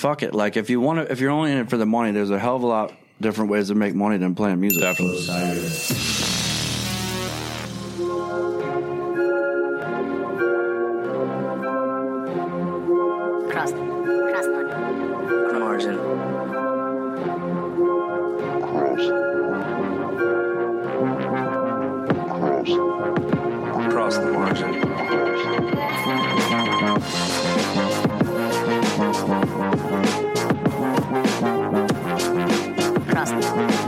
fuck 0.00 0.22
it. 0.22 0.34
Like 0.34 0.56
if 0.56 0.70
you 0.70 0.80
want 0.80 0.98
to, 1.06 1.12
if 1.12 1.20
you're 1.20 1.30
only 1.30 1.52
in 1.52 1.58
it 1.58 1.70
for 1.70 1.76
the 1.76 1.86
money, 1.86 2.10
there's 2.10 2.30
a 2.30 2.38
hell 2.38 2.56
of 2.56 2.62
a 2.62 2.66
lot 2.66 2.92
different 3.20 3.50
ways 3.50 3.68
to 3.68 3.74
make 3.74 3.94
money 3.94 4.16
than 4.16 4.34
playing 4.34 4.60
music. 4.60 4.80
Definitely. 4.80 6.09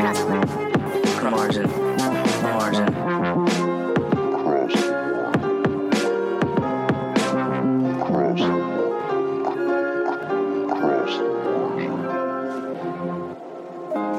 Margin. 0.03 1.71
Margin. 2.43 2.87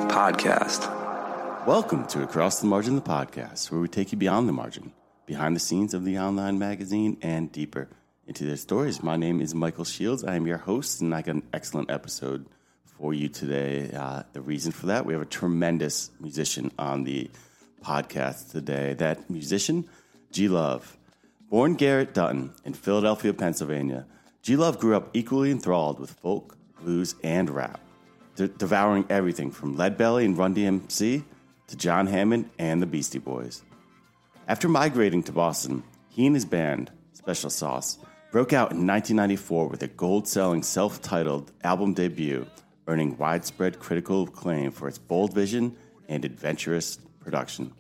Podcast. 0.08 0.88
Welcome 1.68 2.08
to 2.08 2.24
Across 2.24 2.62
the 2.62 2.68
Margin, 2.68 2.96
the 2.96 3.02
podcast, 3.02 3.70
where 3.70 3.82
we 3.82 3.90
take 3.90 4.14
you 4.14 4.18
beyond 4.18 4.48
the 4.48 4.54
margin, 4.54 4.94
behind 5.26 5.54
the 5.54 5.60
scenes 5.60 5.94
of 5.94 6.06
the 6.06 6.18
online 6.18 6.58
magazine, 6.60 7.18
and 7.22 7.52
deeper 7.52 7.90
into 8.26 8.46
their 8.46 8.56
stories. 8.56 9.04
My 9.04 9.18
name 9.18 9.42
is 9.42 9.54
Michael 9.54 9.84
Shields. 9.84 10.24
I 10.24 10.36
am 10.36 10.48
your 10.48 10.60
host, 10.60 11.02
and 11.02 11.14
I 11.14 11.22
got 11.22 11.36
an 11.36 11.44
excellent 11.52 11.92
episode 11.92 12.46
for 13.04 13.14
you 13.14 13.28
today. 13.28 13.92
Uh, 13.94 14.24
the 14.32 14.40
reason 14.40 14.72
for 14.72 14.86
that, 14.86 15.06
we 15.06 15.12
have 15.12 15.22
a 15.22 15.26
tremendous 15.26 16.10
musician 16.22 16.72
on 16.80 17.04
the 17.04 17.30
podcast 17.84 18.50
today. 18.52 18.94
That 18.94 19.30
musician, 19.30 19.90
G 20.32 20.48
Love. 20.48 20.98
Born 21.50 21.76
Garrett 21.76 22.14
Dutton 22.14 22.54
in 22.64 22.74
Philadelphia, 22.74 23.34
Pennsylvania, 23.34 24.06
G 24.42 24.56
Love 24.56 24.80
grew 24.80 24.96
up 24.96 25.10
equally 25.12 25.52
enthralled 25.52 26.00
with 26.00 26.12
folk, 26.12 26.56
blues, 26.82 27.16
and 27.26 27.50
rap 27.50 27.82
de- 28.38 28.48
devouring 28.48 29.06
everything 29.10 29.52
from 29.52 29.76
Leadbelly 29.76 30.24
and 30.24 30.38
Run 30.38 30.56
DMC 30.56 31.26
to 31.68 31.76
John 31.76 32.08
Hammond 32.08 32.52
and 32.58 32.82
the 32.82 32.86
Beastie 32.86 33.20
Boys. 33.20 33.64
After 34.48 34.70
migrating 34.70 35.24
to 35.24 35.34
Boston, 35.34 35.84
he 36.08 36.26
and 36.26 36.38
his 36.38 36.46
band, 36.46 36.90
Special 37.12 37.50
Sauce, 37.50 37.98
broke 38.32 38.54
out 38.54 38.72
in 38.72 38.88
1994 38.88 39.68
with 39.68 39.84
a 39.84 39.88
gold 39.88 40.26
selling 40.26 40.64
self 40.64 41.02
titled 41.02 41.52
album 41.66 41.94
debut, 41.94 42.48
earning 42.88 43.18
widespread 43.18 43.80
critical 43.80 44.24
acclaim 44.24 44.72
for 44.72 44.88
its 44.88 44.98
bold 44.98 45.34
vision 45.34 45.76
and 46.10 46.26
adventurous 46.26 46.98
production. 47.20 47.74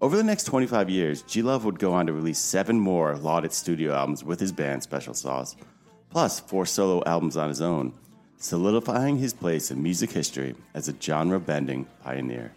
Over 0.00 0.16
the 0.16 0.24
next 0.24 0.44
25 0.44 0.90
years, 0.90 1.22
G 1.22 1.42
Love 1.42 1.64
would 1.64 1.78
go 1.78 1.92
on 1.92 2.06
to 2.06 2.12
release 2.12 2.38
seven 2.38 2.78
more 2.78 3.16
lauded 3.16 3.52
studio 3.52 3.94
albums 3.94 4.22
with 4.22 4.40
his 4.40 4.52
band 4.52 4.82
Special 4.82 5.14
Sauce, 5.14 5.56
plus 6.10 6.40
four 6.40 6.66
solo 6.66 7.02
albums 7.06 7.36
on 7.36 7.48
his 7.48 7.62
own, 7.62 7.94
solidifying 8.36 9.16
his 9.16 9.32
place 9.32 9.70
in 9.70 9.82
music 9.82 10.10
history 10.10 10.54
as 10.74 10.88
a 10.88 10.94
genre 11.00 11.40
bending 11.40 11.86
pioneer. 12.02 12.52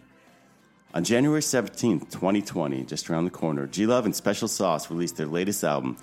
On 0.94 1.04
January 1.04 1.42
17, 1.42 2.00
2020, 2.00 2.82
just 2.84 3.08
around 3.08 3.24
the 3.24 3.30
corner, 3.30 3.66
G 3.66 3.86
Love 3.86 4.04
and 4.04 4.14
Special 4.14 4.48
Sauce 4.48 4.90
released 4.90 5.16
their 5.16 5.26
latest 5.26 5.64
album, 5.64 5.96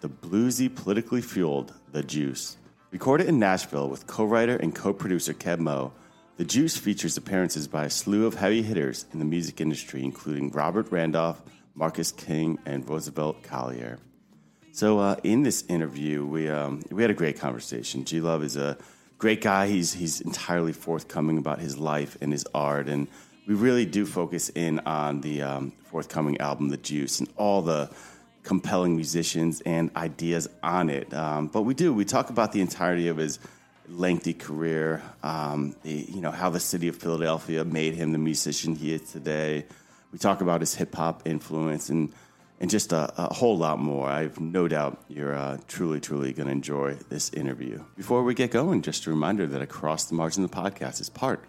the 0.00 0.08
bluesy, 0.08 0.74
politically 0.74 1.20
fueled 1.20 1.74
The 1.92 2.02
Juice. 2.02 2.56
Recorded 2.90 3.28
in 3.28 3.38
Nashville 3.38 3.88
with 3.88 4.08
co 4.08 4.24
writer 4.24 4.56
and 4.56 4.74
co 4.74 4.92
producer 4.92 5.32
Keb 5.32 5.60
Mo, 5.60 5.92
The 6.38 6.44
Juice 6.44 6.76
features 6.76 7.16
appearances 7.16 7.68
by 7.68 7.84
a 7.84 7.90
slew 7.90 8.26
of 8.26 8.34
heavy 8.34 8.62
hitters 8.62 9.06
in 9.12 9.20
the 9.20 9.24
music 9.24 9.60
industry, 9.60 10.02
including 10.02 10.50
Robert 10.50 10.90
Randolph, 10.90 11.40
Marcus 11.76 12.10
King, 12.10 12.58
and 12.66 12.88
Roosevelt 12.88 13.44
Collier. 13.44 14.00
So 14.72 14.98
uh, 14.98 15.16
in 15.22 15.44
this 15.44 15.62
interview, 15.68 16.26
we 16.26 16.48
um, 16.48 16.82
we 16.90 17.02
had 17.02 17.12
a 17.12 17.14
great 17.14 17.38
conversation. 17.38 18.04
G 18.04 18.20
Love 18.20 18.42
is 18.42 18.56
a 18.56 18.76
great 19.18 19.40
guy. 19.40 19.68
He's 19.68 19.92
he's 19.92 20.20
entirely 20.20 20.72
forthcoming 20.72 21.38
about 21.38 21.60
his 21.60 21.78
life 21.78 22.18
and 22.20 22.32
his 22.32 22.44
art, 22.52 22.88
and 22.88 23.06
we 23.46 23.54
really 23.54 23.86
do 23.86 24.04
focus 24.04 24.48
in 24.48 24.80
on 24.80 25.20
the 25.20 25.42
um, 25.42 25.72
forthcoming 25.84 26.40
album, 26.40 26.70
The 26.70 26.76
Juice, 26.76 27.20
and 27.20 27.28
all 27.36 27.62
the 27.62 27.88
compelling 28.42 28.96
musicians 28.96 29.60
and 29.62 29.94
ideas 29.96 30.48
on 30.62 30.90
it. 30.90 31.12
Um, 31.12 31.48
but 31.48 31.62
we 31.62 31.74
do 31.74 31.92
we 31.92 32.04
talk 32.04 32.30
about 32.30 32.52
the 32.52 32.60
entirety 32.60 33.08
of 33.08 33.16
his 33.16 33.38
lengthy 33.88 34.34
career. 34.34 35.02
Um, 35.22 35.74
the, 35.82 35.92
you 35.92 36.20
know 36.20 36.30
how 36.30 36.50
the 36.50 36.60
city 36.60 36.88
of 36.88 36.96
Philadelphia 36.96 37.64
made 37.64 37.94
him 37.94 38.12
the 38.12 38.18
musician 38.18 38.74
he 38.74 38.94
is 38.94 39.10
today. 39.10 39.66
We 40.12 40.18
talk 40.18 40.40
about 40.40 40.60
his 40.60 40.74
hip 40.74 40.94
hop 40.94 41.26
influence 41.26 41.88
and 41.88 42.12
and 42.60 42.68
just 42.70 42.92
a, 42.92 43.12
a 43.16 43.32
whole 43.32 43.56
lot 43.56 43.78
more. 43.78 44.06
I 44.08 44.22
have 44.22 44.38
no 44.38 44.68
doubt 44.68 45.02
you're 45.08 45.34
uh, 45.34 45.58
truly, 45.66 45.98
truly 45.98 46.34
going 46.34 46.46
to 46.46 46.52
enjoy 46.52 46.94
this 47.08 47.32
interview. 47.32 47.82
Before 47.96 48.22
we 48.22 48.34
get 48.34 48.50
going, 48.50 48.82
just 48.82 49.06
a 49.06 49.10
reminder 49.10 49.46
that 49.46 49.62
Across 49.62 50.04
the 50.04 50.14
Margin 50.14 50.42
the 50.42 50.48
podcast 50.50 51.00
is 51.00 51.08
part 51.08 51.42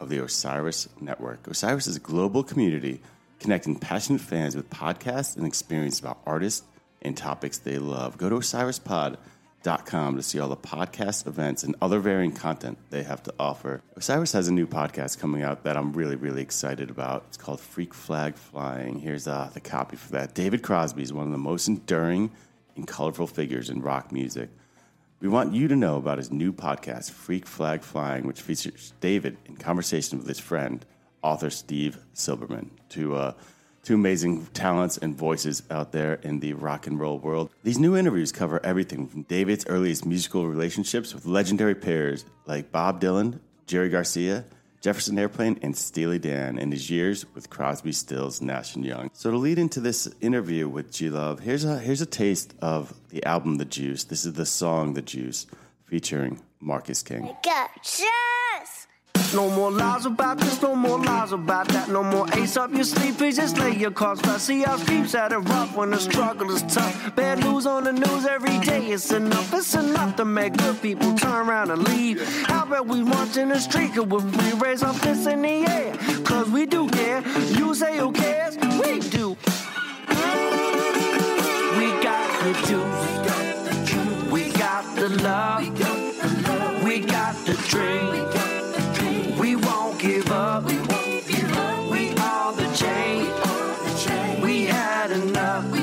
of 0.00 0.08
the 0.08 0.18
Osiris 0.18 0.88
Network. 1.00 1.46
Osiris 1.46 1.86
is 1.86 1.96
a 1.96 2.00
global 2.00 2.42
community 2.42 3.00
connecting 3.40 3.78
passionate 3.78 4.20
fans 4.20 4.56
with 4.56 4.70
podcasts 4.70 5.36
and 5.36 5.46
experience 5.46 6.00
about 6.00 6.18
artists 6.26 6.66
and 7.02 7.16
topics 7.16 7.58
they 7.58 7.78
love. 7.78 8.18
Go 8.18 8.28
to 8.28 8.36
osirispod.com 8.36 10.16
to 10.16 10.22
see 10.22 10.38
all 10.38 10.48
the 10.48 10.56
podcast 10.56 11.26
events 11.26 11.62
and 11.62 11.74
other 11.80 11.98
varying 12.00 12.32
content 12.32 12.78
they 12.90 13.02
have 13.02 13.22
to 13.24 13.34
offer. 13.38 13.82
Osiris 13.96 14.32
has 14.32 14.48
a 14.48 14.52
new 14.52 14.66
podcast 14.66 15.18
coming 15.18 15.42
out 15.42 15.64
that 15.64 15.76
I'm 15.76 15.92
really, 15.92 16.16
really 16.16 16.42
excited 16.42 16.90
about. 16.90 17.24
It's 17.28 17.36
called 17.36 17.60
Freak 17.60 17.94
Flag 17.94 18.36
Flying. 18.36 18.98
Here's 18.98 19.26
uh, 19.26 19.50
the 19.52 19.60
copy 19.60 19.96
for 19.96 20.12
that. 20.12 20.34
David 20.34 20.62
Crosby 20.62 21.02
is 21.02 21.12
one 21.12 21.26
of 21.26 21.32
the 21.32 21.38
most 21.38 21.68
enduring 21.68 22.30
and 22.76 22.86
colorful 22.86 23.26
figures 23.26 23.70
in 23.70 23.82
rock 23.82 24.12
music. 24.12 24.50
We 25.18 25.28
want 25.28 25.54
you 25.54 25.66
to 25.68 25.76
know 25.76 25.96
about 25.96 26.18
his 26.18 26.30
new 26.30 26.52
podcast, 26.52 27.10
Freak 27.10 27.46
Flag 27.46 27.82
Flying, 27.82 28.26
which 28.26 28.42
features 28.42 28.92
David 29.00 29.38
in 29.46 29.56
conversation 29.56 30.18
with 30.18 30.28
his 30.28 30.38
friend, 30.38 30.84
author 31.22 31.50
Steve 31.50 31.98
Silberman. 32.14 32.70
Two, 32.88 33.14
uh, 33.14 33.32
two 33.82 33.94
amazing 33.94 34.46
talents 34.46 34.98
and 34.98 35.16
voices 35.16 35.62
out 35.70 35.92
there 35.92 36.14
in 36.14 36.40
the 36.40 36.52
rock 36.54 36.86
and 36.86 36.98
roll 36.98 37.18
world. 37.18 37.50
These 37.62 37.78
new 37.78 37.96
interviews 37.96 38.32
cover 38.32 38.64
everything 38.64 39.06
from 39.06 39.22
David's 39.22 39.66
earliest 39.68 40.04
musical 40.04 40.46
relationships 40.46 41.14
with 41.14 41.26
legendary 41.26 41.74
pairs 41.74 42.24
like 42.46 42.72
Bob 42.72 43.00
Dylan, 43.00 43.40
Jerry 43.66 43.88
Garcia, 43.88 44.44
Jefferson 44.80 45.18
Airplane, 45.18 45.58
and 45.62 45.76
Steely 45.76 46.18
Dan, 46.18 46.58
and 46.58 46.72
his 46.72 46.90
years 46.90 47.26
with 47.34 47.50
Crosby, 47.50 47.90
Stills, 47.92 48.40
Nash 48.40 48.76
and 48.76 48.84
Young. 48.84 49.10
So 49.14 49.30
to 49.30 49.36
lead 49.36 49.58
into 49.58 49.80
this 49.80 50.08
interview 50.20 50.68
with 50.68 50.92
G 50.92 51.08
Love, 51.10 51.40
here's 51.40 51.64
a 51.64 51.78
here's 51.78 52.00
a 52.00 52.06
taste 52.06 52.54
of 52.60 52.94
the 53.08 53.24
album 53.24 53.56
The 53.56 53.64
Juice. 53.64 54.04
This 54.04 54.24
is 54.24 54.34
the 54.34 54.46
song 54.46 54.94
The 54.94 55.02
Juice, 55.02 55.46
featuring 55.86 56.40
Marcus 56.60 57.02
King. 57.02 57.34
Go, 57.42 57.66
yes! 57.98 58.85
No 59.34 59.50
more 59.50 59.70
lies 59.70 60.06
about 60.06 60.38
this, 60.38 60.62
no 60.62 60.74
more 60.74 60.98
lies 60.98 61.32
about 61.32 61.68
that. 61.68 61.88
No 61.88 62.02
more 62.02 62.26
ace 62.34 62.56
up 62.56 62.72
your 62.72 62.84
sleeve, 62.84 63.18
please 63.18 63.36
just 63.36 63.58
lay 63.58 63.74
your 63.74 63.90
cards 63.90 64.20
flat. 64.20 64.40
See 64.40 64.62
how 64.62 64.78
keeps 64.78 65.14
at 65.14 65.32
it 65.32 65.38
rough 65.38 65.76
when 65.76 65.90
the 65.90 65.98
struggle 65.98 66.50
is 66.50 66.62
tough. 66.62 67.14
Bad 67.16 67.40
news 67.40 67.66
on 67.66 67.84
the 67.84 67.92
news 67.92 68.26
every 68.26 68.58
day, 68.60 68.86
it's 68.86 69.10
enough. 69.12 69.52
It's 69.52 69.74
enough 69.74 70.16
to 70.16 70.24
make 70.24 70.56
good 70.56 70.80
people 70.80 71.14
turn 71.16 71.48
around 71.48 71.70
and 71.70 71.86
leave. 71.88 72.22
How 72.46 72.64
about 72.64 72.86
we 72.86 73.02
march 73.02 73.36
in 73.36 73.48
the 73.48 73.58
street 73.58 73.96
and 73.96 74.10
we 74.10 74.52
raise 74.54 74.82
our 74.82 74.94
fists 74.94 75.26
in 75.26 75.42
the 75.42 75.66
air? 75.66 75.94
Cause 76.24 76.48
we 76.48 76.66
do 76.66 76.88
care. 76.88 77.22
You 77.50 77.74
say 77.74 77.98
who 77.98 78.12
cares? 78.12 78.56
We 78.56 79.00
do. 79.00 79.36
We 81.78 81.86
got 82.02 82.26
the 82.44 82.52
juice. 82.66 84.30
We 84.30 84.50
got 84.52 84.96
the 84.96 85.08
love. 85.22 86.84
We 86.84 87.00
got 87.00 87.34
the 87.44 87.54
dream. 87.68 88.35
We 90.06 90.12
won't 90.12 91.26
give 91.26 91.52
up. 91.56 91.90
We 91.90 92.10
are 92.10 92.52
the 92.52 92.68
change. 92.76 93.28
We 94.40 94.66
had 94.66 95.10
enough. 95.10 95.64
We 95.72 95.80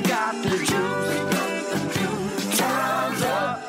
got 0.00 0.40
the 0.44 0.50
juice. 0.50 0.68
Time's 2.56 3.22
up. 3.22 3.60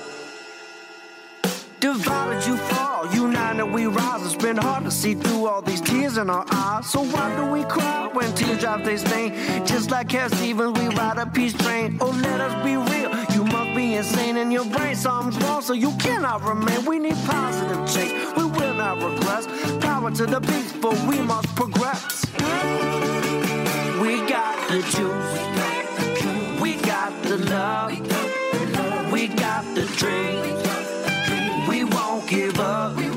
Divided 1.79 2.45
you 2.45 2.57
fall, 2.57 3.07
united 3.11 3.65
we 3.65 3.87
rise. 3.87 4.23
It's 4.23 4.35
been 4.35 4.57
hard 4.57 4.83
to 4.83 4.91
see 4.91 5.15
through 5.15 5.47
all 5.47 5.63
these 5.63 5.81
tears 5.81 6.17
in 6.17 6.29
our 6.29 6.45
eyes. 6.51 6.85
So 6.87 7.01
why 7.01 7.35
do 7.35 7.47
we 7.47 7.63
cry 7.63 8.09
when 8.13 8.31
teardrops 8.35 8.85
they 8.85 8.97
stain? 8.97 9.33
Just 9.65 9.89
like 9.89 10.09
Cat 10.09 10.31
Stevens, 10.35 10.77
we 10.77 10.89
ride 10.89 11.17
a 11.17 11.25
peace 11.25 11.53
train. 11.53 11.97
Oh, 12.01 12.11
let 12.21 12.39
us 12.39 12.53
be 12.63 12.77
real. 12.77 13.09
You 13.33 13.45
must 13.45 13.73
be 13.75 13.95
insane 13.95 14.37
in 14.37 14.51
your 14.51 14.65
brain. 14.65 14.95
Something's 14.95 15.43
wrong, 15.43 15.63
so 15.63 15.73
you 15.73 15.91
cannot 15.97 16.43
remain. 16.43 16.85
We 16.85 16.99
need 16.99 17.17
positive 17.25 17.83
change. 17.91 18.13
We 18.37 18.45
I. 18.89 19.79
Power 19.81 20.11
to 20.11 20.25
the 20.25 20.39
peaceful, 20.39 20.93
we 21.09 21.19
must 21.19 21.53
progress. 21.55 22.25
We 24.01 24.25
got 24.25 24.55
the 24.69 24.81
juice. 24.95 26.61
We 26.61 26.75
got 26.77 27.11
the 27.23 27.37
love. 27.49 27.91
We 29.11 29.27
got 29.27 29.63
the 29.75 29.85
dream. 29.97 31.67
We 31.67 31.83
won't 31.83 32.29
give 32.29 32.59
up. 32.59 33.16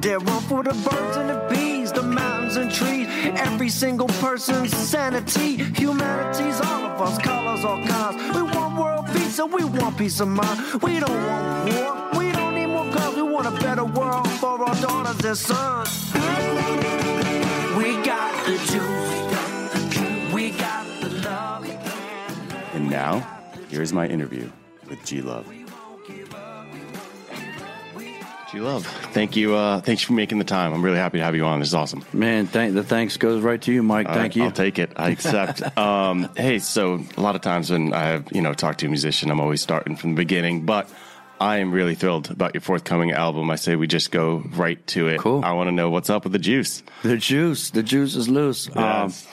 Dead 0.00 0.26
one 0.26 0.42
for 0.42 0.62
the 0.62 0.72
birds 0.72 1.16
and 1.16 1.28
the 1.28 1.46
bees, 1.50 1.92
the 1.92 2.02
mountains 2.02 2.56
and 2.56 2.70
trees, 2.70 3.06
every 3.36 3.68
single 3.68 4.08
person's 4.08 4.74
sanity. 4.74 5.56
Humanity's 5.56 6.60
all 6.60 6.86
of 6.86 7.00
us, 7.00 7.18
colors, 7.18 7.64
all 7.64 7.84
kinds. 7.86 8.16
We 8.34 8.42
want 8.42 8.78
world 8.78 9.06
peace 9.12 9.38
and 9.38 9.52
we 9.52 9.64
want 9.64 9.98
peace 9.98 10.20
of 10.20 10.28
mind. 10.28 10.82
We 10.82 11.00
don't 11.00 11.26
want 11.26 11.74
war, 11.74 12.10
we 12.18 12.32
don't 12.32 12.54
need 12.54 12.66
more 12.66 12.90
guns. 12.90 13.16
We 13.16 13.22
want 13.22 13.46
a 13.46 13.62
better 13.62 13.84
world 13.84 14.28
for 14.40 14.62
our 14.62 14.74
daughters 14.80 15.24
and 15.24 15.36
sons. 15.36 16.12
We 17.76 18.02
got 18.02 18.46
the 18.46 18.56
juice, 18.70 20.32
we 20.32 20.50
got 20.52 20.86
the 21.02 21.10
love. 21.28 21.64
And 22.74 22.88
now, 22.88 23.26
here's 23.68 23.92
my 23.92 24.06
interview 24.06 24.50
with 24.88 25.04
G 25.04 25.20
Love. 25.20 25.59
G 28.50 28.58
Love, 28.60 28.84
thank 29.12 29.36
you. 29.36 29.54
Uh, 29.54 29.80
thanks 29.80 30.02
for 30.02 30.12
making 30.12 30.38
the 30.38 30.44
time. 30.44 30.72
I'm 30.72 30.84
really 30.84 30.96
happy 30.96 31.18
to 31.18 31.24
have 31.24 31.36
you 31.36 31.44
on. 31.44 31.60
This 31.60 31.68
is 31.68 31.74
awesome. 31.74 32.04
Man, 32.12 32.46
thank 32.46 32.74
the 32.74 32.82
thanks 32.82 33.16
goes 33.16 33.42
right 33.42 33.60
to 33.62 33.72
you, 33.72 33.82
Mike. 33.82 34.08
All 34.08 34.14
Thank 34.14 34.30
right, 34.30 34.36
you. 34.36 34.44
I'll 34.44 34.50
take 34.50 34.78
it. 34.80 34.92
I 34.96 35.10
accept. 35.10 35.62
um, 35.78 36.28
hey, 36.36 36.58
so 36.58 37.04
a 37.16 37.20
lot 37.20 37.36
of 37.36 37.42
times 37.42 37.70
when 37.70 37.92
I 37.92 38.02
have 38.04 38.28
you 38.32 38.40
know 38.42 38.52
talked 38.52 38.80
to 38.80 38.86
a 38.86 38.88
musician, 38.88 39.30
I'm 39.30 39.40
always 39.40 39.60
starting 39.60 39.96
from 39.96 40.10
the 40.10 40.16
beginning, 40.16 40.66
but. 40.66 40.90
I 41.42 41.60
am 41.60 41.72
really 41.72 41.94
thrilled 41.94 42.30
about 42.30 42.52
your 42.54 42.60
forthcoming 42.60 43.12
album. 43.12 43.50
I 43.50 43.56
say 43.56 43.74
we 43.74 43.86
just 43.86 44.10
go 44.10 44.42
right 44.56 44.86
to 44.88 45.08
it. 45.08 45.20
Cool. 45.20 45.42
I 45.42 45.52
want 45.52 45.68
to 45.68 45.72
know 45.72 45.88
what's 45.88 46.10
up 46.10 46.24
with 46.24 46.34
the 46.34 46.38
juice. 46.38 46.82
The 47.02 47.16
juice, 47.16 47.70
the 47.70 47.82
juice 47.82 48.14
is 48.14 48.28
loose. 48.28 48.68
Um, 48.76 49.08
Yes. 49.08 49.28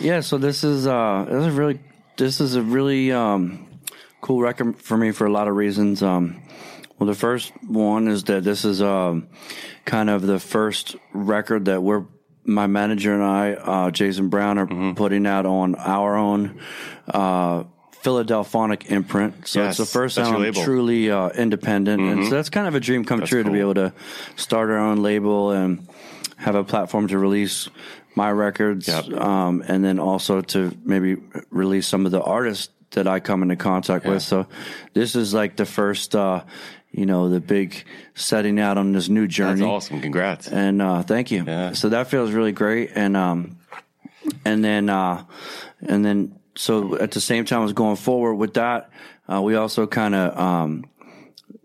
yeah, 0.00 0.20
so 0.20 0.36
this 0.36 0.64
is 0.64 0.88
uh, 0.88 1.24
this 1.30 1.46
is 1.46 1.54
really 1.54 1.78
this 2.16 2.40
is 2.40 2.56
a 2.56 2.62
really 2.62 3.12
um, 3.12 3.68
cool 4.20 4.40
record 4.40 4.78
for 4.82 4.96
me 4.96 5.12
for 5.12 5.28
a 5.28 5.30
lot 5.30 5.46
of 5.46 5.54
reasons. 5.54 6.02
Um, 6.02 6.42
well, 6.98 7.06
the 7.06 7.14
first 7.14 7.52
one 7.66 8.08
is 8.08 8.24
that 8.24 8.44
this 8.44 8.64
is 8.64 8.80
um, 8.82 9.28
kind 9.84 10.08
of 10.10 10.22
the 10.22 10.38
first 10.38 10.96
record 11.12 11.64
that 11.66 11.82
we're 11.82 12.04
my 12.46 12.66
manager 12.66 13.14
and 13.14 13.22
I, 13.22 13.52
uh, 13.54 13.90
Jason 13.90 14.28
Brown, 14.28 14.58
are 14.58 14.66
Mm-hmm. 14.66 14.92
putting 14.94 15.26
out 15.26 15.46
on 15.46 15.74
our 15.76 16.14
own 16.16 16.60
uh, 17.08 17.64
Philadelphonic 18.02 18.90
imprint. 18.90 19.48
So 19.48 19.62
Yes, 19.62 19.80
it's 19.80 19.90
the 19.90 19.98
first 19.98 20.16
that's 20.16 20.28
your 20.28 20.34
album 20.36 20.42
label. 20.42 20.60
Mm-hmm. 20.60 20.70
truly 20.70 21.10
uh, 21.10 21.28
independent, 21.30 22.02
and 22.02 22.24
so 22.24 22.30
that's 22.30 22.50
kind 22.50 22.66
of 22.68 22.74
a 22.74 22.80
dream 22.80 23.04
come 23.04 23.20
That's 23.20 23.30
true 23.30 23.42
to 23.42 23.50
be 23.50 23.60
able 23.60 23.74
to 23.74 23.92
start 24.36 24.68
our 24.70 24.78
own 24.78 25.02
label 25.02 25.52
and 25.52 25.88
have 26.36 26.54
a 26.54 26.64
platform 26.64 27.08
to 27.08 27.18
release 27.18 27.68
my 28.14 28.30
records, 28.30 28.86
Yep. 28.88 29.12
um, 29.20 29.64
and 29.66 29.82
then 29.82 29.98
also 29.98 30.42
to 30.42 30.76
maybe 30.84 31.16
release 31.50 31.86
some 31.88 32.04
of 32.04 32.12
the 32.12 32.22
artists 32.22 32.68
that 32.90 33.08
I 33.08 33.18
come 33.20 33.42
into 33.42 33.56
contact 33.56 34.04
with. 34.06 34.22
So 34.22 34.46
this 34.92 35.16
is 35.16 35.32
like 35.34 35.56
the 35.56 35.64
first, 35.66 36.14
uh, 36.14 36.44
you 36.96 37.06
know, 37.06 37.28
the 37.28 37.40
big 37.40 37.84
setting 38.14 38.60
out 38.60 38.78
on 38.78 38.92
this 38.92 39.08
new 39.08 39.26
journey. 39.26 39.60
That's 39.60 39.68
awesome. 39.68 40.00
Congrats. 40.00 40.48
And 40.48 40.80
uh, 40.80 41.02
thank 41.02 41.30
you. 41.30 41.44
Yeah. 41.44 41.72
So 41.72 41.88
that 41.88 42.06
feels 42.06 42.30
really 42.30 42.52
great. 42.52 42.92
And 42.94 43.16
um, 43.16 43.58
and 44.44 44.64
then 44.64 44.88
uh, 44.88 45.24
and 45.80 46.04
then 46.04 46.38
so 46.54 46.96
at 46.98 47.10
the 47.10 47.20
same 47.20 47.44
time 47.44 47.64
as 47.64 47.72
going 47.72 47.96
forward 47.96 48.36
with 48.36 48.54
that, 48.54 48.90
uh, 49.30 49.42
we 49.42 49.56
also 49.56 49.86
kind 49.88 50.14
of 50.14 50.38
um, 50.38 50.84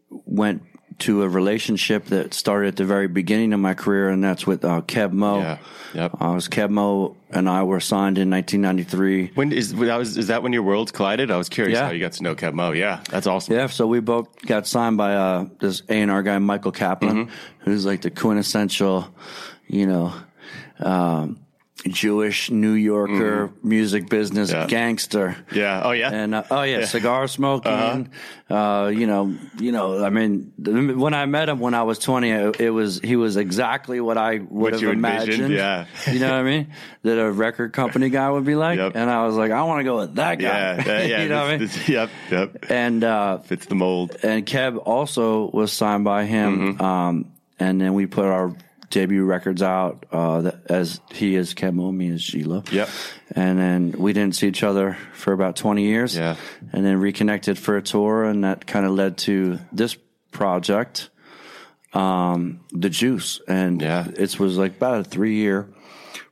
went 0.09 0.63
to 0.99 1.23
a 1.23 1.29
relationship 1.29 2.05
that 2.05 2.33
started 2.33 2.69
at 2.69 2.75
the 2.75 2.85
very 2.85 3.07
beginning 3.07 3.53
of 3.53 3.59
my 3.59 3.73
career, 3.73 4.09
and 4.09 4.23
that's 4.23 4.45
with 4.47 4.63
uh, 4.65 4.81
Keb 4.81 5.11
Mo. 5.11 5.39
Yeah. 5.39 5.57
Yep. 5.93 6.21
Uh, 6.21 6.31
was 6.33 6.47
Keb 6.47 6.69
Mo 6.69 7.15
and 7.31 7.49
I 7.49 7.63
were 7.63 7.79
signed 7.79 8.17
in 8.19 8.29
1993. 8.29 9.31
When 9.33 9.51
is 9.51 9.73
was 9.73 10.17
is 10.17 10.27
that 10.27 10.43
when 10.43 10.53
your 10.53 10.61
worlds 10.61 10.91
collided? 10.91 11.31
I 11.31 11.37
was 11.37 11.49
curious 11.49 11.77
Yeah. 11.77 11.85
how 11.87 11.91
you 11.91 11.99
got 11.99 12.11
to 12.13 12.23
know 12.23 12.35
Keb 12.35 12.53
Mo. 12.53 12.73
Yeah, 12.73 13.01
that's 13.09 13.25
awesome. 13.25 13.55
Yeah, 13.55 13.67
so 13.67 13.87
we 13.87 13.99
both 13.99 14.27
got 14.45 14.67
signed 14.67 14.97
by 14.97 15.15
uh, 15.15 15.45
this 15.59 15.81
A 15.89 15.93
and 16.01 16.11
R 16.11 16.21
guy, 16.21 16.37
Michael 16.37 16.71
Caplan, 16.71 17.25
Mm-hmm. 17.25 17.31
who's 17.59 17.85
like 17.85 18.01
the 18.01 18.11
quintessential, 18.11 19.07
you 19.67 19.87
know, 19.87 20.13
um, 20.79 21.39
Jewish 21.87 22.51
New 22.51 22.73
Yorker 22.73 23.51
music 23.63 24.09
business. 24.09 24.51
Yeah. 24.51 24.67
gangster. 24.67 25.35
Yeah. 25.53 25.81
Oh 25.85 25.91
yeah. 25.91 26.11
And 26.11 26.35
uh, 26.35 26.43
oh 26.51 26.63
yeah, 26.63 26.85
cigar 26.85 27.27
smoking. 27.27 28.09
uh 28.49 28.91
you 28.93 29.07
know, 29.07 29.35
you 29.59 29.71
know. 29.71 30.03
I 30.03 30.09
mean, 30.09 30.51
when 30.57 31.13
I 31.13 31.25
met 31.25 31.47
him 31.49 31.59
when 31.59 31.73
I 31.73 31.83
was 31.83 31.97
twenty, 31.99 32.31
it, 32.31 32.59
it 32.59 32.69
was 32.71 32.99
he 32.99 33.15
was 33.15 33.37
exactly 33.37 34.01
what 34.01 34.17
I 34.17 34.39
would 34.39 34.49
What 34.49 34.73
have 34.73 34.83
envisioned, 34.83 35.53
imagined. 35.53 35.53
yeah. 35.53 35.85
you 36.11 36.19
know 36.19 36.31
what 36.31 36.39
I 36.39 36.43
mean? 36.43 36.67
That 37.03 37.17
a 37.19 37.31
record 37.31 37.71
company 37.73 38.09
guy 38.09 38.29
would 38.29 38.45
be 38.45 38.55
like. 38.55 38.77
Yep. 38.77 38.95
And 38.95 39.09
I 39.09 39.25
was 39.25 39.35
like, 39.35 39.51
I 39.51 39.63
want 39.63 39.79
to 39.79 39.83
go 39.85 39.97
with 39.99 40.15
that 40.15 40.35
guy. 40.39 40.47
yeah. 40.47 40.83
Yeah. 40.85 41.01
yeah. 41.05 41.21
you 41.23 41.29
know 41.29 41.41
what 41.41 41.47
I 41.47 41.51
mean? 41.51 41.59
This- 41.59 41.75
this- 41.75 41.89
yep. 41.89 42.09
Yep. 42.29 42.65
And 42.69 43.03
uh, 43.03 43.37
Fits 43.39 43.65
the 43.67 43.75
mold. 43.75 44.17
and 44.23 44.45
Keb 44.45 44.77
also 44.85 45.49
was 45.51 45.71
signed 45.71 46.03
by 46.03 46.25
him. 46.25 46.75
Mm-hmm. 46.75 46.81
Um, 46.83 47.31
and 47.59 47.79
then 47.79 47.93
we 47.93 48.05
put 48.05 48.25
our 48.25 48.53
debut 48.89 49.23
records 49.23 49.61
out 49.61 50.05
uh, 50.11 50.41
that- 50.41 50.61
as 50.69 50.99
he 51.13 51.35
is 51.35 51.53
Keb 51.53 51.73
Mo, 51.75 51.91
me 51.91 52.09
as 52.09 52.23
G 52.23 52.43
Love. 52.43 52.71
Yep. 52.71 52.89
And 53.35 53.59
then 53.59 53.91
we 53.97 54.13
didn't 54.13 54.35
see 54.35 54.47
each 54.47 54.63
other 54.63 54.97
for 55.13 55.33
about 55.33 55.55
20 55.55 55.83
years. 55.83 56.15
Yeah. 56.17 56.35
And 56.73 56.85
then 56.85 56.99
reconnected 56.99 57.57
for 57.57 57.77
a 57.77 57.81
tour, 57.81 58.23
and 58.23 58.43
that 58.43 58.65
kind 58.65 58.85
of 58.85 58.91
led 58.93 59.17
to 59.19 59.59
this 59.71 59.95
project, 60.31 61.09
um, 61.93 62.59
The 62.71 62.89
Juice. 62.89 63.41
And 63.47 63.81
Yeah. 63.81 64.07
it 64.15 64.39
was 64.39 64.57
like 64.57 64.77
about 64.77 65.01
a 65.01 65.03
three 65.03 65.35
year 65.35 65.67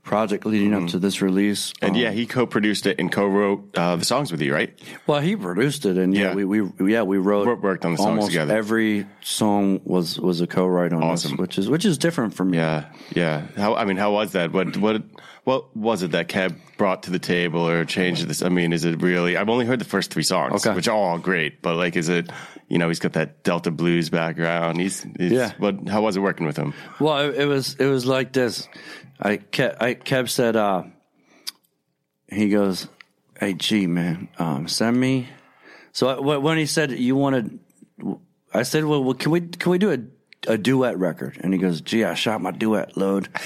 project 0.07 0.45
leading 0.45 0.73
up 0.73 0.87
to 0.89 0.99
this 0.99 1.21
release. 1.21 1.71
Mm-hmm. 1.73 1.85
And 1.85 1.95
Um, 1.95 2.01
yeah, 2.01 2.11
he 2.11 2.25
co-produced 2.25 2.87
it 2.87 2.99
and 2.99 3.11
co-wrote 3.11 3.77
uh, 3.77 3.95
the 3.97 4.05
songs 4.05 4.31
with 4.31 4.41
you, 4.41 4.53
right? 4.53 4.71
Well, 5.05 5.19
he 5.19 5.35
produced 5.35 5.85
it, 5.85 5.97
and 5.97 6.15
yeah, 6.15 6.29
Yeah. 6.29 6.33
we, 6.35 6.45
we 6.61 6.91
yeah 6.93 7.03
we 7.03 7.17
wrote 7.17 7.45
Wor- 7.45 7.55
worked 7.57 7.85
on 7.85 7.91
the 7.91 7.97
songs 7.97 8.09
almost 8.09 8.27
together. 8.27 8.55
Every 8.57 9.05
song 9.21 9.81
was 9.83 10.19
was 10.19 10.41
a 10.41 10.47
co-write 10.47 10.93
on 10.93 11.03
Awesome. 11.03 11.31
this, 11.31 11.39
which 11.39 11.57
is 11.59 11.69
which 11.69 11.85
is 11.85 11.97
different 11.97 12.33
from. 12.33 12.53
Yeah. 12.53 12.85
Yeah. 13.13 13.47
How? 13.55 13.75
I 13.75 13.85
mean, 13.85 13.97
how 13.97 14.11
was 14.13 14.31
that? 14.31 14.51
What? 14.53 14.77
What? 14.77 15.03
What 15.43 15.73
was 15.77 16.03
it 16.03 16.11
that 16.11 16.27
Kev 16.27 16.55
brought 16.77 17.03
to 17.03 17.11
the 17.11 17.19
table 17.19 17.61
or 17.69 17.85
changed 17.85 18.27
this? 18.27 18.41
I 18.43 18.49
mean, 18.49 18.73
is 18.73 18.83
it 18.83 19.01
really? 19.01 19.37
I've 19.37 19.47
only 19.47 19.65
heard 19.65 19.79
the 19.79 19.85
first 19.85 20.11
three 20.11 20.23
songs, 20.23 20.65
Okay. 20.65 20.75
which 20.75 20.89
are 20.89 20.95
all 20.97 21.17
great, 21.19 21.61
but 21.61 21.77
like, 21.77 21.95
is 21.95 22.09
it? 22.09 22.29
You 22.67 22.77
know, 22.77 22.89
he's 22.89 22.99
got 22.99 23.13
that 23.13 23.43
Delta 23.43 23.71
blues 23.71 24.09
background. 24.09 24.81
He's, 24.81 25.07
he's 25.17 25.31
Yeah. 25.31 25.53
But 25.57 25.87
How 25.87 26.01
was 26.01 26.17
it 26.17 26.19
working 26.19 26.45
with 26.45 26.57
him? 26.57 26.73
Well, 26.99 27.29
it, 27.29 27.35
it 27.35 27.45
was 27.45 27.75
it 27.79 27.85
was 27.85 28.05
like 28.05 28.33
this. 28.33 28.67
I 29.19 29.38
kept 29.38 29.81
I 29.81 29.93
kept 29.95 30.29
said 30.29 30.55
uh 30.55 30.83
he 32.29 32.50
goes, 32.50 32.88
"Hey, 33.39 33.53
G 33.53 33.88
man, 33.88 34.27
um, 34.38 34.67
send 34.67 35.00
me." 35.00 35.27
So 35.93 36.09
I, 36.09 36.38
when 36.38 36.57
he 36.57 36.65
said 36.65 36.91
you 36.91 37.15
wanted, 37.15 37.59
I 38.53 38.63
said, 38.63 38.86
"Well, 38.86 39.03
well 39.03 39.13
can 39.15 39.31
we 39.31 39.41
can 39.41 39.71
we 39.71 39.77
do 39.77 39.91
a 39.91 40.00
a 40.51 40.57
duet 40.57 40.97
record?" 41.00 41.38
And 41.41 41.53
he 41.53 41.59
goes, 41.59 41.81
"Gee, 41.81 42.03
I 42.03 42.13
shot 42.13 42.41
my 42.41 42.51
duet 42.51 42.97
load." 42.97 43.29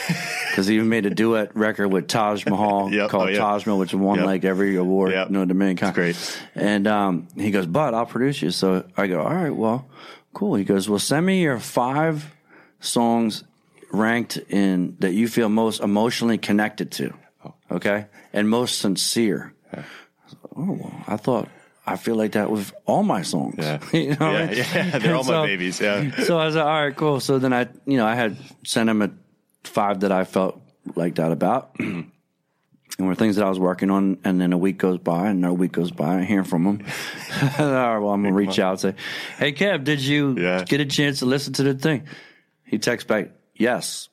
Because 0.51 0.67
he 0.67 0.75
even 0.75 0.89
made 0.89 1.05
a 1.05 1.09
duet 1.09 1.55
record 1.55 1.87
with 1.93 2.09
Taj 2.09 2.45
Mahal 2.45 2.91
Yep. 2.93 3.09
called 3.09 3.29
Oh, 3.29 3.31
yeah. 3.31 3.37
Taj 3.37 3.65
Mahal, 3.65 3.79
which 3.79 3.93
won 3.93 4.17
Yep. 4.17 4.25
like 4.25 4.43
every 4.43 4.75
award, 4.75 5.13
Yep. 5.13 5.29
no 5.29 5.45
Dominican. 5.45 5.87
It's 5.87 5.95
great. 5.95 6.41
And 6.55 6.87
um, 6.87 7.29
he 7.37 7.51
goes, 7.51 7.65
but 7.67 7.93
I'll 7.93 8.05
produce 8.05 8.41
you. 8.41 8.51
So 8.51 8.83
I 8.97 9.07
go, 9.07 9.21
all 9.21 9.33
right, 9.33 9.55
well, 9.55 9.87
cool. 10.33 10.55
He 10.55 10.65
goes, 10.65 10.89
well, 10.89 10.99
send 10.99 11.25
me 11.25 11.41
your 11.41 11.57
five 11.57 12.35
songs 12.81 13.45
ranked 13.91 14.38
in 14.50 14.95
that 15.00 15.13
you 15.13 15.27
feel 15.27 15.50
most 15.50 15.81
emotionally 15.81 16.38
connected 16.38 16.91
to. 16.93 17.13
Oh. 17.45 17.53
Okay. 17.71 18.05
And 18.33 18.50
most 18.50 18.79
sincere. 18.79 19.53
Oh, 20.55 20.74
well, 20.74 21.03
I 21.07 21.17
thought, 21.17 21.50
I 21.86 21.95
feel 21.95 22.15
like 22.15 22.33
that 22.33 22.50
with 22.51 22.74
all 22.86 23.03
my 23.03 23.21
songs. 23.21 23.55
Yeah. 23.57 23.79
you 23.93 24.10
know 24.10 24.31
what 24.31 24.36
I 24.36 24.41
Yeah, 24.43 24.48
mean? 24.50 24.57
yeah, 24.91 25.00
they're 25.00 25.15
all 25.15 25.21
And 25.21 25.29
my 25.29 25.45
babies, 25.45 25.79
yeah. 25.79 26.12
So 26.24 26.38
I 26.38 26.45
was 26.45 26.55
like, 26.55 26.65
all 26.65 26.86
right, 26.86 26.95
cool. 26.95 27.19
So 27.19 27.39
then 27.39 27.53
I, 27.53 27.67
you 27.86 27.98
know, 27.98 28.05
I 28.05 28.15
had 28.15 28.38
sent 28.65 28.89
him 28.89 29.01
a 29.01 29.12
five 29.63 30.01
that 30.01 30.12
I 30.12 30.24
felt 30.25 30.62
like 30.95 31.15
that 31.15 31.31
about. 31.31 31.75
and 31.79 32.12
were 33.00 33.15
things 33.15 33.38
that 33.38 33.45
I 33.45 33.50
was 33.50 33.60
working 33.60 33.89
on, 33.89 34.19
and 34.24 34.39
then 34.39 34.53
a 34.53 34.57
week 34.57 34.77
goes 34.77 34.98
by, 35.00 35.27
and 35.29 35.39
another 35.39 35.53
week 35.53 35.71
goes 35.71 35.91
by, 35.91 36.19
I 36.19 36.24
hear 36.24 36.43
from 36.43 36.65
him. 36.65 36.86
all 37.60 37.71
right, 37.71 37.98
well, 37.98 38.10
I'm 38.10 38.21
gonna 38.21 38.33
reach 38.36 38.60
out 38.60 38.71
and 38.71 38.79
say, 38.79 38.95
"Hey, 39.38 39.53
Kev, 39.53 39.83
did 39.86 40.01
you 40.01 40.36
Yeah. 40.38 40.63
get 40.65 40.81
a 40.81 40.86
chance 40.86 41.19
to 41.19 41.25
listen 41.25 41.53
to 41.53 41.63
the 41.63 41.74
thing?" 41.74 42.03
He 42.65 42.77
texts 42.79 43.07
back, 43.07 43.29
"Yes." 43.55 44.10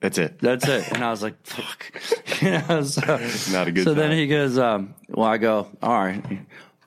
That's 0.00 0.18
it. 0.18 0.40
That's 0.40 0.66
it. 0.66 0.90
And 0.92 1.04
I 1.04 1.10
was 1.10 1.22
like, 1.22 1.36
"Fuck," 1.46 1.92
you 2.42 2.50
know. 2.50 2.82
So, 2.82 3.00
Not 3.52 3.68
a 3.68 3.72
good 3.72 3.84
So 3.84 3.94
then 3.94 4.12
he 4.12 4.26
goes, 4.26 4.58
um, 4.58 4.94
"Well, 5.08 5.26
I 5.26 5.38
go, 5.38 5.68
all 5.82 6.04
right." 6.04 6.22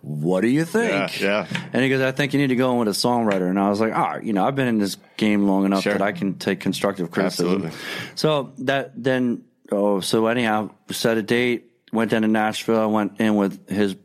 What 0.01 0.41
do 0.41 0.47
you 0.49 0.65
think? 0.65 1.19
Yeah, 1.19 1.47
yeah. 1.51 1.61
And 1.73 1.81
he 1.81 1.89
goes, 1.89 1.99
I 1.99 2.11
think 2.11 2.33
you 2.33 2.39
need 2.39 2.49
to 2.49 2.55
go 2.55 2.73
in 2.73 2.77
with 2.77 2.87
a 2.89 2.91
songwriter. 2.91 3.49
And 3.49 3.59
I 3.59 3.69
was 3.71 3.79
like, 3.79 3.91
all 3.91 4.03
right, 4.07 4.23
you 4.23 4.33
know, 4.33 4.45
I've 4.45 4.53
been 4.53 4.67
in 4.67 4.77
this 4.77 4.97
game 5.17 5.47
long 5.47 5.65
enough 5.65 5.81
Sure. 5.81 5.93
that 5.93 6.01
I 6.03 6.11
can 6.11 6.35
take 6.37 6.59
constructive 6.59 7.09
criticism. 7.09 7.65
Absolutely. 7.65 7.79
So 8.13 8.53
that 8.59 8.91
then, 8.95 9.45
oh, 9.71 10.01
so 10.01 10.27
anyhow, 10.27 10.69
set 10.91 11.17
a 11.17 11.23
date, 11.23 11.71
went 11.91 12.11
down 12.11 12.21
to 12.21 12.27
Nashville, 12.27 12.91
went 12.91 13.19
in 13.19 13.35
with 13.35 13.67
his 13.67 13.95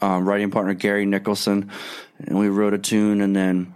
um, 0.00 0.26
writing 0.26 0.50
partner, 0.50 0.72
Gary 0.72 1.04
Nicholson, 1.04 1.70
and 2.18 2.38
we 2.38 2.48
wrote 2.48 2.72
a 2.72 2.78
tune. 2.78 3.20
And 3.20 3.36
then, 3.36 3.74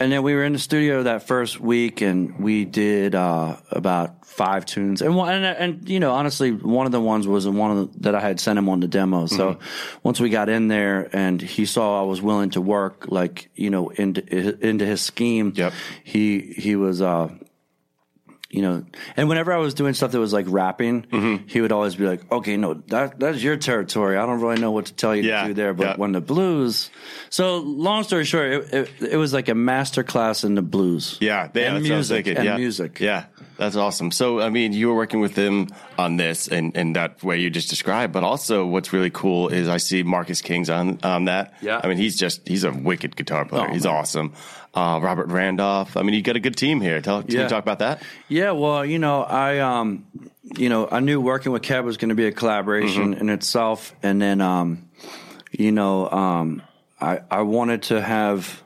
and 0.00 0.10
then 0.10 0.22
we 0.22 0.34
were 0.34 0.42
in 0.44 0.52
the 0.54 0.58
studio 0.58 1.02
that 1.04 1.22
first 1.26 1.60
week 1.60 2.00
and 2.00 2.40
we 2.40 2.64
did 2.64 3.14
uh, 3.14 3.56
about 3.70 4.26
five 4.26 4.64
tunes. 4.64 5.02
And, 5.02 5.14
one, 5.14 5.32
and, 5.34 5.44
and, 5.44 5.88
you 5.88 6.00
know, 6.00 6.12
honestly, 6.12 6.50
one 6.52 6.86
of 6.86 6.92
the 6.92 7.00
ones 7.00 7.28
was 7.28 7.46
one 7.46 7.70
of 7.70 7.92
the, 7.92 8.00
that 8.00 8.14
I 8.14 8.20
had 8.20 8.40
sent 8.40 8.58
him 8.58 8.68
on 8.68 8.80
the 8.80 8.88
demo. 8.88 9.26
So 9.26 9.54
Mm-hmm. 9.54 9.98
once 10.02 10.18
we 10.20 10.30
got 10.30 10.48
in 10.48 10.68
there 10.68 11.08
and 11.14 11.40
he 11.40 11.66
saw 11.66 12.00
I 12.02 12.06
was 12.06 12.22
willing 12.22 12.50
to 12.50 12.60
work, 12.60 13.06
like, 13.08 13.50
you 13.54 13.68
know, 13.70 13.90
into, 13.90 14.20
into 14.66 14.86
his 14.86 15.00
scheme, 15.02 15.52
Yep. 15.54 15.72
he, 16.04 16.40
he 16.40 16.76
was, 16.76 17.02
uh, 17.02 17.28
you 18.50 18.62
know, 18.62 18.84
and 19.16 19.28
whenever 19.28 19.52
I 19.52 19.58
was 19.58 19.74
doing 19.74 19.94
stuff 19.94 20.10
that 20.12 20.18
was 20.18 20.32
like 20.32 20.46
rapping, 20.48 21.02
Mm-hmm. 21.02 21.46
he 21.46 21.60
would 21.60 21.72
always 21.72 21.94
be 21.94 22.04
like, 22.06 22.30
"Okay, 22.30 22.56
no, 22.56 22.74
that 22.88 23.18
that's 23.20 23.42
your 23.42 23.56
territory. 23.56 24.16
I 24.16 24.26
don't 24.26 24.40
really 24.40 24.60
know 24.60 24.72
what 24.72 24.86
to 24.86 24.94
tell 24.94 25.14
you 25.14 25.22
Yeah, 25.22 25.42
to 25.42 25.48
do 25.48 25.54
there." 25.54 25.72
But 25.74 25.86
yeah. 25.86 25.96
when 25.96 26.12
the 26.12 26.20
blues, 26.20 26.90
so 27.30 27.58
long 27.58 28.02
story 28.02 28.24
short, 28.24 28.50
it, 28.52 28.74
it, 28.74 28.90
it 29.12 29.16
was 29.16 29.32
like 29.32 29.48
a 29.48 29.54
master 29.54 30.02
class 30.02 30.44
in 30.44 30.54
the 30.56 30.62
blues. 30.62 31.16
Yeah, 31.20 31.48
yeah, 31.54 31.62
and 31.68 31.76
that's 31.76 31.88
what 31.88 31.94
I 31.94 31.96
was 31.96 32.10
music 32.10 32.26
and 32.26 32.44
yeah. 32.44 32.56
music. 32.56 33.00
Yeah, 33.00 33.26
that's 33.56 33.76
awesome. 33.76 34.10
So, 34.10 34.40
I 34.40 34.48
mean, 34.48 34.72
you 34.72 34.88
were 34.88 34.94
working 34.96 35.20
with 35.20 35.34
them 35.34 35.68
on 35.98 36.16
this 36.16 36.48
and, 36.48 36.74
and 36.76 36.96
that 36.96 37.22
way 37.22 37.38
you 37.38 37.50
just 37.50 37.68
described, 37.68 38.12
but 38.12 38.24
also 38.24 38.64
what's 38.66 38.92
really 38.92 39.10
cool 39.10 39.48
is 39.48 39.68
I 39.68 39.76
see 39.76 40.02
Marcus 40.02 40.40
King's 40.40 40.70
on, 40.70 40.98
on 41.02 41.26
that. 41.26 41.52
Yeah. 41.60 41.78
I 41.84 41.88
mean, 41.88 41.98
he's 41.98 42.16
just, 42.16 42.48
he's 42.48 42.64
a 42.64 42.72
wicked 42.72 43.16
guitar 43.16 43.44
player. 43.44 43.66
Oh, 43.68 43.72
he's 43.72 43.84
man. 43.84 43.94
awesome. 43.94 44.32
Uh, 44.72 45.00
Robert 45.02 45.26
Randolph. 45.28 45.96
I 45.96 46.02
mean, 46.02 46.14
you 46.14 46.22
got 46.22 46.36
a 46.36 46.40
good 46.40 46.56
team 46.56 46.80
here. 46.80 47.00
Tell, 47.00 47.22
can 47.22 47.32
Yeah. 47.32 47.42
you 47.42 47.48
talk 47.48 47.62
about 47.64 47.80
that? 47.80 48.02
Yeah, 48.28 48.52
well, 48.52 48.84
you 48.86 48.98
know, 49.00 49.22
I 49.22 49.58
um 49.58 50.04
you 50.56 50.68
know, 50.68 50.88
I 50.90 51.00
knew 51.00 51.20
working 51.20 51.50
with 51.52 51.62
Kev 51.62 51.84
was 51.84 51.96
going 51.96 52.08
to 52.10 52.14
be 52.14 52.26
a 52.26 52.32
collaboration 52.32 53.12
Mm-hmm. 53.12 53.20
in 53.20 53.30
itself 53.30 53.94
and 54.02 54.20
then 54.22 54.40
um 54.40 54.88
you 55.50 55.72
know, 55.72 56.08
um 56.08 56.62
I 57.00 57.20
I 57.30 57.42
wanted 57.42 57.82
to 57.84 58.00
have 58.00 58.62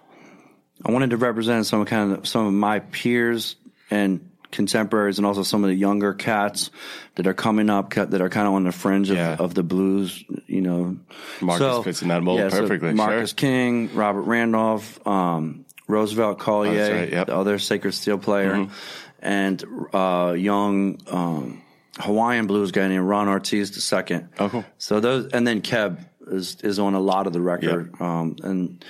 I 0.84 0.92
wanted 0.92 1.10
to 1.10 1.16
represent 1.16 1.64
some 1.64 1.84
kind 1.86 2.12
of 2.12 2.28
some 2.28 2.46
of 2.46 2.52
my 2.52 2.80
peers 2.80 3.56
and 3.90 4.28
contemporaries 4.50 5.18
and 5.18 5.26
also 5.26 5.42
some 5.42 5.64
of 5.64 5.68
the 5.70 5.74
younger 5.74 6.12
cats 6.14 6.70
that 7.16 7.26
are 7.26 7.34
coming 7.34 7.70
up 7.70 7.94
that 7.94 8.20
are 8.20 8.28
kind 8.28 8.46
of 8.46 8.54
on 8.54 8.62
the 8.64 8.72
fringe 8.72 9.10
of, 9.10 9.16
Yeah. 9.16 9.36
of 9.38 9.52
the 9.54 9.62
blues, 9.64 10.22
you 10.46 10.60
know. 10.60 10.96
Marcus 11.40 11.82
fits 11.84 12.02
in 12.02 12.08
that 12.08 12.22
mold 12.22 12.38
so 12.52 12.60
perfectly, 12.60 12.92
Marcus 12.92 13.30
sure. 13.30 13.36
King, 13.36 13.90
Robert 13.94 14.22
Randolph, 14.22 15.04
um, 15.06 15.63
Roosevelt 15.86 16.38
Collier, 16.38 16.94
right, 16.94 17.12
yep. 17.12 17.26
the 17.26 17.36
other 17.36 17.58
sacred 17.58 17.92
steel 17.92 18.18
player, 18.18 18.54
Mm-hmm. 18.54 18.72
and 19.20 19.64
uh, 19.92 20.32
young 20.32 20.98
um, 21.08 21.62
Hawaiian 21.98 22.46
blues 22.46 22.72
guy 22.72 22.88
named 22.88 23.06
Ron 23.06 23.28
Artis 23.28 23.92
II. 23.92 24.20
Oh, 24.38 24.48
cool. 24.48 24.64
So 24.78 25.00
those, 25.00 25.26
and 25.32 25.46
then 25.46 25.60
Keb 25.62 26.04
is 26.26 26.56
is 26.62 26.78
on 26.78 26.94
a 26.94 27.00
lot 27.00 27.26
of 27.26 27.32
the 27.32 27.40
record, 27.40 27.94
um, 28.00 28.36
and 28.42 28.84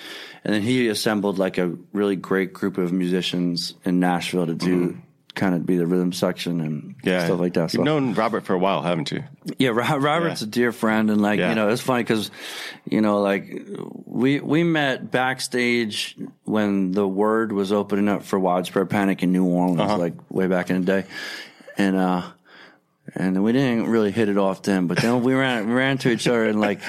and 0.44 0.54
then 0.54 0.62
he 0.62 0.88
assembled 0.88 1.38
like 1.38 1.58
a 1.58 1.74
really 1.92 2.16
great 2.16 2.52
group 2.52 2.78
of 2.78 2.92
musicians 2.92 3.74
in 3.84 3.98
Nashville 4.00 4.46
to 4.46 4.54
do. 4.54 4.98
Kind 5.34 5.54
of 5.56 5.66
be 5.66 5.76
the 5.76 5.86
rhythm 5.86 6.12
section 6.12 6.60
and. 6.60 6.94
Yeah. 7.02 7.24
stuff 7.26 7.40
like 7.40 7.54
that. 7.54 7.70
So 7.72 7.78
You've 7.78 7.84
known 7.86 8.14
Robert 8.14 8.44
for 8.44 8.54
a 8.54 8.58
while, 8.58 8.82
haven't 8.82 9.10
you? 9.10 9.24
yeah, 9.58 9.70
Ro- 9.70 9.98
Robert's 9.98 10.42
Yeah. 10.42 10.46
a 10.48 10.50
dear 10.50 10.70
friend, 10.72 11.10
and 11.10 11.20
like 11.20 11.38
Yeah. 11.40 11.48
you 11.50 11.54
know, 11.56 11.68
it's 11.70 11.82
funny 11.82 12.02
because 12.04 12.30
you 12.88 13.00
know, 13.00 13.20
like 13.20 13.44
we 14.06 14.38
we 14.40 14.62
met 14.62 15.10
backstage 15.10 16.16
when 16.44 16.92
the 16.92 17.06
word 17.06 17.50
was 17.52 17.72
opening 17.72 18.08
up 18.08 18.22
for 18.22 18.38
widespread 18.38 18.88
panic 18.90 19.22
in 19.24 19.32
New 19.32 19.44
Orleans, 19.44 19.80
Uh-huh. 19.80 19.98
like 19.98 20.14
way 20.30 20.46
back 20.46 20.70
in 20.70 20.84
the 20.84 20.86
day, 21.02 21.08
and 21.76 21.96
uh, 21.96 22.22
and 23.16 23.42
we 23.42 23.52
didn't 23.52 23.88
really 23.88 24.12
hit 24.12 24.28
it 24.28 24.38
off 24.38 24.62
then, 24.62 24.86
but 24.86 24.98
then 24.98 25.22
we 25.22 25.34
ran 25.34 25.66
we 25.66 25.74
ran 25.74 25.98
to 25.98 26.10
each 26.10 26.28
other 26.28 26.46
in 26.46 26.60
like 26.60 26.80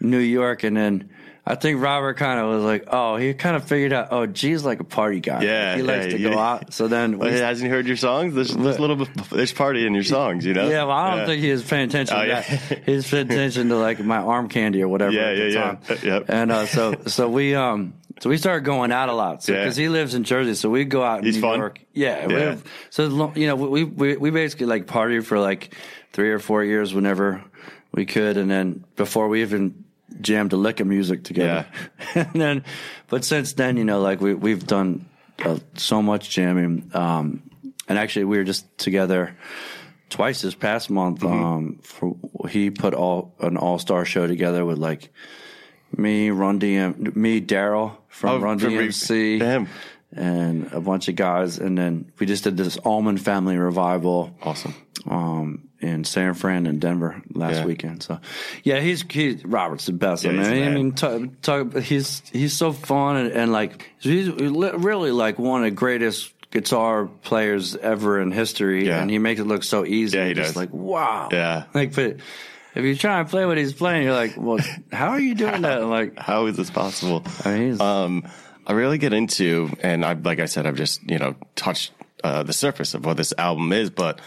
New 0.00 0.18
York, 0.18 0.62
and 0.62 0.76
then. 0.76 1.08
I 1.50 1.54
think 1.54 1.80
Robert 1.80 2.18
kind 2.18 2.38
of 2.38 2.48
was 2.50 2.62
like, 2.62 2.84
oh, 2.88 3.16
he 3.16 3.32
kind 3.32 3.56
of 3.56 3.64
figured 3.64 3.94
out, 3.94 4.08
oh, 4.10 4.26
G's 4.26 4.64
like 4.66 4.80
a 4.80 4.84
party 4.84 5.20
guy. 5.20 5.42
Yeah, 5.42 5.76
he 5.76 5.82
likes 5.82 6.04
yeah, 6.06 6.10
to 6.12 6.18
you- 6.18 6.30
go 6.30 6.38
out. 6.38 6.74
So 6.74 6.88
then 6.88 7.12
we 7.18 7.28
Well, 7.28 7.30
hasn't 7.30 7.66
he 7.66 7.70
heard 7.70 7.86
your 7.86 7.96
songs? 7.96 8.34
There's, 8.34 8.54
there's 8.54 8.76
a 8.76 8.80
little 8.80 8.96
bit, 8.96 9.08
there's 9.30 9.52
party 9.52 9.86
in 9.86 9.94
your 9.94 10.04
songs, 10.04 10.44
you 10.44 10.52
know? 10.52 10.68
Yeah, 10.68 10.84
well, 10.84 10.90
I 10.96 11.10
don't 11.10 11.20
Yeah. 11.20 11.26
think 11.26 11.42
he 11.42 11.50
was 11.50 11.64
paying 11.64 11.88
attention 11.88 12.16
Oh, 12.18 12.20
to 12.22 12.28
yeah. 12.28 12.40
that. 12.68 12.84
He 12.84 12.92
was 12.92 13.10
paying 13.10 13.30
attention 13.30 13.70
to 13.70 13.76
like 13.76 13.98
my 14.00 14.18
arm 14.18 14.50
candy 14.50 14.82
or 14.82 14.88
whatever. 14.88 15.12
Yeah, 15.12 15.22
at 15.28 15.36
yeah, 15.38 15.44
the 15.44 15.50
yeah. 15.50 15.62
time. 15.62 15.78
Uh, 15.88 15.96
yep. 16.02 16.24
And 16.28 16.52
uh, 16.52 16.66
so, 16.66 16.94
so 17.06 17.30
we, 17.30 17.54
um, 17.54 17.94
so 18.20 18.28
we 18.28 18.36
started 18.36 18.64
going 18.66 18.92
out 18.92 19.08
a 19.08 19.14
lot. 19.14 19.42
So 19.42 19.52
Yeah. 19.54 19.60
because 19.62 19.76
he 19.76 19.88
lives 19.88 20.12
in 20.14 20.24
Jersey, 20.24 20.54
so 20.54 20.68
we 20.68 20.84
go 20.84 21.02
out 21.02 21.20
in 21.20 21.24
He's 21.24 21.36
New 21.36 21.40
fun? 21.40 21.58
York. 21.60 21.80
Yeah, 21.94 22.30
have- 22.30 22.64
so 22.90 23.32
you 23.36 23.46
know, 23.46 23.56
we 23.56 23.84
we 23.84 24.16
we 24.16 24.30
basically 24.30 24.66
like 24.66 24.86
party 24.86 25.20
for 25.20 25.38
like 25.40 25.74
three 26.12 26.30
or 26.30 26.38
four 26.40 26.62
years 26.62 26.92
whenever 26.92 27.42
we 27.92 28.04
could, 28.06 28.36
and 28.36 28.50
then 28.50 28.84
before 28.96 29.28
we 29.28 29.42
even 29.42 29.84
jammed 30.20 30.52
a 30.52 30.56
lick 30.56 30.80
of 30.80 30.86
music 30.86 31.24
together. 31.24 31.66
and 32.14 32.32
then, 32.34 32.64
but 33.08 33.24
since 33.24 33.52
then, 33.54 33.76
you 33.76 33.84
know, 33.84 34.00
like 34.00 34.20
we 34.20 34.34
we've 34.34 34.66
done 34.66 35.08
uh, 35.44 35.58
so 35.74 36.02
much 36.02 36.30
jamming. 36.30 36.90
Um, 36.94 37.50
and 37.88 37.98
actually, 37.98 38.24
we 38.24 38.38
were 38.38 38.44
just 38.44 38.78
together 38.78 39.36
twice 40.10 40.42
this 40.42 40.54
past 40.54 40.90
month. 40.90 41.20
Mm-hmm. 41.20 41.44
Um, 41.44 41.78
for 41.82 42.16
he 42.48 42.70
put 42.70 42.94
all 42.94 43.34
an 43.40 43.56
all 43.56 43.78
star 43.78 44.04
show 44.04 44.26
together 44.26 44.64
with 44.64 44.78
like 44.78 45.12
me, 45.96 46.30
Run 46.30 46.60
DM, 46.60 47.16
me, 47.16 47.40
Daryl 47.40 47.96
from 48.08 48.30
Oh, 48.30 48.38
Run 48.38 48.58
from 48.58 48.76
Re- 48.76 48.88
DMC, 48.88 49.38
Damn. 49.38 49.68
And 50.14 50.72
a 50.72 50.80
bunch 50.80 51.08
of 51.08 51.16
guys, 51.16 51.58
and 51.58 51.76
then 51.76 52.10
we 52.18 52.26
just 52.26 52.44
did 52.44 52.56
this 52.56 52.76
Allman 52.78 53.18
Family 53.18 53.56
Revival 53.58 54.34
Awesome. 54.42 54.74
um, 55.08 55.68
in 55.80 56.04
San 56.04 56.34
Fran 56.34 56.66
and 56.66 56.80
Denver 56.80 57.22
last 57.34 57.56
Yeah. 57.56 57.64
weekend. 57.66 58.02
So, 58.02 58.18
yeah, 58.64 58.80
he's 58.80 59.02
he, 59.10 59.38
Robert's 59.44 59.86
the 59.86 59.92
best. 59.92 60.24
Yeah, 60.24 60.30
I 60.30 60.34
mean, 60.34 60.42
he's 60.52 60.66
I 60.66 60.70
mean, 60.70 60.92
talk, 60.92 61.40
talk, 61.42 61.76
he's 61.82 62.22
he's 62.32 62.52
so 62.56 62.72
fun 62.72 63.16
and, 63.16 63.32
and 63.32 63.52
like 63.52 63.90
he's 63.98 64.28
really 64.30 65.10
like 65.12 65.38
one 65.38 65.60
of 65.62 65.66
the 65.66 65.70
greatest 65.76 66.32
guitar 66.50 67.06
players 67.22 67.76
ever 67.76 68.20
in 68.20 68.32
history. 68.32 68.86
Yeah. 68.86 69.00
and 69.02 69.10
he 69.10 69.18
makes 69.18 69.40
it 69.40 69.46
look 69.46 69.62
so 69.62 69.84
easy. 69.84 70.16
Yeah, 70.18 70.26
he 70.28 70.34
just 70.34 70.48
does. 70.50 70.56
Like 70.56 70.72
wow. 70.72 71.28
Yeah. 71.30 71.64
like 71.74 71.94
but. 71.94 72.16
If 72.74 72.84
you 72.84 72.94
try 72.94 73.18
and 73.18 73.28
play 73.28 73.44
what 73.44 73.56
he's 73.58 73.72
playing, 73.72 74.04
you're 74.04 74.12
like, 74.14 74.34
well, 74.36 74.58
how 74.92 75.08
are 75.08 75.18
you 75.18 75.34
doing 75.34 75.62
that? 75.62 75.82
I'm 75.82 75.90
like, 75.90 76.16
How 76.18 76.46
is 76.46 76.56
this 76.56 76.70
possible? 76.70 77.24
I 77.44 77.50
mean, 77.54 77.62
he's- 77.70 77.80
um, 77.80 78.28
I 78.68 78.72
really 78.72 78.98
get 78.98 79.12
into, 79.14 79.70
and 79.82 80.04
I, 80.04 80.12
like 80.12 80.40
I 80.40 80.44
said, 80.46 80.66
I've 80.66 80.76
just, 80.76 81.02
you 81.10 81.18
know, 81.18 81.34
touched 81.56 81.92
uh, 82.22 82.42
the 82.42 82.52
surface 82.52 82.92
of 82.94 83.04
what 83.06 83.16
this 83.16 83.32
album 83.38 83.72
is, 83.72 83.88
but 83.90 84.20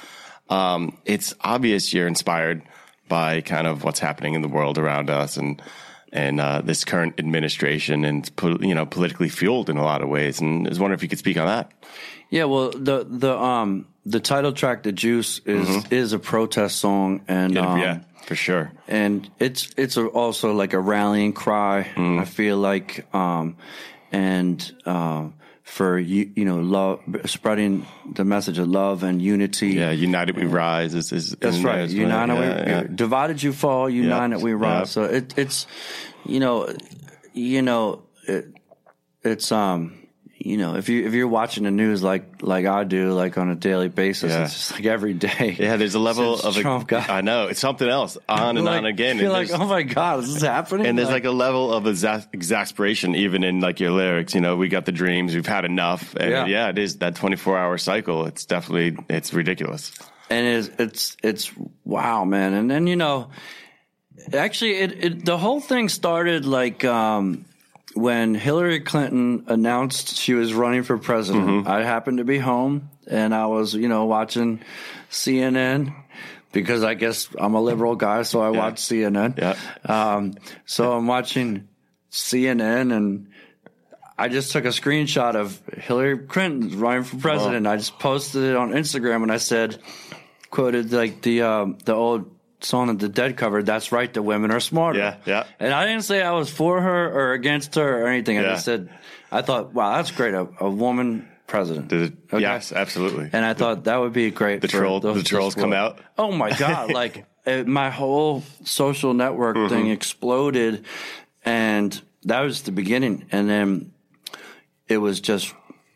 um, 0.49 0.97
it's 1.05 1.33
obvious 1.41 1.93
you're 1.93 2.07
inspired 2.07 2.63
by 3.07 3.41
kind 3.41 3.67
of 3.67 3.83
what's 3.83 3.99
happening 3.99 4.33
in 4.33 4.41
the 4.41 4.47
world 4.47 4.77
around 4.77 5.09
us 5.09 5.37
and, 5.37 5.61
and 6.11 6.41
uh, 6.41 6.61
this 6.61 6.83
current 6.85 7.19
administration 7.19 8.03
and, 8.03 8.29
you 8.61 8.73
know, 8.73 8.85
politically 8.85 9.29
fueled 9.29 9.69
in 9.69 9.77
a 9.77 9.83
lot 9.83 10.01
of 10.01 10.09
ways. 10.09 10.41
And 10.41 10.65
I 10.67 10.69
was 10.69 10.79
wondering 10.79 10.97
if 10.97 11.03
you 11.03 11.09
could 11.09 11.19
speak 11.19 11.37
on 11.37 11.45
that. 11.45 11.71
Yeah, 12.29 12.45
well, 12.45 12.71
the 12.71 13.05
the 13.09 13.37
um 13.37 13.87
the 14.05 14.21
title 14.21 14.53
track, 14.53 14.83
"The 14.83 14.93
Juice," 14.93 15.39
is 15.45 15.85
is 15.91 16.13
a 16.13 16.19
protest 16.19 16.79
song, 16.79 17.21
and 17.27 17.57
um, 17.57 17.65
Mm-hmm. 17.65 17.77
yeah, 17.81 17.99
for 18.25 18.35
sure. 18.35 18.71
and 18.87 19.29
it's 19.37 19.69
it's 19.75 19.97
also 19.97 20.53
like 20.53 20.71
a 20.71 20.79
rallying 20.79 21.33
cry. 21.33 21.91
Mm. 21.95 22.21
I 22.21 22.23
feel 22.25 22.55
like, 22.57 23.05
um, 23.13 23.57
and 24.11 24.71
uh, 24.85 25.29
for 25.63 25.97
you, 25.97 26.31
you 26.35 26.45
know, 26.45 26.59
love, 26.59 26.99
spreading 27.25 27.85
the 28.13 28.25
message 28.25 28.57
of 28.57 28.67
love 28.67 29.03
and 29.03 29.21
unity. 29.21 29.69
Yeah, 29.69 29.91
United 29.91 30.35
We 30.35 30.45
Rise 30.45 30.93
is, 30.93 31.11
is 31.11 31.31
That's 31.39 31.59
right. 31.59 31.89
United, 31.89 32.33
we, 32.33 32.39
Yeah, 32.45 32.69
yeah. 32.69 32.83
divided 32.93 33.41
you 33.41 33.53
fall, 33.53 33.89
united 33.89 34.41
we 34.41 34.53
rise. 34.53 34.79
Yep. 34.79 34.87
So 34.87 35.03
it, 35.03 35.37
it's, 35.37 35.67
you 36.25 36.39
know, 36.39 36.73
you 37.33 37.61
know, 37.61 38.03
it, 38.27 38.47
it's 39.23 39.51
um, 39.51 40.00
you 40.43 40.57
know, 40.57 40.75
if 40.75 40.89
you 40.89 41.05
if 41.05 41.13
you're 41.13 41.27
watching 41.27 41.65
the 41.65 41.71
news 41.71 42.01
like 42.01 42.41
like 42.41 42.65
I 42.65 42.83
do, 42.83 43.13
like 43.13 43.37
on 43.37 43.49
a 43.49 43.55
daily 43.55 43.89
basis, 43.89 44.31
Yeah. 44.31 44.45
it's 44.45 44.53
just 44.53 44.71
like 44.73 44.85
every 44.85 45.13
day. 45.13 45.55
Yeah, 45.59 45.77
there's 45.77 45.93
a 45.93 45.99
level 45.99 46.39
of 46.39 46.55
Trump 46.55 46.87
got- 46.87 47.09
I 47.09 47.21
know 47.21 47.47
it's 47.47 47.59
something 47.59 47.87
else 47.87 48.17
on 48.27 48.57
and 48.57 48.65
like, 48.65 48.77
on 48.79 48.85
again. 48.85 49.19
You're 49.19 49.29
like, 49.29 49.51
oh 49.51 49.65
my 49.67 49.83
god, 49.83 50.23
is 50.23 50.33
this 50.33 50.43
happening? 50.43 50.87
and 50.87 50.97
there's 50.97 51.09
like 51.09 51.25
a 51.25 51.31
level 51.31 51.71
of 51.71 51.83
exa- 51.83 52.27
exasperation 52.33 53.13
even 53.15 53.43
in 53.43 53.59
like 53.59 53.79
your 53.79 53.91
lyrics. 53.91 54.33
You 54.33 54.41
know, 54.41 54.55
we 54.55 54.67
got 54.67 54.85
the 54.85 54.91
dreams, 54.91 55.35
we've 55.35 55.45
had 55.45 55.65
enough, 55.65 56.15
and 56.15 56.31
Yeah. 56.31 56.45
yeah, 56.47 56.69
it 56.69 56.79
is 56.79 56.97
that 56.97 57.15
24 57.15 57.57
hour 57.57 57.77
cycle. 57.77 58.25
It's 58.25 58.45
definitely 58.45 58.97
it's 59.09 59.33
ridiculous. 59.33 59.91
and 60.29 60.47
it's 60.47 60.69
it's 60.79 61.17
it's 61.23 61.51
wow, 61.85 62.23
man. 62.25 62.53
And 62.53 62.71
then 62.71 62.87
you 62.87 62.95
know, 62.95 63.29
actually, 64.33 64.75
it, 64.79 65.03
it 65.03 65.25
the 65.25 65.37
whole 65.37 65.59
thing 65.59 65.89
started 65.89 66.45
like 66.45 66.83
um, 66.85 67.45
when 67.93 68.35
Hillary 68.35 68.79
Clinton 68.79 69.45
announced 69.47 70.15
she 70.17 70.33
was 70.33 70.53
running 70.53 70.83
for 70.83 70.97
president. 70.97 71.47
Mm-hmm. 71.47 71.67
I 71.67 71.83
happened 71.83 72.19
to 72.19 72.23
be 72.23 72.37
home, 72.37 72.89
and 73.07 73.33
I 73.33 73.47
was 73.47 73.73
you 73.73 73.87
know 73.87 74.05
watching 74.05 74.61
CNN. 75.09 75.95
Because 76.53 76.83
I 76.83 76.95
guess 76.95 77.29
I'm 77.39 77.53
a 77.53 77.61
liberal 77.61 77.95
guy, 77.95 78.23
so 78.23 78.41
I 78.41 78.49
watch 78.49 78.75
CNN. 78.75 79.37
Yeah. 79.37 79.55
Um, 79.85 80.33
so 80.65 80.91
I'm 80.91 81.07
watching 81.07 81.69
CNN 82.11 82.93
and 82.93 83.27
I 84.17 84.27
just 84.27 84.51
took 84.51 84.65
a 84.65 84.69
screenshot 84.69 85.35
of 85.35 85.59
Hillary 85.73 86.19
Clinton 86.19 86.79
running 86.79 87.03
for 87.03 87.17
president. 87.17 87.65
I 87.65 87.77
just 87.77 87.97
posted 87.97 88.43
it 88.43 88.55
on 88.55 88.71
Instagram 88.71 89.23
and 89.23 89.31
I 89.31 89.37
said, 89.37 89.81
quoted 90.51 90.91
like 90.91 91.21
the 91.21 91.41
um, 91.41 91.77
the 91.85 91.95
old 91.95 92.29
song 92.61 92.87
that 92.87 92.99
the 92.99 93.09
Dead 93.09 93.37
covered. 93.37 93.65
That's 93.65 93.91
right, 93.91 94.13
the 94.13 94.21
women 94.21 94.51
are 94.51 94.59
smarter. 94.59 94.99
Yeah, 94.99 95.15
yeah. 95.25 95.43
And 95.59 95.73
I 95.73 95.85
didn't 95.85 96.03
say 96.03 96.21
I 96.21 96.31
was 96.31 96.49
for 96.49 96.81
her 96.81 97.11
or 97.11 97.33
against 97.33 97.75
her 97.75 98.03
or 98.03 98.07
anything. 98.07 98.37
I 98.37 98.41
Yeah. 98.43 98.49
just 98.53 98.65
said 98.65 98.89
I 99.31 99.41
thought, 99.41 99.73
wow, 99.73 99.95
that's 99.95 100.11
great, 100.11 100.33
a, 100.33 100.47
a 100.59 100.69
woman 100.69 101.27
president. 101.47 101.87
Did 101.89 102.01
it- 102.01 102.13
Okay. 102.33 102.41
Yes, 102.41 102.71
absolutely. 102.71 103.29
And 103.33 103.43
I 103.45 103.53
thought 103.53 103.83
that 103.85 103.97
would 103.97 104.13
be 104.13 104.29
great. 104.31 104.61
The 104.61 104.67
troll- 104.67 104.99
those- 105.01 105.17
the 105.17 105.23
trolls 105.23 105.55
come 105.55 105.73
out? 105.73 105.99
Oh 106.17 106.31
my 106.31 106.51
god! 106.55 106.91
like 107.01 107.25
uh, 107.45 107.63
my 107.65 107.89
whole 107.89 108.43
social 108.63 109.13
network 109.13 109.55
Mm-hmm. 109.57 109.67
thing 109.73 109.87
exploded, 109.89 110.85
and 111.43 111.99
that 112.23 112.41
was 112.41 112.61
the 112.63 112.71
beginning. 112.71 113.25
And 113.31 113.49
then 113.49 113.91
it 114.87 114.97
was 114.97 115.19
just, 115.19 115.53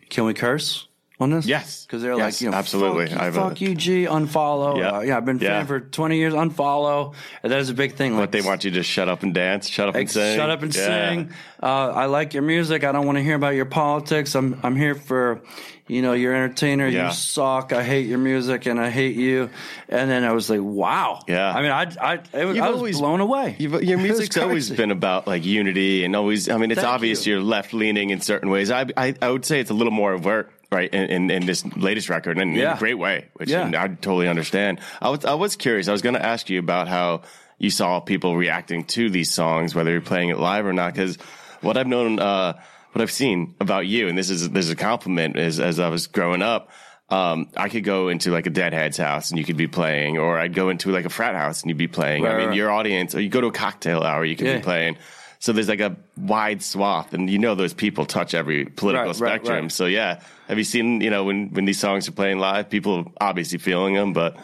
can 0.09 0.25
we 0.25 0.33
curse? 0.33 0.84
On 1.19 1.29
this? 1.31 1.45
Yes. 1.45 1.85
because 1.85 2.01
they're 2.01 2.17
Yes, 2.17 2.35
like, 2.35 2.41
you 2.41 2.49
know, 2.51 2.57
absolutely. 2.57 3.07
Fuck, 3.07 3.21
you, 3.21 3.27
a- 3.27 3.31
fuck 3.31 3.61
you, 3.61 3.75
G, 3.75 4.05
unfollow. 4.05 4.77
Yeah. 4.77 4.89
Uh, 4.91 4.99
yeah, 5.01 5.17
I've 5.17 5.25
been 5.25 5.39
Yeah. 5.39 5.57
fan 5.59 5.67
for 5.67 5.79
twenty 5.79 6.17
years. 6.17 6.33
Unfollow, 6.33 7.13
and 7.43 7.51
that 7.51 7.59
is 7.59 7.69
a 7.69 7.73
big 7.73 7.93
thing. 7.95 8.15
But 8.17 8.31
they 8.31 8.41
want 8.41 8.63
you 8.65 8.71
to 8.71 8.83
shut 8.83 9.07
up 9.09 9.23
and 9.23 9.33
dance, 9.33 9.67
shut 9.69 9.89
up 9.89 9.95
and 9.95 10.09
sing. 10.09 10.35
shut 10.37 10.49
up 10.49 10.61
and 10.61 10.75
Yeah. 10.75 11.09
sing. 11.09 11.29
Uh, 11.61 11.67
I 11.95 12.05
like 12.05 12.33
your 12.33 12.43
music. 12.43 12.83
I 12.83 12.91
don't 12.91 13.05
want 13.05 13.17
to 13.17 13.23
hear 13.23 13.35
about 13.35 13.55
your 13.55 13.65
politics. 13.65 14.35
I'm 14.35 14.59
I'm 14.61 14.75
here 14.75 14.93
for, 14.93 15.41
you 15.87 16.01
know, 16.01 16.13
your 16.13 16.33
entertainer. 16.35 16.87
Yeah. 16.87 17.07
You 17.07 17.13
suck. 17.13 17.71
I 17.73 17.81
hate 17.83 18.05
your 18.07 18.17
music 18.19 18.65
and 18.67 18.79
I 18.79 18.89
hate 18.89 19.15
you. 19.15 19.49
And 19.89 20.09
then 20.09 20.23
I 20.23 20.33
was 20.33 20.49
like, 20.49 20.59
wow. 20.61 21.21
Yeah. 21.27 21.51
I 21.51 21.61
mean, 21.61 21.71
I 21.71 21.87
I, 22.01 22.13
it 22.33 22.45
was, 22.45 22.59
I 22.59 22.69
was 22.69 22.77
always- 22.77 22.99
blown 22.99 23.21
away. 23.21 23.55
Your 23.57 23.97
music's 24.07 24.37
always 24.37 24.69
been 24.69 24.91
about 24.91 25.27
like 25.27 25.45
unity 25.45 26.03
and 26.03 26.15
always. 26.15 26.49
I 26.49 26.57
mean, 26.57 26.71
it's 26.71 26.81
Thank 26.81 26.93
obvious 26.93 27.25
you. 27.25 27.37
are 27.37 27.41
left 27.41 27.73
leaning 27.73 28.09
in 28.11 28.19
certain 28.21 28.49
ways. 28.49 28.69
I, 28.69 28.85
I 28.97 29.15
I 29.21 29.29
would 29.31 29.45
say 29.45 29.59
it's 29.59 29.71
a 29.71 29.73
little 29.75 29.93
more 29.93 30.13
overt, 30.13 30.51
right, 30.71 30.93
in, 30.93 31.03
in, 31.09 31.31
in 31.31 31.45
this 31.45 31.65
latest 31.75 32.09
record, 32.09 32.37
and 32.37 32.51
in 32.51 32.55
Yeah. 32.57 32.75
a 32.75 32.79
great 32.79 32.97
way, 32.97 33.27
which 33.35 33.49
Yeah. 33.49 33.69
I 33.77 33.87
totally 33.87 34.27
understand. 34.27 34.79
I 35.01 35.09
was 35.09 35.25
I 35.25 35.33
was 35.35 35.55
curious. 35.55 35.87
I 35.87 35.91
was 35.91 36.01
going 36.01 36.15
to 36.15 36.25
ask 36.25 36.49
you 36.49 36.59
about 36.59 36.87
how 36.87 37.21
you 37.57 37.69
saw 37.69 37.99
people 37.99 38.35
reacting 38.35 38.83
to 38.85 39.09
these 39.09 39.31
songs, 39.33 39.73
whether 39.75 39.91
you're 39.91 40.01
playing 40.01 40.29
it 40.29 40.37
live 40.39 40.65
or 40.65 40.73
not, 40.73 40.93
because 40.93 41.17
what 41.61 41.77
I've 41.77 41.87
known, 41.87 42.19
uh, 42.19 42.53
what 42.91 43.01
I've 43.01 43.11
seen 43.11 43.55
about 43.61 43.87
you, 43.87 44.07
and 44.07 44.17
this 44.17 44.29
is 44.29 44.49
this 44.49 44.65
is 44.65 44.71
a 44.71 44.75
compliment, 44.75 45.37
is 45.37 45.59
as 45.59 45.79
I 45.79 45.89
was 45.89 46.07
growing 46.07 46.41
up. 46.41 46.69
Um, 47.07 47.49
I 47.55 47.69
could 47.69 47.83
go 47.83 48.09
into 48.09 48.31
like 48.31 48.47
a 48.47 48.49
deadhead's 48.49 48.97
house 48.97 49.29
and 49.29 49.37
you 49.37 49.45
could 49.45 49.57
be 49.57 49.67
playing, 49.67 50.17
or 50.17 50.39
I'd 50.39 50.55
go 50.55 50.69
into 50.69 50.89
like 50.91 51.05
a 51.05 51.09
frat 51.09 51.35
house 51.35 51.61
and 51.61 51.69
you'd 51.69 51.77
be 51.77 51.87
playing. 51.87 52.23
Right, 52.23 52.33
I 52.33 52.37
mean, 52.39 52.47
right. 52.47 52.55
your 52.57 52.71
audience, 52.71 53.13
or 53.13 53.21
you 53.21 53.29
go 53.29 53.41
to 53.41 53.47
a 53.47 53.51
cocktail 53.51 54.01
hour, 54.01 54.25
you 54.25 54.35
could 54.35 54.47
Yeah. 54.47 54.57
be 54.57 54.63
playing. 54.63 54.97
So 55.39 55.51
there's 55.53 55.69
like 55.69 55.79
a 55.81 55.95
wide 56.17 56.63
swath, 56.63 57.13
and 57.13 57.29
you 57.29 57.37
know 57.39 57.55
those 57.55 57.73
people 57.73 58.05
touch 58.05 58.33
every 58.33 58.65
political 58.65 59.11
Right, 59.13 59.19
right, 59.19 59.31
spectrum. 59.41 59.63
right. 59.65 59.71
So 59.71 59.85
yeah, 59.85 60.21
have 60.47 60.57
you 60.57 60.63
seen 60.63 61.01
you 61.01 61.09
know 61.09 61.23
when 61.25 61.49
when 61.49 61.65
these 61.65 61.79
songs 61.79 62.07
are 62.07 62.13
playing 62.13 62.39
live, 62.39 62.69
people 62.69 62.95
are 62.97 63.05
obviously 63.29 63.57
feeling 63.59 63.93
them, 63.93 64.13
but 64.13 64.37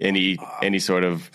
any 0.00 0.38
any 0.62 0.78
sort 0.78 1.04
of 1.04 1.30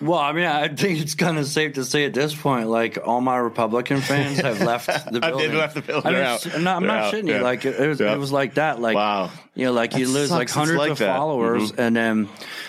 Well, 0.00 0.18
I 0.18 0.32
mean, 0.32 0.44
I 0.46 0.68
think 0.68 1.00
it's 1.00 1.14
kind 1.14 1.38
of 1.38 1.46
safe 1.46 1.74
to 1.74 1.84
say 1.84 2.04
at 2.04 2.14
this 2.14 2.34
point, 2.34 2.68
like 2.68 2.98
all 3.04 3.20
my 3.20 3.36
Republican 3.36 4.00
fans 4.00 4.38
have 4.48 4.60
left 4.60 4.86
the 5.10 5.18
They've 5.20 5.52
left 5.54 5.74
the 5.74 5.82
building. 5.82 6.06
I 6.06 6.12
mean, 6.14 6.22
out. 6.22 6.46
I'm 6.46 6.62
They're 6.62 6.80
not 6.80 7.12
shitting 7.12 7.28
Yeah. 7.28 7.38
you. 7.38 7.42
Like 7.42 7.64
it, 7.64 7.88
was, 7.88 7.98
Yeah. 8.00 8.12
it 8.14 8.18
was 8.18 8.30
like 8.32 8.54
that. 8.54 8.80
Like 8.80 8.94
Wow. 8.96 9.30
you 9.54 9.66
know, 9.66 9.72
like 9.72 9.96
you 9.96 10.06
lose 10.08 10.30
like 10.30 10.50
hundreds 10.50 10.78
like 10.78 10.90
of 10.92 10.98
that. 10.98 11.16
followers, 11.16 11.72
Mm-hmm. 11.72 11.80
and 11.80 11.96
then 11.96 12.28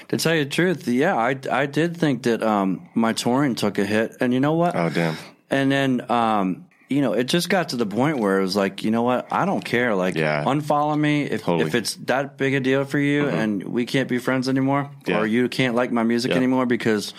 to 0.10 0.18
tell 0.18 0.34
you 0.36 0.44
the 0.46 0.50
truth, 0.50 0.88
yeah, 0.88 1.16
I 1.16 1.36
I 1.52 1.66
did 1.68 1.98
think 1.98 2.24
that 2.24 2.42
um 2.42 2.90
my 2.96 3.14
touring 3.14 3.54
took 3.56 3.78
a 3.80 3.86
hit, 3.86 4.18
and 4.22 4.34
you 4.34 4.40
know 4.40 4.54
what? 4.54 4.76
oh 4.76 4.90
damn, 4.90 5.16
And 5.52 5.72
then, 5.72 6.10
um, 6.12 6.66
you 6.90 7.02
know, 7.02 7.14
it 7.14 7.26
just 7.26 7.50
got 7.50 7.70
to 7.70 7.76
the 7.76 7.86
point 7.86 8.18
where 8.20 8.40
it 8.40 8.42
was 8.42 8.56
like, 8.56 8.84
you 8.84 8.90
know 8.92 9.04
what? 9.04 9.28
I 9.32 9.46
don't 9.46 9.64
care. 9.64 9.94
Like, 9.96 10.16
Yeah. 10.16 10.44
unfollow 10.44 10.98
me 11.00 11.24
if 11.24 11.44
Totally. 11.44 11.68
if 11.68 11.76
it's 11.76 11.96
that 12.06 12.38
big 12.38 12.54
a 12.56 12.60
deal 12.60 12.84
for 12.86 12.98
you, 13.00 13.28
and 13.28 13.64
we 13.64 13.86
can't 13.86 14.08
be 14.10 14.18
friends 14.18 14.50
anymore, 14.50 14.90
Yeah. 15.06 15.20
or 15.20 15.26
you 15.28 15.50
can't 15.50 15.76
like 15.76 15.92
my 15.92 16.04
music 16.04 16.32
anymore 16.32 16.66
because, 16.66 17.14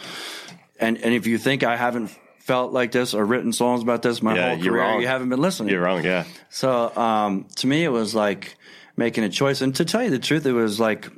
and 0.81 0.99
and 0.99 1.15
if 1.15 1.27
you 1.27 1.39
think 1.39 1.63
I 1.63 1.77
haven't 1.77 2.11
felt 2.39 2.73
like 2.73 2.91
this 2.91 3.15
or 3.15 3.25
written 3.25 3.53
songs 3.53 3.83
about 3.83 4.03
this 4.03 4.21
my 4.23 4.35
Yeah, 4.35 4.49
whole 4.55 4.59
career, 4.63 4.83
wrong. 4.83 5.01
you 5.01 5.07
haven't 5.07 5.29
been 5.29 5.41
listening. 5.41 5.71
you're 5.71 5.83
wrong. 5.83 6.03
Yeah, 6.05 6.25
So 6.49 6.91
um, 6.97 7.47
to 7.57 7.67
me, 7.69 7.85
it 7.85 7.91
was 7.93 8.13
like 8.15 8.57
making 8.97 9.23
a 9.23 9.29
choice. 9.29 9.61
And 9.61 9.73
to 9.77 9.85
tell 9.85 10.03
you 10.03 10.11
the 10.11 10.19
truth, 10.19 10.47
it 10.47 10.53
was 10.53 10.81
like, 10.81 11.09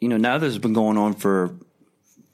you 0.00 0.08
know, 0.08 0.16
now 0.16 0.38
this 0.38 0.48
has 0.54 0.58
been 0.58 0.72
going 0.72 0.98
on 0.98 1.14
for 1.14 1.54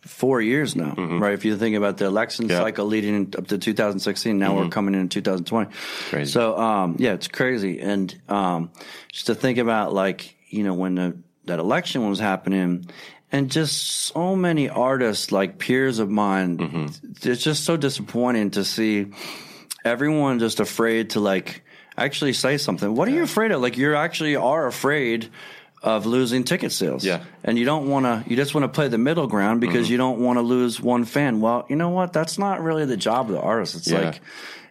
four 0.09 0.41
years 0.41 0.75
now, 0.75 0.95
right? 0.95 1.35
If 1.35 1.45
you 1.45 1.57
think 1.57 1.77
about 1.77 1.99
the 1.99 2.07
election 2.07 2.49
Mm-hmm. 2.49 2.63
Cycle 2.63 2.87
leading 2.87 3.35
up 3.37 3.47
to 3.49 3.59
2016, 3.59 4.39
now 4.39 4.57
we're 4.57 4.69
coming 4.69 4.95
in 4.95 5.09
2020. 5.09 5.71
Crazy. 6.09 6.33
So 6.33 6.59
um, 6.59 6.97
yeah, 6.99 7.13
it's 7.13 7.29
crazy. 7.29 7.81
And 7.81 8.21
um, 8.29 8.71
just 9.13 9.27
to 9.27 9.35
think 9.35 9.59
about 9.59 9.93
like, 9.93 10.37
you 10.49 10.65
know, 10.65 10.75
when 10.75 10.95
the, 10.95 11.17
that 11.45 11.59
election 11.59 12.09
was 12.09 12.19
happening, 12.19 12.89
and 13.31 13.51
just 13.51 13.83
so 13.83 14.35
many 14.35 14.71
artists, 14.71 15.31
like 15.31 15.59
peers 15.59 15.99
of 15.99 16.09
mine, 16.09 16.91
it's 17.23 17.43
just 17.43 17.65
so 17.65 17.77
disappointing 17.77 18.53
to 18.53 18.65
see 18.65 19.09
everyone 19.85 20.39
just 20.39 20.61
afraid 20.61 21.11
to 21.11 21.21
like 21.21 21.63
actually 21.97 22.33
say 22.33 22.57
something. 22.57 22.95
What 22.95 23.09
are 23.09 23.11
you 23.11 23.23
afraid 23.23 23.51
of? 23.51 23.61
Like 23.61 23.77
you 23.77 23.95
actually 23.95 24.37
are 24.37 24.67
afraid 24.67 25.29
of 25.83 26.07
losing 26.07 26.43
ticket 26.45 26.73
sales. 26.73 27.05
Yeah. 27.05 27.23
And 27.45 27.57
you 27.59 27.65
don't 27.65 27.89
want 27.89 28.05
to, 28.05 28.25
you 28.29 28.35
just 28.37 28.55
want 28.55 28.65
to 28.65 28.69
play 28.69 28.89
the 28.89 28.99
middle 28.99 29.27
ground 29.27 29.61
because 29.61 29.87
Mm-hmm. 29.87 29.93
you 29.93 29.99
don't 29.99 30.19
want 30.21 30.39
to 30.39 30.43
lose 30.43 30.81
one 30.81 31.05
fan. 31.05 31.41
Well, 31.41 31.67
you 31.69 31.77
know 31.77 31.91
what? 31.91 32.13
That's 32.13 32.39
not 32.39 32.63
really 32.63 32.85
the 32.85 32.97
job 32.97 33.27
of 33.29 33.33
the 33.37 33.41
artist. 33.41 33.77
It's 33.77 33.89
Yeah. 33.91 34.01
like, 34.01 34.21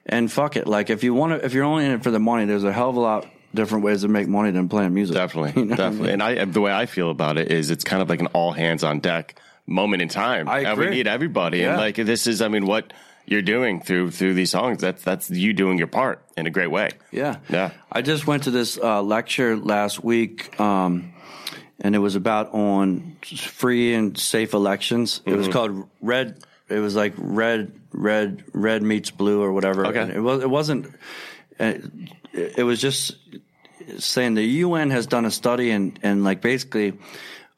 and 0.05 0.31
fuck 0.31 0.55
it. 0.57 0.67
Like 0.67 0.89
if 0.89 1.03
you 1.03 1.13
want 1.13 1.33
to, 1.39 1.45
if 1.45 1.53
you're 1.53 1.63
only 1.63 1.85
in 1.85 1.91
it 1.91 2.03
for 2.03 2.11
the 2.11 2.19
money, 2.19 2.45
there's 2.45 2.63
a 2.65 2.73
hell 2.73 2.89
of 2.89 2.95
a 2.97 2.99
lot 2.99 3.25
different 3.55 3.83
ways 3.85 4.01
to 4.01 4.07
make 4.09 4.27
money 4.27 4.51
than 4.51 4.67
playing 4.69 4.93
music. 4.93 5.15
definitely, 5.15 5.53
You 5.61 5.65
know 5.67 5.71
what 5.71 5.79
I 5.79 5.83
definitely. 5.83 6.03
mean? 6.07 6.21
And 6.21 6.23
I 6.23 6.45
the 6.45 6.61
way 6.61 6.71
I 6.73 6.85
feel 6.85 7.09
about 7.09 7.37
it 7.37 7.51
is 7.51 7.71
it's 7.71 7.83
kind 7.85 8.01
of 8.01 8.09
like 8.09 8.19
an 8.19 8.27
all 8.27 8.51
hands 8.51 8.83
on 8.83 8.99
deck 8.99 9.39
moment 9.65 10.01
in 10.01 10.09
time. 10.09 10.47
I 10.49 10.59
And 10.61 10.77
we 10.79 10.89
need 10.89 11.07
everybody, 11.07 11.59
Yeah. 11.59 11.69
and 11.71 11.77
like 11.77 11.95
this 11.95 12.27
is, 12.27 12.41
I 12.41 12.47
mean, 12.49 12.65
what 12.65 12.91
you're 13.27 13.41
doing 13.43 13.81
through 13.81 14.11
through 14.11 14.33
these 14.33 14.49
songs. 14.51 14.81
That's 14.81 15.03
that's 15.03 15.29
you 15.29 15.53
doing 15.53 15.77
your 15.77 15.87
part 15.87 16.23
in 16.35 16.47
a 16.47 16.49
great 16.49 16.71
way. 16.71 16.91
Yeah. 17.11 17.37
Yeah. 17.49 17.71
I 17.91 18.01
just 18.01 18.25
went 18.25 18.43
to 18.43 18.51
this 18.51 18.77
uh, 18.77 19.01
lecture 19.03 19.55
last 19.57 20.03
week, 20.03 20.59
um, 20.59 21.13
and 21.81 21.93
it 21.93 21.99
was 21.99 22.15
about 22.15 22.53
on 22.53 23.17
free 23.23 23.93
and 23.93 24.17
safe 24.17 24.53
elections. 24.53 25.21
It 25.25 25.29
Mm-hmm. 25.31 25.37
was 25.39 25.47
called 25.49 25.89
Red. 26.01 26.39
It 26.69 26.79
was 26.79 26.95
like 26.95 27.13
red, 27.17 27.71
red, 27.93 28.43
red 28.53 28.81
meets 28.83 29.11
blue 29.11 29.41
or 29.41 29.51
whatever. 29.53 29.85
Okay. 29.87 29.99
And 30.01 30.11
it 30.11 30.19
was. 30.21 30.41
It 30.43 30.49
wasn't. 30.49 30.93
It, 31.59 31.83
it 32.33 32.63
was 32.63 32.79
just 32.81 33.15
saying 33.97 34.33
the 34.35 34.43
UN 34.43 34.89
has 34.89 35.07
done 35.07 35.25
a 35.25 35.31
study 35.31 35.71
and 35.71 35.97
and 36.03 36.23
like 36.23 36.41
basically, 36.41 36.93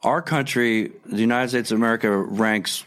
our 0.04 0.22
country, 0.22 0.92
the 1.06 1.18
United 1.22 1.50
States 1.50 1.72
of 1.72 1.78
America, 1.78 2.16
ranks 2.16 2.86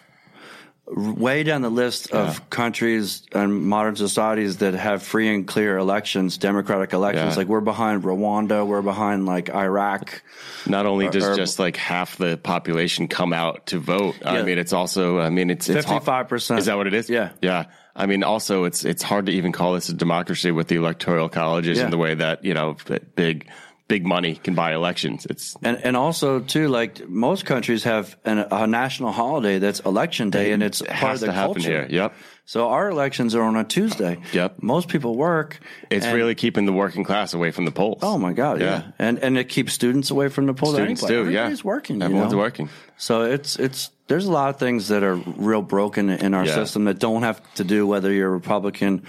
way 0.94 1.42
down 1.42 1.62
the 1.62 1.70
list 1.70 2.10
of 2.12 2.48
countries 2.50 3.22
and 3.32 3.64
modern 3.64 3.96
societies 3.96 4.58
that 4.58 4.74
have 4.74 5.02
free 5.02 5.32
and 5.32 5.46
clear 5.46 5.76
elections, 5.78 6.38
democratic 6.38 6.92
elections. 6.92 7.32
Yeah. 7.32 7.36
Like 7.38 7.48
we're 7.48 7.60
behind 7.60 8.02
Rwanda, 8.02 8.66
we're 8.66 8.82
behind 8.82 9.26
like 9.26 9.50
Iraq. 9.50 10.22
Not 10.66 10.86
only 10.86 11.08
does 11.08 11.24
or- 11.24 11.36
just 11.36 11.58
like 11.58 11.76
half 11.76 12.16
the 12.16 12.36
population 12.36 13.08
come 13.08 13.32
out 13.32 13.66
to 13.66 13.78
vote, 13.78 14.16
I 14.24 14.42
mean, 14.42 14.58
it's 14.58 14.72
also, 14.72 15.18
I 15.18 15.30
mean, 15.30 15.50
it's 15.50 15.68
it's 15.68 15.86
55%. 15.86 16.58
Is 16.58 16.66
that 16.66 16.76
what 16.76 16.86
it 16.86 16.94
is? 16.94 17.08
Yeah. 17.10 17.30
yeah. 17.40 17.66
I 17.94 18.06
mean, 18.06 18.22
also, 18.22 18.64
it's 18.64 18.84
it's 18.84 19.02
hard 19.02 19.26
to 19.26 19.32
even 19.32 19.52
call 19.52 19.74
this 19.74 19.88
a 19.90 19.92
democracy 19.94 20.50
with 20.50 20.68
the 20.68 20.76
electoral 20.76 21.28
colleges 21.28 21.76
Yeah. 21.78 21.84
and 21.84 21.92
the 21.92 21.98
way 21.98 22.14
that 22.14 22.44
you 22.44 22.54
know 22.54 22.76
big 23.16 23.48
big 23.88 24.06
money 24.06 24.36
can 24.36 24.54
buy 24.54 24.72
elections. 24.74 25.26
It's 25.28 25.56
And 25.62 25.78
and 25.84 25.96
also 25.96 26.40
too, 26.40 26.68
like 26.68 27.08
most 27.08 27.44
countries 27.44 27.84
have 27.84 28.16
an, 28.24 28.38
a 28.50 28.66
national 28.66 29.12
holiday 29.12 29.58
that's 29.58 29.80
election 29.80 30.30
day, 30.30 30.52
and 30.52 30.62
it's 30.62 30.80
it 30.80 30.88
part 30.88 31.14
of 31.14 31.20
the 31.20 31.26
to 31.26 31.32
happen 31.32 31.54
culture. 31.54 31.86
here. 31.86 31.86
Yep. 31.90 32.14
So 32.44 32.68
our 32.68 32.90
elections 32.90 33.34
are 33.34 33.42
on 33.42 33.56
a 33.56 33.64
Tuesday. 33.64 34.18
Yep. 34.32 34.62
Most 34.62 34.88
people 34.88 35.16
work. 35.16 35.60
It's 35.90 36.04
and- 36.04 36.14
really 36.14 36.34
keeping 36.34 36.66
the 36.66 36.72
working 36.72 37.04
class 37.04 37.34
away 37.34 37.50
from 37.52 37.64
the 37.64 37.70
polls. 37.70 38.00
Oh 38.02 38.18
my 38.18 38.32
God! 38.32 38.60
Yeah, 38.60 38.66
Yeah. 38.66 38.82
and 38.98 39.18
and 39.20 39.38
it 39.38 39.48
keeps 39.48 39.72
students 39.72 40.10
away 40.10 40.28
from 40.28 40.46
the 40.46 40.54
polls. 40.54 40.74
Students 40.74 41.02
anyway. 41.04 41.24
do, 41.24 41.30
yeah. 41.30 41.38
Everybody's 41.40 41.64
working. 41.64 41.96
you 41.96 42.02
Everyone's 42.02 42.32
know? 42.32 42.38
working. 42.38 42.68
So 42.96 43.22
it's 43.22 43.56
it's 43.58 43.90
there's 44.08 44.26
a 44.26 44.32
lot 44.32 44.50
of 44.50 44.58
things 44.58 44.88
that 44.88 45.02
are 45.04 45.14
real 45.14 45.62
broken 45.62 46.10
in 46.10 46.34
our 46.34 46.44
Yeah. 46.44 46.54
system 46.56 46.84
that 46.86 46.98
don't 46.98 47.22
have 47.22 47.40
to 47.54 47.64
do 47.64 47.86
whether 47.86 48.12
you're 48.12 48.28
Republican 48.30 49.04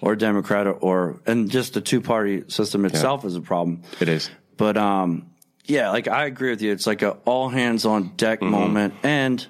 or 0.00 0.16
Democrat 0.16 0.66
or, 0.66 0.72
or 0.72 1.20
and 1.26 1.50
just 1.50 1.74
the 1.74 1.80
two 1.82 2.00
party 2.00 2.44
system 2.48 2.84
itself 2.86 3.24
is 3.24 3.36
a 3.36 3.40
problem. 3.42 3.82
It 4.00 4.08
is. 4.08 4.30
But 4.56 4.76
um, 4.78 5.30
yeah, 5.66 5.90
like 5.90 6.08
I 6.08 6.24
agree 6.24 6.50
with 6.50 6.62
you. 6.62 6.72
It's 6.72 6.86
like 6.86 7.02
a 7.02 7.10
all 7.26 7.50
hands 7.50 7.84
on 7.84 8.14
deck 8.16 8.40
Mm-hmm. 8.40 8.50
moment. 8.50 8.94
And 9.02 9.46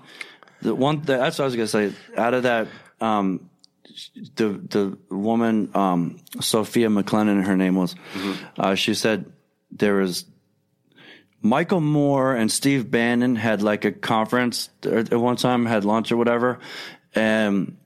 the 0.61 0.75
one 0.75 1.03
that, 1.03 1.19
that's 1.21 1.39
what 1.39 1.45
I 1.45 1.47
was 1.47 1.55
gonna 1.57 1.69
say. 1.69 1.93
Out 2.17 2.35
of 2.35 2.43
that, 2.43 2.67
um, 3.01 3.51
the 4.37 4.49
the 4.49 4.99
woman 5.11 5.71
um, 5.75 6.21
Sophia 6.41 6.89
McClennen, 6.89 7.45
her 7.45 7.57
name 7.57 7.75
was. 7.75 7.95
Mm-hmm. 7.95 8.61
Uh, 8.61 8.75
she 8.75 8.95
said 8.95 9.33
there 9.71 9.95
was 9.95 10.25
Michael 11.41 11.81
Moore 11.81 12.35
and 12.35 12.51
Steve 12.51 12.91
Bannon 12.91 13.37
had 13.37 13.63
like 13.63 13.85
a 13.85 13.93
conference 13.93 14.71
at 14.85 15.13
one 15.13 15.37
time, 15.37 15.67
had 15.67 15.85
lunch 15.85 16.11
or 16.13 16.17
whatever, 16.17 16.59
and 17.15 17.77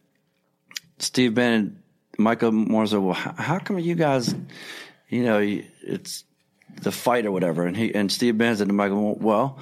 Steve 0.99 1.35
Bannon, 1.35 1.83
Michael 2.19 2.53
Moore 2.53 2.87
said, 2.87 2.99
"Well, 2.99 3.15
how, 3.15 3.33
how 3.33 3.59
come 3.59 3.79
you 3.79 3.95
guys, 3.95 4.35
you 5.09 5.25
know, 5.25 5.39
it's 5.41 6.25
the 6.81 6.93
fight 6.93 7.27
or 7.27 7.33
whatever?" 7.33 7.67
And 7.67 7.77
he 7.77 7.95
and 7.95 8.11
Steve 8.11 8.39
Bannon 8.39 8.57
said 8.57 8.69
to 8.69 8.75
Michael, 8.75 9.17
"Well, 9.17 9.59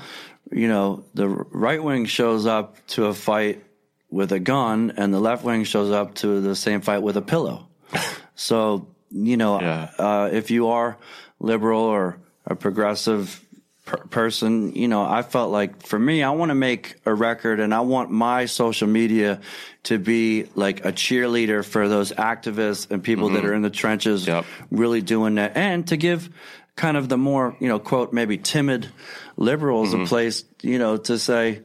you 0.52 0.68
know, 0.68 1.04
the 1.14 1.28
right 1.28 1.82
wing 1.82 2.06
shows 2.06 2.46
up 2.46 2.84
to 2.88 3.06
a 3.06 3.14
fight 3.14 3.64
with 4.10 4.32
a 4.32 4.40
gun, 4.40 4.92
and 4.96 5.14
the 5.14 5.20
left 5.20 5.44
wing 5.44 5.64
shows 5.64 5.90
up 5.90 6.14
to 6.16 6.40
the 6.40 6.54
same 6.56 6.80
fight 6.80 7.02
with 7.02 7.16
a 7.16 7.22
pillow." 7.22 7.66
So, 8.34 8.86
you 9.10 9.36
know, 9.36 9.60
Yeah. 9.60 9.90
uh, 9.98 10.30
if 10.32 10.50
you 10.50 10.68
are 10.68 10.96
liberal 11.40 11.82
or 11.82 12.16
a 12.46 12.54
progressive 12.54 13.44
per- 13.84 13.98
person, 14.08 14.72
you 14.74 14.88
know, 14.88 15.02
I 15.04 15.20
felt 15.20 15.50
like 15.52 15.84
for 15.86 15.98
me, 15.98 16.22
I 16.22 16.30
want 16.30 16.48
to 16.48 16.54
make 16.54 16.94
a 17.04 17.12
record 17.12 17.60
and 17.60 17.74
I 17.74 17.80
want 17.80 18.10
my 18.10 18.46
social 18.46 18.88
media 18.88 19.40
to 19.84 19.98
be 19.98 20.46
like 20.54 20.86
a 20.86 20.92
cheerleader 20.92 21.62
for 21.62 21.86
those 21.86 22.12
activists 22.12 22.90
and 22.90 23.02
people 23.02 23.28
that 23.30 23.44
are 23.44 23.52
in 23.52 23.60
the 23.60 23.68
trenches 23.70 24.26
Yep. 24.26 24.46
really 24.70 25.02
doing 25.02 25.34
that 25.34 25.54
and 25.54 25.86
to 25.88 25.98
give 25.98 26.30
kind 26.76 26.96
of 26.96 27.10
the 27.10 27.18
more 27.18 27.56
you 27.60 27.68
know 27.68 27.78
quote 27.78 28.14
maybe 28.14 28.38
timid 28.38 28.88
liberals 29.36 29.92
Mm-hmm. 29.92 30.04
a 30.04 30.06
place 30.06 30.44
you 30.62 30.78
know 30.78 30.96
to 30.96 31.18
say, 31.18 31.60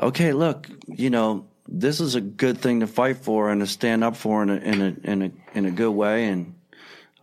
okay, 0.00 0.32
look, 0.32 0.68
you 0.88 1.10
know 1.10 1.44
this 1.68 2.00
is 2.00 2.14
a 2.14 2.20
good 2.20 2.58
thing 2.58 2.80
to 2.80 2.86
fight 2.86 3.18
for 3.18 3.50
and 3.50 3.60
to 3.60 3.66
stand 3.66 4.04
up 4.04 4.16
for 4.16 4.42
in 4.42 4.50
a 4.50 4.56
in 4.56 4.82
a 4.82 5.10
in 5.10 5.22
a 5.22 5.30
in 5.58 5.66
a 5.66 5.70
good 5.70 5.90
way, 5.90 6.28
and 6.28 6.54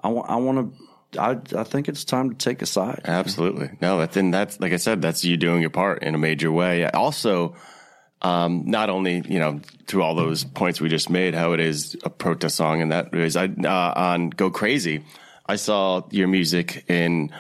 I 0.04 0.10
want 0.10 0.30
I 0.30 0.36
want 0.38 0.76
to. 0.76 0.88
I, 1.20 1.32
I 1.58 1.64
think 1.66 1.90
it's 1.90 2.06
time 2.06 2.30
to 2.30 2.36
take 2.38 2.62
a 2.62 2.66
side. 2.66 3.02
Absolutely. 3.04 3.72
No, 3.82 4.00
and 4.00 4.34
that's 4.34 4.60
like 4.62 4.72
I 4.72 4.78
said, 4.78 5.02
that's 5.02 5.26
you 5.26 5.36
doing 5.36 5.60
your 5.60 5.70
part 5.70 6.04
in 6.04 6.16
a 6.16 6.18
major 6.18 6.50
way. 6.52 6.90
Also, 6.90 7.56
um, 8.22 8.64
not 8.66 8.90
only 8.90 9.22
you 9.28 9.40
know 9.40 9.60
through 9.88 10.04
all 10.04 10.16
those 10.16 10.44
points 10.44 10.80
we 10.80 10.90
just 10.90 11.10
made, 11.10 11.36
how 11.36 11.52
it 11.52 11.60
is 11.60 11.98
a 12.04 12.10
protest 12.10 12.56
song, 12.56 12.82
and 12.82 12.92
that 12.92 13.14
is 13.14 13.36
I 13.36 13.46
uh, 13.46 13.94
on 13.96 14.30
Go 14.30 14.50
Crazy. 14.50 15.04
I 15.46 15.58
saw 15.58 16.04
your 16.12 16.30
music 16.30 16.86
in 16.88 17.32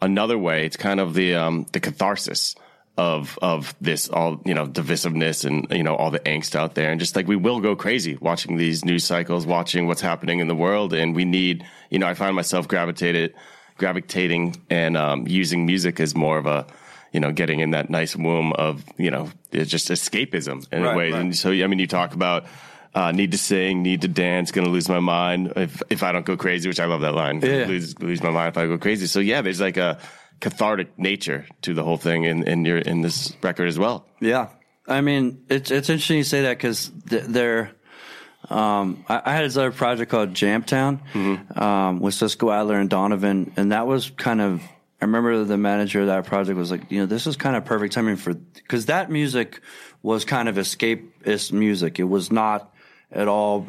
another 0.00 0.38
way. 0.38 0.64
It's 0.64 0.76
kind 0.76 1.00
of 1.00 1.12
the 1.14 1.34
um, 1.34 1.66
the 1.72 1.80
catharsis 1.80 2.54
of 2.98 3.38
of 3.40 3.74
this 3.80 4.08
all 4.10 4.42
you 4.44 4.52
know 4.52 4.66
divisiveness 4.66 5.44
and 5.46 5.66
you 5.70 5.82
know 5.84 5.94
all 5.94 6.10
the 6.10 6.20
angst 6.20 6.54
out 6.54 6.74
there, 6.74 6.90
and 6.90 7.00
just 7.00 7.16
like 7.16 7.26
we 7.28 7.36
will 7.36 7.60
go 7.60 7.74
crazy 7.76 8.18
watching 8.20 8.56
these 8.58 8.84
news 8.84 9.04
cycles, 9.04 9.46
watching 9.46 9.86
what's 9.86 10.00
happening 10.02 10.40
in 10.40 10.48
the 10.48 10.54
world, 10.54 10.92
and 10.92 11.14
we 11.16 11.24
need 11.24 11.64
you 11.90 11.98
know 11.98 12.06
I 12.06 12.14
find 12.14 12.34
myself 12.36 12.68
gravitated 12.68 13.32
gravitating 13.78 14.56
and 14.68 14.96
um, 14.96 15.26
using 15.28 15.64
music 15.64 16.00
as 16.00 16.14
more 16.14 16.36
of 16.38 16.46
a 16.46 16.66
you 17.12 17.20
know 17.20 17.32
getting 17.32 17.60
in 17.60 17.70
that 17.70 17.88
nice 17.88 18.16
womb 18.16 18.52
of 18.54 18.84
you 18.98 19.10
know 19.10 19.30
just 19.52 19.88
escapism 19.88 20.66
in 20.72 20.82
Right, 20.82 20.92
a 20.94 20.96
way, 20.96 21.10
right. 21.12 21.20
and 21.20 21.36
so 21.36 21.50
I 21.52 21.66
mean 21.66 21.78
you 21.78 21.86
talk 21.86 22.14
about. 22.14 22.44
Uh, 22.94 23.12
need 23.12 23.30
to 23.30 23.38
sing, 23.38 23.82
need 23.82 24.00
to 24.00 24.08
dance, 24.08 24.50
gonna 24.50 24.70
lose 24.70 24.88
my 24.88 24.98
mind 24.98 25.52
if 25.56 25.82
if 25.90 26.02
I 26.02 26.10
don't 26.10 26.24
go 26.24 26.38
crazy, 26.38 26.68
which 26.68 26.80
I 26.80 26.86
love 26.86 27.02
that 27.02 27.12
line. 27.14 27.40
Yeah. 27.42 27.66
Lose 27.66 27.96
lose 28.00 28.22
my 28.22 28.30
mind 28.30 28.48
if 28.48 28.56
I 28.56 28.66
go 28.66 28.78
crazy. 28.78 29.06
So 29.06 29.20
yeah, 29.20 29.42
there's 29.42 29.60
like 29.60 29.76
a 29.76 29.98
cathartic 30.40 30.98
nature 30.98 31.46
to 31.62 31.74
the 31.74 31.82
whole 31.84 31.96
thing 31.96 32.24
in 32.24 32.42
in 32.46 32.64
your 32.64 32.78
in 32.78 33.00
this 33.02 33.32
record 33.42 33.68
as 33.68 33.78
well. 33.78 34.04
Yeah, 34.20 34.48
I 34.86 35.00
mean, 35.00 35.44
it's 35.48 35.70
it's 35.70 35.88
interesting 35.90 36.18
you 36.18 36.24
say 36.24 36.42
that 36.42 36.56
because 36.58 36.90
th- 37.08 37.24
they're. 37.24 37.72
Um, 38.50 39.04
I, 39.08 39.20
I 39.24 39.32
had 39.34 39.44
this 39.44 39.56
other 39.56 39.72
project 39.72 40.10
called 40.10 40.32
Jamtown 40.32 41.00
um, 41.60 41.98
with 42.00 42.14
Cisco 42.14 42.50
Adler 42.50 42.78
and 42.78 42.88
Donavon, 42.88 43.52
and 43.56 43.72
that 43.72 43.86
was 43.86 44.10
kind 44.10 44.40
of. 44.40 44.62
I 45.00 45.04
remember 45.04 45.44
the 45.44 45.58
manager 45.58 46.00
of 46.00 46.06
that 46.06 46.24
project 46.24 46.56
was 46.56 46.70
like, 46.70 46.90
you 46.90 47.00
know, 47.00 47.06
this 47.06 47.26
is 47.26 47.36
kind 47.36 47.56
of 47.56 47.64
perfect 47.64 47.94
timing 47.94 48.16
for 48.16 48.34
because 48.34 48.86
that 48.86 49.10
music 49.10 49.60
was 50.02 50.24
kind 50.24 50.48
of 50.48 50.56
escapist 50.56 51.52
music. 51.52 51.98
It 52.00 52.04
was 52.04 52.32
not 52.32 52.72
at 53.12 53.28
all 53.28 53.66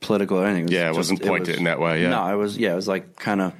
political 0.00 0.38
or 0.38 0.46
anything. 0.46 0.64
was 0.66 0.72
Yeah, 0.72 0.84
it 0.86 0.88
just- 0.90 0.96
wasn't 0.98 1.22
pointed 1.22 1.48
was- 1.48 1.58
in 1.58 1.64
that 1.64 1.80
way, 1.80 2.02
yeah. 2.02 2.10
no, 2.10 2.26
it 2.32 2.36
was. 2.36 2.56
Yeah, 2.58 2.72
it 2.72 2.76
was 2.76 2.88
like 2.88 3.16
kind 3.16 3.40
of, 3.40 3.54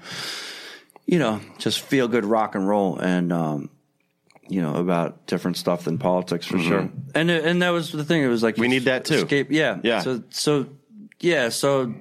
you 1.10 1.18
know, 1.18 1.40
just 1.58 1.80
feel 1.80 2.06
good 2.08 2.24
rock 2.24 2.54
and 2.54 2.68
roll 2.68 2.98
and. 2.98 3.32
um 3.32 3.70
you 4.52 4.60
know 4.60 4.74
about 4.74 5.28
different 5.28 5.56
stuff 5.56 5.84
than 5.84 5.96
politics 5.96 6.44
for 6.44 6.58
sure, 6.58 6.90
and 7.14 7.30
and 7.30 7.62
that 7.62 7.70
was 7.70 7.92
the 7.92 8.02
thing. 8.04 8.20
It 8.24 8.26
was 8.26 8.42
like 8.42 8.54
Mm-hmm. 8.56 8.62
We 8.62 8.68
need 8.68 8.84
that 8.90 9.04
too. 9.04 9.22
Escape, 9.22 9.46
yeah, 9.52 9.78
Yeah. 9.84 10.00
So 10.00 10.24
so 10.30 10.66
yeah, 11.20 11.50
so 11.50 11.94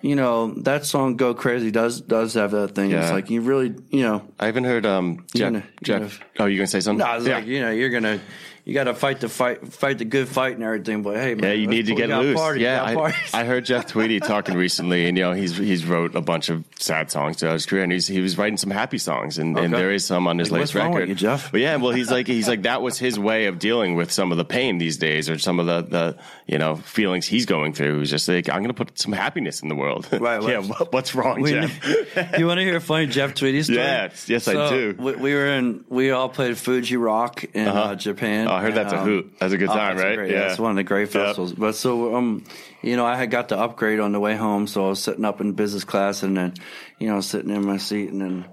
you 0.00 0.16
know 0.16 0.54
that 0.62 0.86
song 0.86 1.16
"Go 1.16 1.34
Crazy" 1.34 1.70
does 1.70 2.00
does 2.00 2.32
have 2.40 2.52
that 2.52 2.74
thing. 2.74 2.90
It's 2.92 3.10
like 3.10 3.28
you 3.28 3.42
really 3.42 3.74
you 3.90 4.00
know. 4.00 4.22
I 4.40 4.46
haven't 4.46 4.64
heard 4.64 4.86
um 4.86 5.26
Jeff. 5.36 5.52
gonna- 5.52 5.64
you're 5.86 5.98
Jeff. 6.00 6.20
Oh, 6.38 6.46
you 6.46 6.56
gonna 6.58 6.66
say 6.66 6.80
something? 6.80 7.06
No, 7.06 7.16
it's 7.16 7.26
yeah. 7.26 7.36
like 7.36 7.46
you 7.46 7.60
know 7.60 7.70
you're 7.70 7.90
gonna 7.90 8.20
you 8.64 8.74
got 8.74 8.84
to 8.84 8.94
fight 8.94 9.18
the 9.18 9.28
fight 9.28 9.66
fight 9.72 9.98
the 9.98 10.04
good 10.04 10.28
fight 10.28 10.54
and 10.54 10.62
everything. 10.62 11.02
But 11.02 11.16
hey, 11.16 11.34
man, 11.34 11.42
Yeah, 11.42 11.52
you 11.54 11.66
need 11.66 11.86
to 11.86 11.96
get 11.96 12.10
loose. 12.10 12.38
Parties, 12.38 12.62
yeah, 12.62 12.84
I. 12.84 13.12
I 13.40 13.42
heard 13.44 13.64
Jeff 13.64 13.86
Tweedy 13.88 14.20
talking 14.20 14.54
recently, 14.54 15.08
and 15.08 15.18
you 15.18 15.24
know 15.24 15.32
he's 15.32 15.56
he's 15.56 15.84
wrote 15.84 16.14
a 16.14 16.20
bunch 16.20 16.48
of 16.48 16.64
sad 16.78 17.10
songs 17.10 17.38
throughout 17.38 17.54
his 17.54 17.66
career, 17.66 17.82
and 17.82 17.90
he's 17.90 18.06
he 18.06 18.20
was 18.20 18.38
writing 18.38 18.56
some 18.56 18.70
happy 18.70 18.98
songs, 18.98 19.38
and, 19.38 19.58
and 19.58 19.74
there 19.74 19.90
is 19.90 20.04
some 20.04 20.28
on 20.28 20.38
his 20.38 20.52
Like, 20.52 20.60
latest 20.60 20.74
record. 20.76 21.08
you, 21.08 21.16
Jeff? 21.16 21.50
But 21.50 21.60
yeah, 21.60 21.74
well, 21.74 21.90
he's 21.90 22.08
like 22.08 22.28
he's 22.28 22.46
like 22.46 22.62
that 22.62 22.82
was 22.82 22.98
his 23.00 23.18
way 23.18 23.46
of 23.46 23.58
dealing 23.58 23.96
with 23.96 24.12
some 24.12 24.30
of 24.30 24.38
the 24.38 24.44
pain 24.44 24.78
these 24.78 24.96
days, 24.96 25.28
or 25.28 25.40
some 25.40 25.58
of 25.58 25.66
the 25.66 25.82
the 25.82 26.18
you 26.46 26.58
know 26.58 26.76
feelings 26.76 27.26
he's 27.26 27.46
going 27.46 27.72
through. 27.72 27.98
He's 27.98 28.10
just 28.10 28.28
like 28.28 28.48
I'm 28.48 28.58
going 28.58 28.68
to 28.68 28.74
put 28.74 28.96
some 28.96 29.12
happiness 29.12 29.60
in 29.62 29.70
the 29.70 29.74
world. 29.74 30.06
Right, 30.12 30.40
yeah. 30.48 30.58
what- 30.60 30.92
What's 30.92 31.16
wrong, 31.16 31.40
We- 31.40 31.50
Jeff? 31.50 31.84
you 32.38 32.46
want 32.46 32.58
to 32.58 32.64
hear 32.64 32.76
a 32.76 32.80
funny 32.80 33.08
Jeff 33.08 33.34
Tweedy 33.34 33.64
story? 33.64 33.78
Yes, 33.78 34.28
yes, 34.28 34.46
I 34.46 34.70
do. 34.70 34.94
We, 34.96 35.16
we 35.16 35.34
were 35.34 35.46
in. 35.48 35.84
We 35.88 36.12
all 36.12 36.28
played 36.34 36.56
Fuji 36.58 36.96
Rock 36.96 37.44
in 37.54 37.68
uh 37.68 37.94
Japan. 37.94 38.48
Oh, 38.48 38.52
I 38.52 38.62
heard 38.62 38.74
that's 38.74 38.92
a 38.92 39.02
hoot. 39.02 39.34
That's 39.38 39.52
a 39.52 39.58
good 39.58 39.68
oh, 39.68 39.74
time, 39.74 39.96
right? 39.96 40.16
great. 40.16 40.30
Yeah. 40.30 40.50
it's 40.50 40.58
one 40.58 40.70
of 40.70 40.76
the 40.76 40.84
great 40.84 41.10
festivals. 41.10 41.52
But 41.52 41.74
so, 41.74 42.14
um, 42.16 42.44
you 42.82 42.96
know, 42.96 43.06
I 43.06 43.16
had 43.16 43.30
got 43.30 43.48
the 43.48 43.58
upgrade 43.58 44.00
on 44.00 44.12
the 44.12 44.20
way 44.20 44.36
home, 44.36 44.66
so 44.66 44.86
I 44.86 44.88
was 44.90 45.02
sitting 45.02 45.24
up 45.24 45.40
in 45.40 45.52
business 45.52 45.84
class, 45.84 46.22
and 46.22 46.36
then, 46.36 46.54
you 46.98 47.08
know, 47.08 47.20
sitting 47.20 47.50
in 47.50 47.64
my 47.64 47.76
seat, 47.76 48.10
and 48.10 48.20
then, 48.20 48.44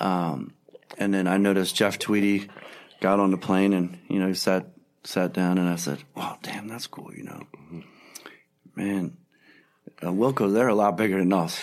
um, 0.00 0.52
and 0.98 1.12
then 1.12 1.26
I 1.26 1.36
noticed 1.36 1.76
Jeff 1.76 1.98
Tweedy 1.98 2.48
got 3.00 3.20
on 3.20 3.30
the 3.30 3.38
plane, 3.38 3.72
and 3.72 3.98
you 4.08 4.18
know, 4.18 4.28
he 4.28 4.34
sat 4.34 4.66
sat 5.04 5.32
down, 5.32 5.58
and 5.58 5.68
I 5.68 5.76
said, 5.76 6.02
"Wow, 6.14 6.38
damn, 6.42 6.68
that's 6.68 6.86
cool," 6.86 7.12
you 7.14 7.24
know, 7.24 7.46
man. 8.74 9.16
Uh, 10.02 10.08
Wilco, 10.08 10.52
they're 10.52 10.68
a 10.68 10.74
lot 10.74 10.96
bigger 10.96 11.18
than 11.18 11.32
us. 11.32 11.58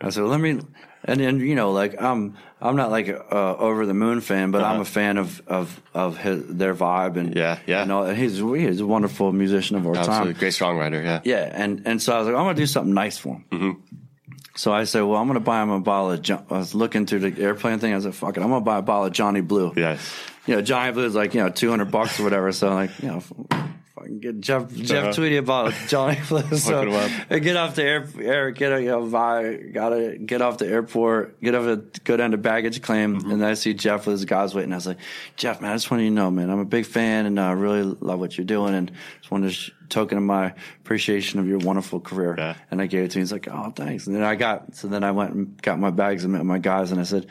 I 0.00 0.10
said, 0.10 0.22
well, 0.22 0.30
let 0.30 0.40
me, 0.40 0.60
and 1.04 1.20
then, 1.20 1.40
you 1.40 1.54
know, 1.54 1.72
like, 1.72 2.00
I'm, 2.00 2.36
I'm 2.60 2.76
not 2.76 2.90
like 2.90 3.08
a, 3.08 3.20
uh, 3.34 3.56
over 3.58 3.84
the 3.86 3.94
moon 3.94 4.20
fan, 4.20 4.50
but 4.50 4.62
I'm 4.64 4.80
a 4.80 4.84
fan 4.84 5.18
of, 5.18 5.42
of, 5.46 5.80
of 5.92 6.16
his, 6.16 6.46
their 6.46 6.74
vibe 6.74 7.16
and, 7.16 7.36
Uh-huh. 7.36 7.40
Yeah, 7.40 7.58
yeah. 7.66 7.82
And 7.82 7.92
all, 7.92 8.04
and 8.04 8.16
he's, 8.16 8.38
he's 8.38 8.80
a 8.80 8.86
wonderful 8.86 9.32
musician 9.32 9.76
of 9.76 9.86
our 9.86 9.96
Absolutely, 9.96 10.32
time. 10.32 10.38
great 10.40 10.52
songwriter. 10.54 11.04
Yeah. 11.04 11.20
Yeah. 11.24 11.50
And, 11.52 11.82
and 11.86 12.00
so 12.02 12.14
I 12.14 12.18
was 12.18 12.26
like, 12.28 12.36
I'm 12.36 12.44
going 12.44 12.56
to 12.56 12.62
do 12.62 12.66
something 12.66 12.94
nice 12.94 13.18
for 13.18 13.34
him. 13.34 13.44
Mm-hmm. 13.52 13.96
So 14.56 14.72
I 14.72 14.84
said, 14.84 15.02
well, 15.02 15.16
I'm 15.20 15.26
going 15.26 15.34
to 15.38 15.44
buy 15.44 15.62
him 15.62 15.70
a 15.70 15.80
bottle 15.80 16.12
of, 16.12 16.22
Jo- 16.22 16.44
I 16.48 16.58
was 16.58 16.74
looking 16.76 17.06
through 17.06 17.28
the 17.28 17.42
airplane 17.42 17.80
thing. 17.80 17.92
I 17.92 17.98
said, 17.98 18.14
fuck 18.14 18.36
it. 18.36 18.40
I'm 18.42 18.48
going 18.50 18.60
to 18.62 18.64
buy 18.64 18.78
a 18.78 18.82
bottle 18.82 19.06
of 19.06 19.12
Johnny 19.12 19.40
Blue. 19.40 19.72
Yes. 19.76 20.14
You 20.46 20.54
know, 20.56 20.62
Johnny 20.62 20.92
Blue 20.92 21.04
is 21.06 21.14
like, 21.14 21.34
you 21.34 21.40
know, 21.40 21.48
200 21.48 21.90
bucks 21.90 22.20
or 22.20 22.22
whatever. 22.22 22.52
So 22.52 22.72
like, 22.72 22.90
you 23.02 23.08
know, 23.08 23.22
fucking 23.94 24.18
get 24.20 24.40
Jeff, 24.40 24.72
Jeff 24.72 25.04
Uh-huh. 25.04 25.12
Tweedy 25.12 25.36
about 25.36 25.72
Johnny 25.88 26.18
Blue. 26.28 26.42
So. 26.56 27.08
I 27.30 27.38
get 27.38 27.56
off 27.56 27.74
the 27.76 27.84
air, 27.84 28.08
air 28.20 28.50
get, 28.50 28.80
you 28.80 28.88
know, 28.88 29.06
buy, 29.06 29.54
gotta 29.72 30.18
get 30.18 30.42
off 30.42 30.58
the 30.58 30.66
airport, 30.66 31.40
get 31.40 31.54
off 31.54 31.64
the, 31.64 32.00
go 32.04 32.16
down 32.16 32.32
to 32.32 32.36
baggage 32.36 32.82
claim. 32.82 33.20
Mm-hmm. 33.20 33.30
And 33.30 33.44
I 33.44 33.54
see 33.54 33.74
Jeff 33.74 34.06
with 34.06 34.14
his 34.14 34.24
guys 34.24 34.54
waiting. 34.54 34.72
I 34.72 34.76
was 34.76 34.86
like, 34.86 34.98
Jeff, 35.36 35.60
man, 35.60 35.72
I 35.72 35.74
just 35.74 35.90
want 35.90 36.02
you 36.02 36.08
to 36.08 36.14
know, 36.14 36.30
man, 36.30 36.50
I'm 36.50 36.58
a 36.58 36.64
big 36.64 36.86
fan 36.86 37.26
and 37.26 37.38
I 37.38 37.52
really 37.52 37.82
love 37.82 38.18
what 38.20 38.36
you're 38.36 38.44
doing. 38.44 38.74
And 38.74 38.90
just 39.20 39.30
wanted 39.30 39.48
to 39.48 39.52
sh- 39.52 39.70
token 39.88 40.18
of 40.18 40.24
my 40.24 40.54
appreciation 40.80 41.38
of 41.38 41.46
your 41.46 41.58
wonderful 41.58 42.00
career. 42.00 42.34
Yeah. 42.36 42.56
And 42.70 42.80
I 42.80 42.86
gave 42.86 43.04
it 43.04 43.10
to 43.12 43.18
him. 43.18 43.22
He's 43.22 43.32
like, 43.32 43.48
oh, 43.48 43.72
thanks. 43.74 44.06
And 44.06 44.16
then 44.16 44.22
I 44.24 44.34
got, 44.34 44.74
so 44.74 44.88
then 44.88 45.04
I 45.04 45.12
went 45.12 45.34
and 45.34 45.62
got 45.62 45.78
my 45.78 45.90
bags 45.90 46.24
and 46.24 46.32
met 46.32 46.44
my 46.44 46.58
guys 46.58 46.90
and 46.90 47.00
I 47.00 47.04
said, 47.04 47.26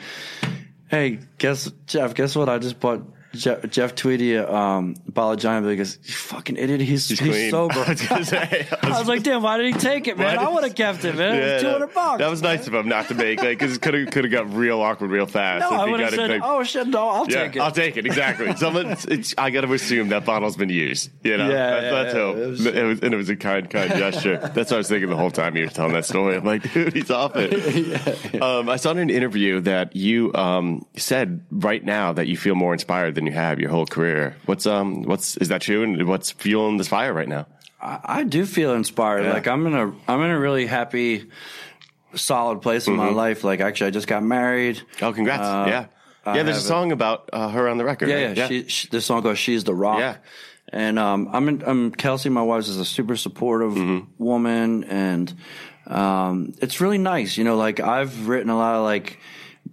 Hey, 0.88 1.18
guess 1.38 1.70
Jeff? 1.86 2.14
Guess 2.14 2.36
what? 2.36 2.48
I 2.48 2.58
just 2.58 2.78
bought 2.78 3.02
Jeff, 3.34 3.68
Jeff 3.70 3.94
Tweedy 3.94 4.36
um, 4.38 4.94
Johnny 5.14 5.60
Blue. 5.60 5.72
"You 5.72 5.84
fucking 5.84 6.56
idiot! 6.56 6.80
He's, 6.80 7.08
he's, 7.08 7.18
clean. 7.20 7.50
sober." 7.50 7.74
I 8.10 8.18
was 8.18 8.28
say, 8.28 8.66
I 8.70 8.76
I 8.82 8.88
was- 8.88 8.98
was 9.00 9.08
like, 9.08 9.22
"Damn, 9.22 9.42
why 9.42 9.58
did 9.58 9.74
he 9.74 9.80
take 9.80 10.08
it, 10.08 10.16
man? 10.18 10.38
I 10.38 10.48
would 10.48 10.64
have 10.64 10.74
kept 10.74 11.04
it, 11.04 11.14
man. 11.16 11.34
it 11.34 11.38
Yeah, 11.38 11.52
was 11.54 11.62
two 11.62 11.68
hundred 11.68 11.86
that- 11.88 11.94
bucks." 11.94 12.18
That 12.18 12.30
was 12.30 12.42
nice 12.42 12.66
of 12.66 12.74
him 12.74 12.88
not 12.88 13.08
to 13.08 13.14
make 13.14 13.40
like 13.40 13.58
because 13.58 13.76
it 13.76 13.82
could 13.82 13.94
have 13.94 14.10
could 14.10 14.24
have 14.24 14.32
got 14.32 14.52
real 14.54 14.80
awkward 14.80 15.10
real 15.10 15.26
fast. 15.26 15.60
No, 15.70 15.76
I 15.76 15.90
would 15.90 16.00
have 16.00 16.14
said, 16.14 16.28
big- 16.28 16.42
"Oh 16.44 16.62
shit, 16.64 16.86
no, 16.88 17.08
I'll 17.08 17.30
yeah, 17.30 17.44
take 17.44 17.56
it." 17.56 17.60
I'll 17.60 17.70
take 17.72 17.96
it 17.96 18.06
exactly. 18.06 18.54
Someone, 18.56 18.86
it's, 18.90 19.04
it's, 19.06 19.34
I 19.38 19.50
got 19.50 19.62
to 19.62 19.72
assume 19.72 20.08
that 20.10 20.24
bottle's 20.24 20.56
been 20.56 20.68
used. 20.70 21.10
You 21.22 21.36
know, 21.36 21.48
Yeah, 21.50 21.70
that's, 21.70 21.82
yeah, 21.84 21.90
that's 21.90 22.14
yeah. 22.14 22.20
hope. 22.20 22.36
It 22.36 22.46
was- 22.48 22.66
It 22.66 22.82
was, 22.84 23.00
and 23.00 23.14
it 23.14 23.16
was 23.16 23.28
a 23.28 23.36
kind, 23.36 23.68
kind 23.68 23.90
gesture. 23.90 24.36
That's 24.38 24.70
what 24.70 24.72
I 24.72 24.76
was 24.78 24.88
thinking 24.88 25.08
the 25.10 25.16
whole 25.16 25.30
time 25.30 25.56
you 25.56 25.64
were 25.64 25.70
telling 25.70 25.92
that 25.94 26.04
story. 26.04 26.36
I'm 26.36 26.44
like, 26.44 26.72
dude, 26.72 26.92
he's 26.92 27.10
off 27.10 27.32
it. 27.34 28.40
Um, 28.42 28.68
I 28.68 28.76
saw 28.76 28.90
in 28.92 28.98
an 28.98 29.10
interview 29.10 29.60
that 29.60 29.94
you 29.96 30.32
um, 30.34 30.84
said 30.96 31.44
right 31.50 31.84
now 31.84 32.12
that 32.12 32.26
you 32.26 32.36
feel 32.36 32.54
more 32.54 32.72
inspired 32.72 33.14
than 33.14 33.23
you 33.26 33.32
have 33.32 33.58
your 33.60 33.70
whole 33.70 33.86
career. 33.86 34.36
What's 34.46 34.66
um, 34.66 35.02
what's 35.02 35.36
is 35.38 35.48
that 35.48 35.62
true? 35.62 35.82
And 35.82 36.06
what's 36.06 36.30
fueling 36.30 36.76
this 36.76 36.88
fire 36.88 37.12
right 37.12 37.28
now? 37.28 37.46
I, 37.80 38.00
I 38.04 38.24
do 38.24 38.46
feel 38.46 38.74
inspired. 38.74 39.24
Yeah. 39.24 39.32
Like 39.32 39.46
I'm 39.46 39.66
in 39.66 39.74
a 39.74 39.92
I'm 40.08 40.20
in 40.22 40.30
a 40.30 40.38
really 40.38 40.66
happy, 40.66 41.30
solid 42.14 42.62
place 42.62 42.86
in 42.86 42.96
my 42.96 43.10
life. 43.10 43.44
Like 43.44 43.60
actually, 43.60 43.88
I 43.88 43.90
just 43.90 44.06
got 44.06 44.22
married. 44.22 44.80
Oh, 45.02 45.12
congrats! 45.12 45.42
Uh, 45.42 45.64
yeah, 45.68 45.86
I 46.24 46.36
yeah. 46.36 46.42
There's 46.42 46.58
a 46.58 46.60
song 46.60 46.92
about 46.92 47.30
uh, 47.32 47.48
her 47.48 47.68
on 47.68 47.78
the 47.78 47.84
record. 47.84 48.08
Yeah, 48.08 48.26
right? 48.26 48.36
yeah. 48.36 48.48
She, 48.48 48.68
she, 48.68 48.88
this 48.88 49.06
song 49.06 49.22
goes, 49.22 49.38
"She's 49.38 49.64
the 49.64 49.74
rock." 49.74 49.98
Yeah. 49.98 50.16
And 50.72 50.98
um, 50.98 51.28
I'm 51.30 51.48
in, 51.48 51.62
I'm 51.64 51.90
Kelsey, 51.92 52.30
my 52.30 52.42
wife, 52.42 52.62
is 52.62 52.78
a 52.78 52.84
super 52.84 53.16
supportive 53.16 53.74
Mm-hmm. 53.74 54.22
woman, 54.24 54.84
and 54.84 55.32
um, 55.86 56.54
it's 56.60 56.80
really 56.80 56.98
nice. 56.98 57.36
You 57.36 57.44
know, 57.44 57.56
like 57.56 57.80
I've 57.80 58.26
written 58.28 58.50
a 58.50 58.56
lot 58.56 58.76
of 58.76 58.82
like 58.84 59.20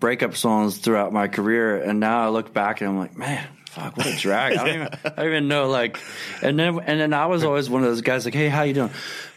breakup 0.01 0.35
songs 0.35 0.79
throughout 0.79 1.13
my 1.13 1.29
career, 1.29 1.81
and 1.81 2.01
now 2.01 2.25
I 2.25 2.27
look 2.27 2.53
back 2.53 2.81
and 2.81 2.89
I'm 2.89 2.97
like, 2.97 3.17
man, 3.17 3.47
fuck, 3.71 3.97
what 3.97 4.05
a 4.07 4.15
drag. 4.17 4.53
I 4.53 4.55
don't 4.57 4.67
even, 4.75 4.87
I 5.05 5.09
don't 5.09 5.25
even 5.27 5.47
know. 5.47 5.69
Like, 5.69 5.99
and 6.41 6.57
then, 6.59 6.79
and 6.79 6.99
then 6.99 7.13
I 7.13 7.25
was 7.27 7.43
always 7.47 7.69
one 7.69 7.83
of 7.83 7.89
those 7.89 8.01
guys 8.01 8.25
like, 8.25 8.33
hey, 8.33 8.47
how 8.49 8.63
you 8.63 8.73
doing? 8.73 8.91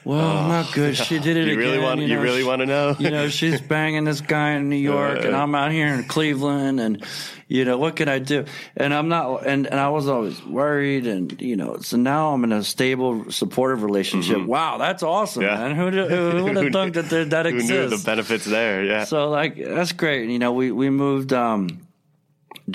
Well, 0.04 0.20
I'm 0.20 0.48
not 0.48 0.74
good. 0.74 0.96
She 0.98 1.18
did 1.18 1.36
it 1.38 1.44
Oh, 1.44 1.44
You 1.46 1.52
again. 1.52 1.58
really 1.58 1.78
want- 1.78 2.00
you 2.00 2.08
know, 2.08 2.20
really 2.22 2.40
she- 2.42 2.46
wanna 2.46 2.66
know? 2.66 2.94
You 2.98 3.10
know, 3.10 3.28
she's 3.28 3.60
banging 3.74 4.04
this 4.04 4.20
guy 4.20 4.50
in 4.52 4.68
New 4.68 4.76
York, 4.76 5.24
and 5.24 5.34
I'm 5.34 5.54
out 5.54 5.72
here 5.72 5.86
in 5.94 6.04
Cleveland, 6.04 6.78
and 6.78 7.02
you 7.48 7.64
know, 7.64 7.78
what 7.78 7.96
can 7.96 8.08
I 8.08 8.18
do? 8.18 8.44
And 8.76 8.92
I'm 8.92 9.08
not, 9.08 9.46
and 9.46 9.66
and 9.66 9.80
I 9.80 9.88
was 9.88 10.06
always 10.08 10.44
worried, 10.44 11.06
and 11.06 11.40
you 11.40 11.56
know, 11.56 11.78
so 11.78 11.96
now 11.96 12.32
I'm 12.34 12.44
in 12.44 12.52
a 12.52 12.62
stable, 12.64 13.30
supportive 13.30 13.82
relationship. 13.82 14.42
Wow, 14.44 14.76
that's 14.78 15.02
awesome, 15.02 15.42
Mm-hmm. 15.44 15.62
Yeah. 15.62 15.68
man. 15.68 15.76
Who, 15.76 15.90
do- 15.90 16.06
who 16.08 16.44
would 16.44 16.56
have 16.56 16.72
thought 16.72 16.84
knew- 16.86 17.02
that 17.02 17.08
there, 17.10 17.24
that 17.26 17.46
Who 17.46 17.52
knew 17.52 17.58
exists? 17.60 18.02
the 18.02 18.06
benefits 18.06 18.44
there? 18.44 18.84
Yeah. 18.84 19.04
So 19.04 19.30
like 19.30 19.56
that's 19.56 19.92
great. 19.92 20.28
You 20.28 20.38
know, 20.38 20.52
we 20.52 20.70
we 20.70 20.90
moved. 20.90 21.32
Um, 21.32 21.83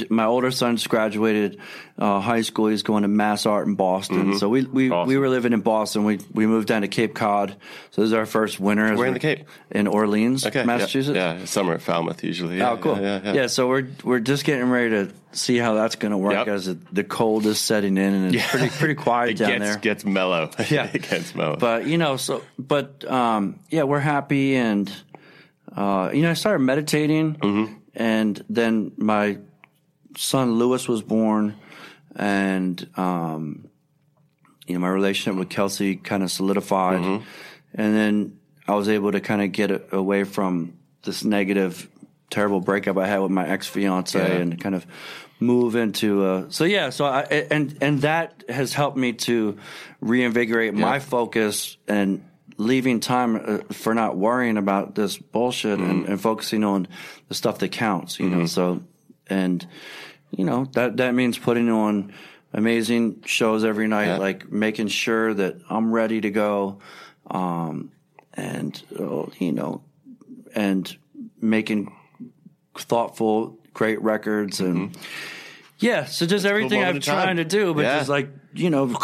my 0.10 0.26
older 0.26 0.52
son 0.52 0.76
just 0.78 0.88
graduated 0.90 1.60
uh, 1.98 2.20
high 2.20 2.42
school. 2.42 2.68
He's 2.68 2.84
going 2.84 3.02
to 3.02 3.08
Mass 3.08 3.46
Art 3.46 3.68
in 3.68 3.76
Boston. 3.76 4.38
So 4.38 4.48
we 4.48 4.64
we, 4.66 4.92
Awesome. 4.92 5.08
we 5.08 5.18
were 5.18 5.30
living 5.30 5.52
in 5.54 5.62
Boston. 5.62 6.04
We 6.04 6.20
we 6.32 6.46
moved 6.46 6.68
down 6.68 6.82
to 6.84 6.88
Cape 6.88 7.16
Cod. 7.16 7.56
So 7.92 8.02
this 8.02 8.10
is 8.10 8.14
our 8.14 8.26
first 8.28 8.60
winter. 8.60 8.96
Where 8.96 9.08
in 9.08 9.14
the 9.14 9.20
Cape? 9.20 9.48
In 9.72 9.88
Orleans, 9.88 10.46
okay. 10.46 10.64
Massachusetts. 10.64 11.16
Yeah, 11.16 11.46
summer 11.46 11.74
at 11.74 11.82
Falmouth 11.82 12.24
usually. 12.24 12.58
Yeah, 12.58 12.72
Oh, 12.72 12.78
cool. 12.78 13.00
Yeah, 13.02 13.22
yeah, 13.24 13.34
yeah. 13.34 13.48
so 13.48 13.68
we're 13.68 13.88
we're 14.04 14.20
just 14.20 14.46
getting 14.46 14.70
ready 14.70 14.90
to 14.92 15.12
see 15.32 15.58
how 15.58 15.74
that's 15.74 15.96
going 15.96 16.12
to 16.12 16.18
work 16.18 16.34
Yep. 16.34 16.48
as 16.48 16.68
it, 16.68 16.94
the 16.94 17.04
cold 17.04 17.46
is 17.46 17.60
setting 17.60 17.98
in 17.98 18.14
and 18.14 18.26
it's 18.28 18.36
Yeah. 18.44 18.50
pretty 18.50 18.70
pretty 18.70 18.96
quiet 18.96 19.38
down 19.38 19.50
gets 19.52 19.64
there. 19.66 19.78
gets 19.78 20.06
mellow. 20.06 20.50
Yeah. 20.70 20.90
it 20.94 21.08
gets 21.10 21.34
mellow. 21.36 21.56
But 21.58 21.88
you 21.88 21.98
know, 21.98 22.18
so 22.18 22.44
but 22.60 23.04
um, 23.10 23.60
yeah, 23.70 23.84
we're 23.84 24.00
happy, 24.00 24.56
and 24.56 24.92
uh, 25.76 26.12
you 26.14 26.22
know, 26.22 26.30
I 26.32 26.34
started 26.34 26.60
meditating, 26.60 27.36
Mm-hmm. 27.36 27.74
and 27.96 28.44
then 28.50 28.92
my 28.98 29.38
son 30.18 30.54
Lewis 30.60 30.88
was 30.88 31.02
born, 31.02 31.56
and 32.16 32.88
um, 32.98 33.68
you 34.68 34.74
know, 34.76 34.80
my 34.82 34.90
relationship 34.90 35.38
with 35.38 35.50
Kelsey 35.50 35.96
kind 35.96 36.24
of 36.24 36.32
solidified, 36.32 37.00
Mm-hmm. 37.02 37.24
and 37.76 37.96
then 37.96 38.40
I 38.68 38.76
was 38.76 38.88
able 38.90 39.12
to 39.12 39.20
kind 39.20 39.42
of 39.42 39.52
get 39.52 39.72
a- 39.72 39.96
away 39.96 40.24
from 40.26 40.78
this 41.04 41.24
negative, 41.24 41.90
terrible 42.30 42.60
breakup 42.62 42.98
I 42.98 43.08
had 43.08 43.20
with 43.20 43.32
my 43.32 43.48
ex 43.48 43.68
fiance, 43.68 44.20
Yeah. 44.20 44.42
and 44.42 44.60
kind 44.62 44.76
of 44.76 44.86
move 45.42 45.78
into 45.78 46.22
uh 46.26 46.46
so 46.50 46.66
yeah 46.66 46.90
so 46.90 47.06
i 47.06 47.22
and 47.50 47.78
and 47.80 48.02
that 48.02 48.44
has 48.50 48.74
helped 48.74 48.98
me 48.98 49.14
to 49.14 49.58
reinvigorate 50.02 50.74
my 50.74 51.00
focus 51.00 51.78
and 51.88 52.26
leaving 52.58 53.00
time 53.00 53.38
uh, 53.38 53.58
for 53.72 53.94
not 53.94 54.18
worrying 54.18 54.58
about 54.58 54.96
this 54.96 55.18
bullshit 55.18 55.80
Mm-hmm. 55.80 56.12
and 56.12 56.20
focusing 56.22 56.66
on 56.66 56.90
the 57.30 57.34
stuff 57.36 57.60
that 57.60 57.72
counts 57.72 58.20
you 58.20 58.30
know 58.30 58.48
so 58.48 58.84
and 59.30 59.66
you 60.32 60.44
know 60.46 60.66
that 60.74 60.98
that 60.98 61.14
means 61.14 61.38
putting 61.38 61.70
on 61.70 62.14
amazing 62.54 63.22
shows 63.26 63.64
every 63.64 63.88
night 63.88 64.06
Yeah. 64.08 64.18
like 64.18 64.52
making 64.52 64.88
sure 64.88 65.34
that 65.34 65.56
i'm 65.70 65.92
ready 65.92 66.22
to 66.22 66.30
go 66.32 66.80
um 67.30 67.92
and 68.34 68.82
uh, 69.00 69.26
you 69.40 69.52
know 69.52 69.82
and 70.56 70.96
making 71.42 71.96
thoughtful 72.78 73.58
great 73.74 74.02
records 74.02 74.60
and 74.60 74.98
yeah 75.80 76.06
so 76.06 76.26
just 76.26 76.46
everything 76.46 76.82
moment 76.82 76.96
i'm 76.96 77.02
trying 77.02 77.38
to 77.38 77.46
do 77.46 77.74
but 77.74 77.82
Yeah. 77.82 77.98
just 78.00 78.10
like 78.10 78.30
you 78.54 78.70
know 78.70 78.96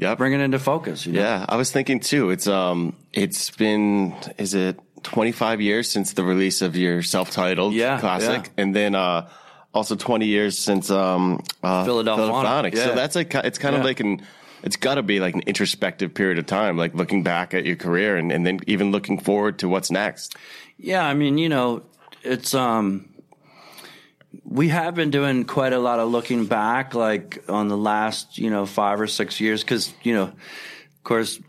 Yeah, 0.00 0.14
bring 0.14 0.32
it 0.32 0.40
into 0.40 0.58
focus 0.60 1.06
you 1.06 1.12
know? 1.14 1.20
Yeah, 1.20 1.44
I 1.48 1.56
was 1.56 1.72
thinking 1.72 1.98
too. 1.98 2.30
It's 2.30 2.46
um, 2.46 2.94
it's 3.12 3.50
been 3.50 4.14
is 4.38 4.54
it 4.54 4.78
25 5.02 5.60
years 5.60 5.90
since 5.90 6.12
the 6.12 6.24
release 6.24 6.62
of 6.62 6.76
your 6.76 7.02
self-titled 7.02 7.74
Yeah, 7.74 8.00
classic, 8.00 8.46
yeah. 8.46 8.62
and 8.62 8.74
then 8.74 8.94
uh, 8.94 9.28
also 9.74 9.96
20 9.96 10.26
years 10.26 10.58
since 10.58 10.90
um, 10.90 11.42
uh, 11.62 11.84
Philadelphonic, 11.84 12.76
So 12.76 12.88
yeah. 12.88 12.94
that's 12.94 13.14
like 13.14 13.34
it's 13.34 13.58
kind 13.58 13.76
of 13.76 13.84
like 13.84 14.00
an 14.00 14.22
it's 14.62 14.76
got 14.76 14.96
to 14.96 15.02
be 15.02 15.20
like 15.20 15.34
an 15.34 15.42
introspective 15.46 16.14
period 16.14 16.38
of 16.38 16.46
time, 16.46 16.76
like 16.76 16.94
looking 16.94 17.22
back 17.22 17.54
at 17.54 17.64
your 17.64 17.76
career 17.76 18.16
and, 18.16 18.32
and 18.32 18.44
then 18.44 18.58
even 18.66 18.90
looking 18.90 19.18
forward 19.20 19.60
to 19.60 19.68
what's 19.68 19.90
next. 19.90 20.34
Yeah, 20.76 21.04
I 21.06 21.14
mean, 21.14 21.38
you 21.38 21.48
know, 21.48 21.82
it's 22.22 22.54
um 22.54 23.08
we 24.44 24.68
have 24.68 24.94
been 24.94 25.10
doing 25.10 25.44
quite 25.44 25.72
a 25.72 25.78
lot 25.78 25.98
of 26.00 26.10
looking 26.10 26.46
back 26.46 26.94
like 26.94 27.44
on 27.48 27.68
the 27.68 27.76
last, 27.76 28.38
you 28.38 28.50
know, 28.50 28.66
5 28.66 29.00
or 29.00 29.06
6 29.06 29.40
years 29.40 29.64
cuz 29.64 29.92
you 30.02 30.14
know, 30.14 30.24
of 30.24 31.04
course 31.04 31.40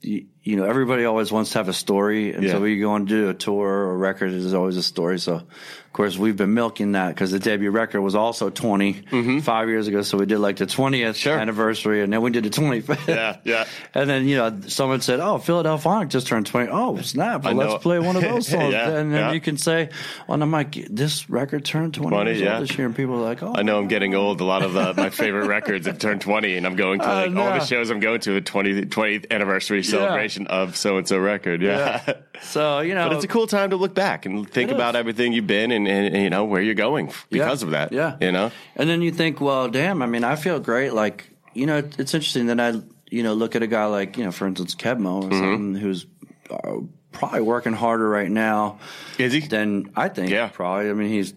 you, 0.00 0.26
you 0.46 0.54
know, 0.56 0.64
everybody 0.64 1.04
always 1.04 1.32
wants 1.32 1.50
to 1.50 1.58
have 1.58 1.68
a 1.68 1.72
story 1.72 2.32
and 2.32 2.44
Yeah. 2.44 2.52
so 2.52 2.60
when 2.60 2.70
you 2.70 2.80
go 2.80 2.94
and 2.94 3.06
do 3.08 3.28
a 3.28 3.34
tour 3.34 3.66
or 3.68 3.98
record 3.98 4.30
there's 4.30 4.54
always 4.54 4.76
a 4.76 4.82
story. 4.82 5.18
So 5.18 5.42
course 5.96 6.18
we've 6.18 6.36
been 6.36 6.54
milking 6.54 6.92
that 6.92 7.16
cuz 7.16 7.30
the 7.30 7.38
debut 7.38 7.70
record 7.70 8.00
was 8.00 8.14
also 8.14 8.50
20 8.50 9.40
5 9.40 9.68
years 9.68 9.88
ago 9.88 10.02
so 10.02 10.18
we 10.18 10.26
did 10.26 10.38
like 10.38 10.56
the 10.56 10.66
20th 10.66 10.96
Mm-hmm. 10.96 11.12
Sure. 11.12 11.38
anniversary 11.38 12.02
and 12.02 12.12
then 12.12 12.20
we 12.22 12.30
did 12.30 12.44
the 12.44 12.50
25th. 12.50 13.06
Yeah, 13.08 13.36
yeah. 13.44 13.64
And 13.94 14.10
then, 14.10 14.26
you 14.28 14.36
know, 14.36 14.60
someone 14.66 15.00
said, 15.00 15.20
Oh, 15.20 15.38
Philadelphonic 15.38 16.08
just 16.10 16.26
turned 16.26 16.46
20. 16.46 16.68
Oh, 16.70 17.00
snap. 17.00 17.44
Well, 17.44 17.54
let's 17.54 17.82
play 17.82 17.98
one 17.98 18.16
of 18.16 18.22
those 18.30 18.46
songs. 18.48 18.72
Yeah, 18.72 18.90
and 18.90 19.12
then 19.12 19.20
yeah. 19.20 19.32
you 19.32 19.40
can 19.40 19.56
say, 19.56 19.88
On 20.28 20.38
the 20.40 20.46
mic, 20.46 20.86
this 20.90 21.28
record 21.30 21.64
turned 21.64 21.94
20, 21.94 22.10
20, 22.10 22.30
years 22.30 22.40
yeah. 22.42 22.54
old 22.58 22.68
this 22.68 22.76
year. 22.76 22.86
And 22.86 22.94
people 22.96 23.14
are 23.16 23.22
like, 23.22 23.42
Oh, 23.42 23.54
I 23.54 23.62
know 23.62 23.78
I'm 23.78 23.88
getting 23.88 24.14
old. 24.14 24.40
A 24.40 24.44
lot 24.44 24.62
of 24.62 24.76
uh, 24.76 24.92
my 24.96 25.10
favorite 25.10 25.46
records 25.46 25.86
have 25.86 25.98
turned 25.98 26.20
20, 26.20 26.56
and 26.56 26.66
I'm 26.66 26.76
going 26.76 27.00
to 27.00 27.06
like 27.06 27.36
all 27.36 27.58
the 27.58 27.64
shows 27.64 27.90
I'm 27.90 28.00
going 28.00 28.20
to 28.20 28.32
the 28.34 28.40
20, 28.40 28.82
20th 28.86 29.30
anniversary 29.30 29.82
celebration 29.82 30.46
of 30.48 30.76
so 30.76 30.98
and 30.98 31.08
so 31.08 31.18
record. 31.18 31.62
Yeah. 31.62 32.02
So, 32.42 32.80
you 32.80 32.94
know. 32.94 33.08
But 33.08 33.16
it's 33.16 33.24
a 33.24 33.28
cool 33.28 33.46
time 33.46 33.70
to 33.70 33.76
look 33.76 33.94
back 33.94 34.26
and 34.26 34.48
think 34.48 34.70
about 34.70 34.96
everything 34.96 35.32
you've 35.32 35.46
been 35.46 35.70
and, 35.72 35.85
and, 35.88 36.14
and, 36.14 36.22
you 36.22 36.30
know 36.30 36.44
where 36.44 36.60
you're 36.62 36.74
going 36.74 37.06
because 37.30 37.62
Yeah. 37.62 37.66
of 37.66 37.70
that. 37.72 37.92
Yeah. 37.92 38.16
you 38.20 38.32
know. 38.32 38.50
And 38.76 38.88
then 38.88 39.02
you 39.02 39.10
think, 39.12 39.40
well, 39.40 39.68
damn, 39.68 40.02
I 40.02 40.06
mean, 40.06 40.24
I 40.24 40.36
feel 40.36 40.58
great. 40.60 40.92
Like, 40.92 41.30
you 41.54 41.66
know, 41.66 41.78
it's 41.78 42.14
interesting 42.14 42.46
that 42.46 42.60
I, 42.60 42.80
you 43.10 43.22
know, 43.22 43.34
look 43.34 43.56
at 43.56 43.62
a 43.62 43.66
guy 43.66 43.86
like, 43.86 44.16
you 44.18 44.24
know, 44.24 44.32
for 44.32 44.46
instance, 44.46 44.74
Keb 44.74 44.98
Mo 44.98 45.22
Mm-hmm. 45.22 45.32
or 45.32 45.38
something 45.38 45.74
who's 45.74 46.06
uh, 46.50 46.76
probably 47.12 47.40
working 47.40 47.72
harder 47.72 48.08
right 48.08 48.30
now 48.30 48.78
Is 49.18 49.32
he? 49.32 49.40
than 49.40 49.90
I 49.96 50.08
think. 50.08 50.30
Yeah. 50.30 50.48
Probably. 50.48 50.90
I 50.90 50.92
mean, 50.92 51.08
he's, 51.08 51.32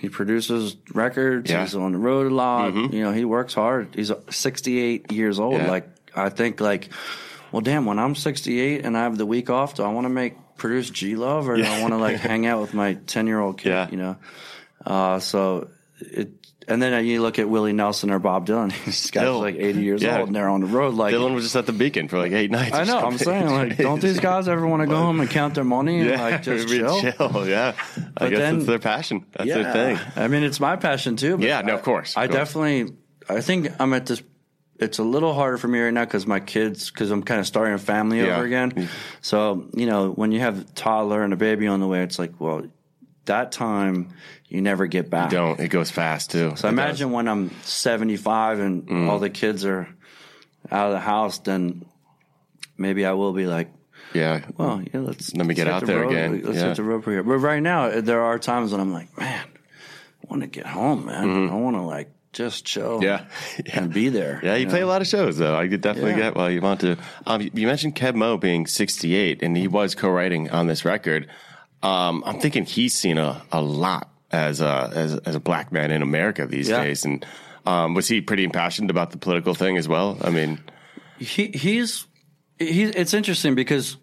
he 0.00 0.08
produces 0.08 0.76
records. 0.94 1.50
Yeah. 1.50 1.56
Mm-hmm. 1.58 1.64
He's 1.64 1.74
on 1.74 1.92
the 1.92 1.98
road 1.98 2.30
a 2.30 2.34
lot. 2.34 2.74
You 2.74 3.02
know, 3.02 3.12
he 3.12 3.24
works 3.24 3.54
hard. 3.54 3.88
He's 3.94 4.12
68 4.30 5.10
years 5.12 5.40
old. 5.40 5.54
Yeah. 5.54 5.68
Like, 5.70 5.88
I 6.14 6.28
think, 6.28 6.60
like, 6.60 6.88
well, 7.50 7.62
damn, 7.62 7.84
when 7.86 7.98
I'm 7.98 8.14
68 8.14 8.84
and 8.84 8.96
I 8.96 9.02
have 9.04 9.16
the 9.18 9.26
week 9.26 9.50
off, 9.50 9.74
do 9.74 9.82
I 9.82 9.88
want 9.92 10.04
to 10.04 10.08
make 10.10 10.34
produce 10.58 10.90
G 10.90 11.16
Love 11.16 11.48
or 11.48 11.56
do 11.56 11.64
I 11.64 11.80
want 11.80 11.92
to 11.94 11.98
like 11.98 12.16
hang 12.20 12.44
out 12.46 12.60
with 12.60 12.74
my 12.74 12.94
10 12.94 13.26
year 13.26 13.40
old 13.40 13.58
kid? 13.58 13.70
Yeah. 13.70 13.88
You 13.90 13.96
know, 13.96 14.16
uh, 14.84 15.18
so 15.20 15.68
it, 16.00 16.30
and 16.66 16.82
then 16.82 17.06
you 17.06 17.22
look 17.22 17.38
at 17.38 17.48
Willie 17.48 17.72
Nelson 17.72 18.10
or 18.10 18.18
Bob 18.18 18.46
Dylan. 18.46 18.68
These 18.84 19.10
guys 19.10 19.22
Still. 19.22 19.38
like 19.40 19.54
80 19.54 19.80
years 19.82 20.02
Yeah. 20.02 20.18
old 20.18 20.26
and 20.28 20.36
they're 20.36 20.50
on 20.50 20.60
the 20.60 20.66
road. 20.66 20.92
Like, 20.94 21.14
Dylan 21.14 21.34
was 21.34 21.44
just 21.44 21.56
at 21.56 21.64
the 21.64 21.72
Beacon 21.72 22.08
for 22.08 22.18
like 22.18 22.32
eight 22.32 22.50
nights. 22.50 22.74
I 22.74 22.84
know. 22.84 22.98
I'm 22.98 23.16
saying, 23.16 23.46
like, 23.48 23.78
don't 23.78 24.02
these 24.02 24.20
guys 24.20 24.48
ever 24.48 24.66
want 24.66 24.82
to 24.82 24.86
go 24.86 24.96
home 25.06 25.20
and 25.20 25.30
count 25.30 25.54
their 25.54 25.64
money 25.64 26.00
and 26.00 26.10
Yeah, 26.10 26.22
like 26.22 26.42
just 26.42 26.68
be 26.68 26.78
chill? 26.80 27.48
Yeah, 27.48 27.72
I 28.18 28.28
guess 28.28 28.38
then- 28.38 28.56
it's 28.58 28.66
their 28.66 28.78
passion. 28.78 29.24
That's 29.32 29.48
their 29.48 29.72
thing. 29.72 29.98
I 30.14 30.28
mean, 30.28 30.42
it's 30.42 30.60
my 30.60 30.76
passion 30.76 31.16
too. 31.16 31.38
but 31.38 31.46
Yeah, 31.46 31.62
no, 31.62 31.74
of 31.74 31.82
course, 31.82 32.16
I 32.18 32.26
course. 32.26 32.36
definitely, 32.36 32.92
I 33.30 33.40
think 33.40 33.68
I'm 33.80 33.94
at 33.94 34.04
this. 34.04 34.22
It's 34.78 34.98
a 34.98 35.02
little 35.02 35.34
harder 35.34 35.58
for 35.58 35.66
me 35.68 35.80
right 35.80 35.92
now 35.92 36.04
because 36.04 36.26
my 36.26 36.38
kids, 36.40 36.90
because 36.90 37.10
I'm 37.10 37.22
kind 37.22 37.40
of 37.40 37.46
starting 37.46 37.74
a 37.74 37.78
family 37.78 38.18
Yeah. 38.20 38.36
over 38.36 38.44
again. 38.44 38.88
So 39.20 39.66
you 39.74 39.86
know, 39.86 40.10
when 40.10 40.30
you 40.32 40.40
have 40.40 40.60
a 40.60 40.64
toddler 40.64 41.22
and 41.22 41.32
a 41.32 41.36
baby 41.36 41.66
on 41.66 41.80
the 41.80 41.86
way, 41.88 42.02
it's 42.02 42.18
like, 42.18 42.32
well, 42.38 42.62
that 43.24 43.50
time 43.52 44.10
you 44.48 44.60
never 44.62 44.86
get 44.86 45.10
back. 45.10 45.30
Don't. 45.30 45.58
It 45.60 45.68
goes 45.68 45.90
fast 45.90 46.30
too. 46.30 46.52
So 46.56 46.68
imagine 46.68 47.10
when 47.10 47.28
I'm 47.28 47.50
75 47.62 48.60
and 48.60 48.86
Mm. 48.86 49.08
all 49.08 49.18
the 49.18 49.30
kids 49.30 49.64
are 49.64 49.88
out 50.70 50.86
of 50.86 50.92
the 50.92 51.00
house, 51.00 51.38
then 51.40 51.84
maybe 52.78 53.04
I 53.04 53.12
will 53.12 53.32
be 53.32 53.46
like, 53.46 53.68
Yeah. 54.14 54.40
well, 54.56 54.80
yeah, 54.94 55.00
let's 55.00 55.34
Let 55.34 55.44
me 55.46 55.54
get 55.54 55.66
out 55.68 55.80
the 55.80 55.86
there 55.86 56.00
road. 56.02 56.10
again. 56.12 56.40
Let's 56.44 56.56
Yeah. 56.58 56.68
hit 56.68 56.76
the 56.76 56.82
road 56.84 57.04
for 57.04 57.10
here. 57.10 57.22
But 57.22 57.38
right 57.38 57.62
now, 57.62 58.00
there 58.00 58.22
are 58.22 58.38
times 58.38 58.70
when 58.72 58.80
I'm 58.80 58.92
like, 58.92 59.08
man, 59.18 59.44
I 59.44 60.26
want 60.30 60.42
to 60.42 60.48
get 60.48 60.66
home, 60.66 61.06
man. 61.06 61.48
I 61.50 61.54
want 61.54 61.76
to 61.76 61.82
like 61.82 62.10
just 62.32 62.64
chill, 62.64 63.00
Mm-hmm. 63.00 63.04
Yeah. 63.66 63.80
and 63.80 63.92
be 63.92 64.08
there. 64.10 64.40
Yeah, 64.42 64.56
you 64.56 64.66
play 64.68 64.80
a 64.82 64.86
lot 64.86 65.00
of 65.00 65.06
shows 65.06 65.38
though. 65.38 65.56
I 65.56 65.66
could 65.68 65.80
definitely 65.80 66.12
Yeah. 66.12 66.16
get 66.30 66.36
why 66.36 66.50
you 66.50 66.60
want 66.60 66.80
to. 66.80 66.96
Um, 67.26 67.42
you 67.52 67.66
mentioned 67.66 67.94
Keb 67.96 68.14
Mo 68.14 68.36
being 68.36 68.66
68, 68.66 69.42
and 69.42 69.56
he 69.56 69.66
was 69.68 69.94
co-writing 69.94 70.50
on 70.50 70.66
this 70.66 70.84
record. 70.84 71.28
Um, 71.82 72.22
I'm 72.26 72.40
thinking 72.40 72.64
he's 72.64 72.92
seen 72.94 73.18
a, 73.18 73.40
a 73.52 73.62
lot 73.62 74.10
as 74.30 74.60
a 74.60 74.90
as, 74.94 75.14
as 75.18 75.34
a 75.34 75.40
black 75.40 75.72
man 75.72 75.90
in 75.90 76.02
America 76.02 76.46
these 76.46 76.68
Yeah. 76.68 76.82
days, 76.84 77.04
and 77.04 77.24
um, 77.66 77.94
was 77.94 78.08
he 78.08 78.20
pretty 78.20 78.44
impassioned 78.44 78.90
about 78.90 79.10
the 79.10 79.18
political 79.18 79.54
thing 79.54 79.76
as 79.78 79.88
well? 79.88 80.18
I 80.22 80.30
mean, 80.30 80.58
he 81.18 81.48
he's 81.48 82.06
he. 82.58 82.84
It's 82.84 83.14
interesting 83.14 83.54
because 83.54 83.96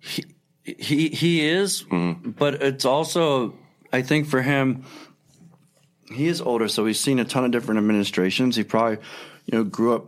he 0.00 0.24
he 0.64 1.08
he 1.10 1.46
is, 1.46 1.84
Mm-hmm. 1.84 2.30
but 2.32 2.54
it's 2.62 2.84
also 2.84 3.54
I 3.92 4.02
think 4.02 4.26
for 4.26 4.40
him, 4.42 4.84
he 6.12 6.28
is 6.28 6.40
older, 6.40 6.68
so 6.68 6.86
he's 6.86 7.00
seen 7.00 7.18
a 7.18 7.24
ton 7.24 7.44
of 7.44 7.50
different 7.50 7.78
administrations. 7.78 8.56
He 8.56 8.64
probably 8.64 8.98
you 9.46 9.58
know 9.58 9.64
grew 9.64 9.94
up 9.94 10.06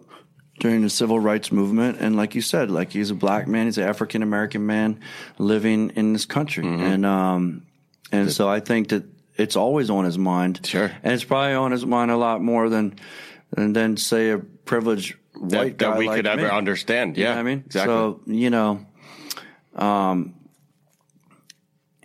during 0.60 0.82
the 0.82 0.90
civil 0.90 1.18
rights 1.18 1.50
movement, 1.50 1.98
and 2.00 2.16
like 2.16 2.34
you 2.34 2.40
said, 2.40 2.70
like 2.70 2.92
he's 2.92 3.10
a 3.10 3.14
black 3.14 3.48
man, 3.48 3.66
he's 3.66 3.78
an 3.78 3.88
African 3.88 4.22
American 4.22 4.66
man 4.66 5.00
living 5.38 5.90
in 5.96 6.12
this 6.12 6.26
country, 6.26 6.64
Mm-hmm. 6.64 6.82
and 6.82 7.06
um 7.06 7.66
and 8.12 8.30
so 8.30 8.48
I 8.48 8.60
think 8.60 8.88
that 8.90 9.04
it's 9.36 9.56
always 9.56 9.90
on 9.90 10.04
his 10.04 10.16
mind. 10.18 10.60
Sure. 10.64 10.92
and 11.02 11.12
it's 11.12 11.24
probably 11.24 11.54
on 11.54 11.72
his 11.72 11.84
mind 11.84 12.10
a 12.12 12.16
lot 12.16 12.40
more 12.40 12.68
than 12.68 12.94
than, 13.50 13.72
than 13.72 13.96
say 13.96 14.30
a 14.30 14.38
privileged 14.38 15.16
white 15.34 15.50
that, 15.50 15.76
guy 15.78 15.90
that 15.90 15.98
we 15.98 16.06
like 16.06 16.16
could 16.18 16.26
ever 16.26 16.42
me. 16.42 16.48
understand. 16.48 17.16
You 17.16 17.24
know 17.24 17.30
Yeah, 17.32 17.38
I 17.38 17.42
mean, 17.42 17.62
exactly. 17.66 17.92
So 17.94 18.20
you 18.26 18.50
know, 18.50 18.86
um, 19.74 20.34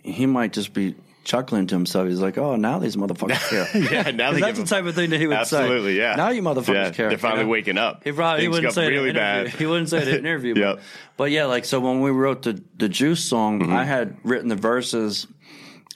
he 0.02 0.26
might 0.26 0.52
just 0.52 0.72
be 0.72 0.96
chuckling 1.30 1.66
to 1.68 1.74
himself. 1.74 2.08
He's 2.08 2.20
like, 2.20 2.36
"Oh, 2.38 2.56
now 2.56 2.78
these 2.80 2.96
motherfuckers 2.96 3.48
care." 3.48 3.68
yeah, 4.04 4.10
now 4.10 4.32
they 4.32 4.40
that's 4.40 4.58
the 4.58 4.64
type 4.66 4.84
of 4.84 4.94
thing 4.94 5.10
that 5.10 5.20
he 5.20 5.26
would 5.28 5.46
say. 5.46 5.58
Absolutely, 5.58 5.96
yeah. 5.96 6.16
Now 6.16 6.30
you 6.30 6.42
motherfuckers 6.42 6.74
Yeah, 6.74 6.90
care. 6.90 7.08
They're 7.08 7.18
finally 7.18 7.40
you 7.42 7.46
know? 7.46 7.52
waking 7.52 7.78
up. 7.78 8.02
He 8.04 8.12
probably 8.12 8.42
he 8.42 8.48
wouldn't 8.48 8.74
say 8.74 8.88
really 8.88 9.12
bad. 9.12 9.48
He 9.48 9.66
wouldn't 9.66 9.88
say 9.88 9.98
it 9.98 10.08
in 10.08 10.14
an 10.16 10.20
interview. 10.26 10.54
Yep. 10.56 10.76
but, 10.76 10.82
but 11.16 11.30
yeah, 11.30 11.44
like 11.44 11.64
so 11.64 11.78
when 11.80 12.00
we 12.00 12.10
wrote 12.10 12.42
the 12.42 12.62
the 12.76 12.88
Juice 12.88 13.24
song, 13.24 13.60
Mm-hmm. 13.60 13.72
I 13.72 13.84
had 13.84 14.16
written 14.24 14.48
the 14.48 14.56
verses. 14.56 15.26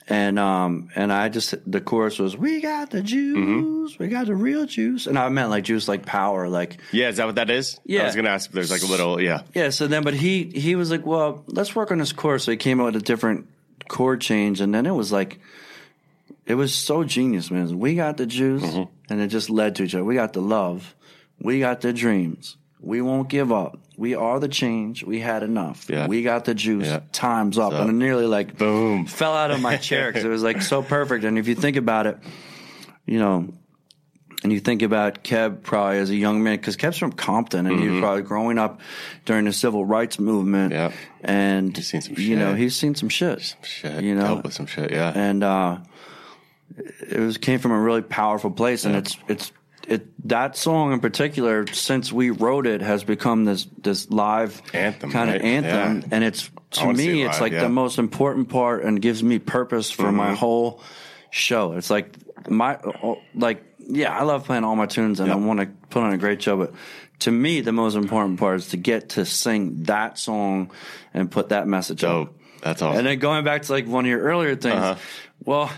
And 0.07 0.37
um 0.37 0.89
and 0.95 1.11
I 1.11 1.29
just 1.29 1.55
the 1.65 1.81
chorus 1.81 2.19
was 2.19 2.37
we 2.37 2.61
got 2.61 2.91
the 2.91 3.01
juice 3.01 3.35
Mm-hmm. 3.39 4.03
we 4.03 4.07
got 4.07 4.27
the 4.27 4.35
real 4.35 4.67
juice 4.67 5.07
and 5.07 5.17
I 5.17 5.27
meant 5.29 5.49
like 5.49 5.63
juice 5.63 5.87
like 5.87 6.05
power 6.05 6.47
like 6.47 6.77
Yeah, 6.91 7.09
is 7.09 7.17
that 7.17 7.25
what 7.25 7.35
that 7.35 7.49
is? 7.49 7.79
Yeah 7.85 8.03
I 8.03 8.05
was 8.05 8.13
going 8.13 8.25
to 8.25 8.31
ask 8.31 8.47
if 8.49 8.53
there's 8.53 8.69
like 8.69 8.83
a 8.83 8.85
little, 8.85 9.19
yeah. 9.19 9.41
yeah, 9.55 9.71
so 9.71 9.87
then, 9.87 10.03
but 10.03 10.13
he 10.13 10.43
he 10.53 10.75
was 10.75 10.91
like, 10.91 11.07
well, 11.07 11.43
let's 11.47 11.75
work 11.75 11.89
on 11.91 11.97
this 11.97 12.13
chorus. 12.13 12.43
So 12.43 12.51
he 12.51 12.57
came 12.57 12.79
up 12.79 12.85
with 12.85 12.97
a 12.97 12.99
different 12.99 13.47
chord 13.89 14.21
change, 14.21 14.61
and 14.61 14.73
then 14.73 14.85
it 14.85 14.93
was 14.93 15.11
like, 15.11 15.39
it 16.45 16.55
was 16.55 16.73
so 16.73 17.03
genius, 17.03 17.49
man. 17.51 17.77
We 17.79 17.95
got 17.95 18.17
the 18.17 18.25
juice, 18.25 18.63
Mm-hmm. 18.63 19.11
and 19.13 19.21
it 19.21 19.27
just 19.27 19.49
led 19.49 19.75
to 19.75 19.83
each 19.83 19.95
other. 19.95 20.03
We 20.03 20.15
got 20.15 20.33
the 20.33 20.41
love, 20.41 20.95
we 21.41 21.59
got 21.59 21.81
the 21.81 21.91
dreams. 21.93 22.57
We 22.79 23.01
won't 23.01 23.29
give 23.29 23.51
up. 23.51 23.79
We 23.97 24.13
are 24.13 24.39
the 24.39 24.47
change. 24.47 25.03
We 25.03 25.19
had 25.19 25.41
enough. 25.41 25.89
Yeah. 25.89 26.05
We 26.05 26.21
got 26.21 26.45
the 26.45 26.53
juice. 26.53 26.85
Yeah. 26.85 26.99
Time's 27.11 27.57
up. 27.57 27.73
And 27.73 27.89
I 27.89 27.93
nearly 27.93 28.27
like 28.27 28.57
Boom. 28.59 29.07
fell 29.07 29.33
out 29.33 29.49
of 29.49 29.59
my 29.59 29.77
chair 29.77 30.07
because 30.11 30.23
it 30.23 30.27
was 30.29 30.43
like 30.43 30.61
so 30.61 30.83
perfect. 30.83 31.23
And 31.23 31.39
if 31.39 31.47
you 31.47 31.55
think 31.55 31.77
about 31.77 32.05
it, 32.05 32.17
you 33.07 33.17
know, 33.17 33.53
and 34.45 34.53
you 34.53 34.59
think 34.59 34.83
about 34.83 35.23
Keb 35.23 35.63
probably 35.63 35.97
as 35.97 36.11
a 36.11 36.15
young 36.15 36.43
man, 36.43 36.57
because 36.57 36.77
Keb's 36.77 36.97
from 36.99 37.11
Compton 37.11 37.65
and 37.65 37.79
he 37.79 37.89
was 37.89 37.99
probably 37.99 38.21
growing 38.21 38.59
up 38.59 38.79
during 39.25 39.45
the 39.45 39.51
civil 39.53 39.83
rights 39.83 40.19
movement. 40.19 40.71
Mm-hmm. 40.71 40.93
Yeah. 40.93 40.97
And, 41.23 41.75
He's 41.75 41.87
seen 41.87 42.01
some 42.01 42.13
you 42.17 42.35
know, 42.35 42.53
he's 42.53 42.75
seen 42.75 42.93
some 42.93 43.09
shit. 43.09 43.55
Shit. 43.63 44.03
You 44.03 44.13
know, 44.13 44.25
Help 44.25 44.43
with 44.43 44.53
some 44.53 44.67
shit, 44.67 44.91
yeah. 44.91 45.11
and 45.15 45.43
uh, 45.43 45.77
it 47.09 47.19
was 47.19 47.37
came 47.37 47.59
from 47.59 47.71
a 47.71 47.79
really 47.79 48.03
powerful 48.03 48.51
place, 48.51 48.85
and 48.85 48.95
it's 48.95 49.17
it's 49.27 49.51
it 49.87 50.05
that 50.29 50.55
song 50.57 50.93
in 50.93 50.99
particular, 50.99 51.65
since 51.67 52.11
we 52.13 52.29
wrote 52.29 52.67
it, 52.67 52.81
has 52.81 53.03
become 53.03 53.45
this 53.45 53.65
this 53.81 54.09
live 54.11 54.61
Anthem, 54.73 55.11
kind 55.11 55.29
right? 55.31 55.39
of 55.41 55.45
anthem, 55.45 56.01
Yeah. 56.01 56.07
and 56.15 56.23
it's 56.23 56.49
to 56.71 56.93
me, 56.93 57.23
it's 57.23 57.33
live, 57.33 57.41
like 57.41 57.51
yeah. 57.53 57.61
the 57.61 57.69
most 57.69 57.97
important 57.97 58.49
part, 58.49 58.83
and 58.83 59.01
gives 59.01 59.23
me 59.23 59.39
purpose 59.39 59.89
for 59.91 60.11
my 60.11 60.27
Mm-hmm. 60.27 60.35
whole 60.35 60.81
show. 61.31 61.73
It's 61.73 61.89
like 61.89 62.13
my 62.49 62.77
like 63.33 63.63
yeah, 63.87 64.17
I 64.17 64.23
love 64.23 64.45
playing 64.45 64.63
all 64.63 64.75
my 64.75 64.85
tunes, 64.87 65.19
and 65.19 65.31
I 65.31 65.35
want 65.35 65.59
to 65.59 65.67
put 65.89 66.03
on 66.03 66.13
a 66.13 66.17
great 66.17 66.41
show, 66.41 66.57
but. 66.57 66.73
To 67.19 67.31
me, 67.31 67.61
the 67.61 67.71
most 67.71 67.95
important 67.95 68.37
part 68.41 68.57
is 68.57 68.67
to 68.71 68.77
get 68.77 69.11
to 69.11 69.23
sing 69.25 69.83
that 69.83 70.19
song 70.19 70.69
and 71.13 71.31
put 71.31 71.47
that 71.49 71.65
message 71.65 72.03
out. 72.03 72.33
That's 72.61 72.81
awesome. 72.81 72.97
And 72.97 73.07
then 73.07 73.19
going 73.19 73.45
back 73.45 73.61
to 73.61 73.71
like 73.71 73.87
one 73.87 74.03
of 74.03 74.09
your 74.09 74.19
earlier 74.19 74.57
things, 74.57 74.75
Uh-huh. 74.75 74.95
well, 75.45 75.71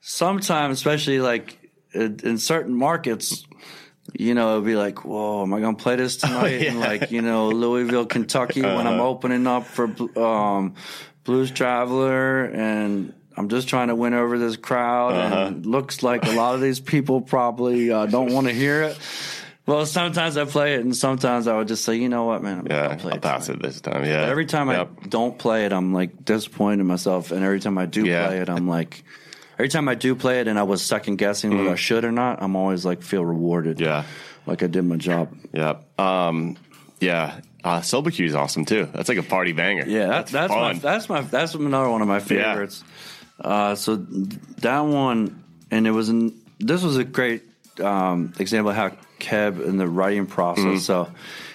sometimes, 0.00 0.78
especially 0.78 1.20
like 1.20 1.58
in, 1.92 2.20
in 2.24 2.38
certain 2.38 2.74
markets, 2.74 3.44
you 4.14 4.34
know, 4.34 4.52
it'll 4.52 4.62
be 4.62 4.74
like, 4.74 5.04
whoa, 5.04 5.42
am 5.42 5.52
I 5.52 5.60
going 5.60 5.76
to 5.76 5.82
play 5.82 5.96
this 5.96 6.16
tonight? 6.22 6.62
And 6.62 6.80
like, 6.80 7.10
you 7.10 7.20
know, 7.20 7.48
Louisville, 7.50 8.06
Kentucky, 8.06 8.62
when 8.62 8.72
Uh-huh. 8.86 8.88
I'm 8.94 9.00
opening 9.00 9.46
up 9.46 9.66
for 9.66 9.84
um, 10.18 10.74
Blues 11.24 11.50
Traveler 11.50 12.44
and 12.44 13.12
I'm 13.40 13.48
just 13.48 13.68
trying 13.68 13.88
to 13.88 13.94
win 13.96 14.14
over 14.14 14.38
this 14.38 14.56
crowd. 14.56 15.14
Uh-huh. 15.14 15.34
And 15.46 15.64
it 15.64 15.68
looks 15.68 16.02
like 16.02 16.24
a 16.26 16.32
lot 16.32 16.54
of 16.54 16.60
these 16.60 16.78
people 16.78 17.20
probably 17.20 17.90
uh, 17.90 18.06
don't 18.06 18.32
want 18.32 18.46
to 18.46 18.52
hear 18.52 18.82
it. 18.82 18.98
Well, 19.66 19.86
sometimes 19.86 20.36
I 20.36 20.44
play 20.46 20.74
it, 20.74 20.80
and 20.80 20.94
sometimes 20.96 21.46
I 21.46 21.56
would 21.56 21.68
just 21.68 21.84
say, 21.84 21.94
you 21.96 22.08
know 22.08 22.24
what, 22.24 22.42
man, 22.42 22.60
I'm 22.60 22.66
yeah, 22.66 22.88
gonna 22.88 22.96
play 22.98 23.10
I'll 23.12 23.16
it 23.18 23.22
pass 23.22 23.46
tonight. 23.46 23.58
it 23.58 23.62
this 23.62 23.80
time. 23.80 24.04
Yeah. 24.04 24.22
Every 24.26 24.46
time 24.46 24.68
Yep. 24.68 24.90
I 25.04 25.06
don't 25.06 25.38
play 25.38 25.64
it, 25.66 25.72
I'm 25.72 25.92
like 25.94 26.24
disappointed 26.24 26.80
in 26.80 26.86
myself, 26.86 27.30
and 27.30 27.44
every 27.44 27.60
time 27.60 27.78
I 27.78 27.86
do 27.86 28.04
Yeah. 28.04 28.26
play 28.26 28.38
it, 28.40 28.48
I'm 28.48 28.66
like, 28.68 29.04
every 29.58 29.68
time 29.68 29.88
I 29.88 29.94
do 29.94 30.14
play 30.14 30.40
it, 30.40 30.48
and 30.48 30.58
I 30.58 30.64
was 30.64 30.82
second 30.82 31.16
guessing 31.16 31.56
whether 31.56 31.70
I 31.70 31.76
should 31.76 32.04
or 32.04 32.12
not, 32.12 32.42
I'm 32.42 32.56
always 32.56 32.84
like 32.84 33.02
feel 33.02 33.24
rewarded. 33.24 33.78
Mm. 33.78 33.84
Yeah. 33.84 34.04
like 34.46 34.62
I 34.62 34.66
did 34.66 34.82
my 34.82 34.96
job. 34.96 35.36
Yeah. 35.52 35.76
Um, 35.98 36.56
yeah. 36.98 37.40
Uh, 37.62 37.80
Sober 37.82 38.10
Q 38.10 38.24
is 38.26 38.34
awesome 38.34 38.64
too. 38.64 38.88
That's 38.92 39.08
like 39.10 39.18
a 39.18 39.22
party 39.22 39.52
banger. 39.52 39.84
Yeah, 39.86 40.06
that, 40.08 40.26
that's 40.28 40.50
my 40.50 40.72
fun. 40.72 40.78
that's 40.80 41.08
my 41.10 41.20
that's 41.20 41.54
another 41.54 41.90
one 41.90 42.00
of 42.02 42.08
my 42.08 42.18
favorites. 42.18 42.82
Uh, 43.40 43.74
so 43.74 43.96
that 43.96 44.80
one, 44.80 45.42
and 45.70 45.86
it 45.86 45.90
was 45.92 46.08
in, 46.08 46.34
this 46.58 46.82
was 46.82 46.96
a 46.96 47.04
great 47.04 47.42
um, 47.80 48.32
example 48.38 48.70
of 48.70 48.76
how 48.76 48.90
Keb 49.18 49.64
in 49.64 49.76
the 49.78 49.86
writing 49.86 50.26
process. 50.26 50.64
Mm-hmm. 50.64 50.78
So 50.78 51.10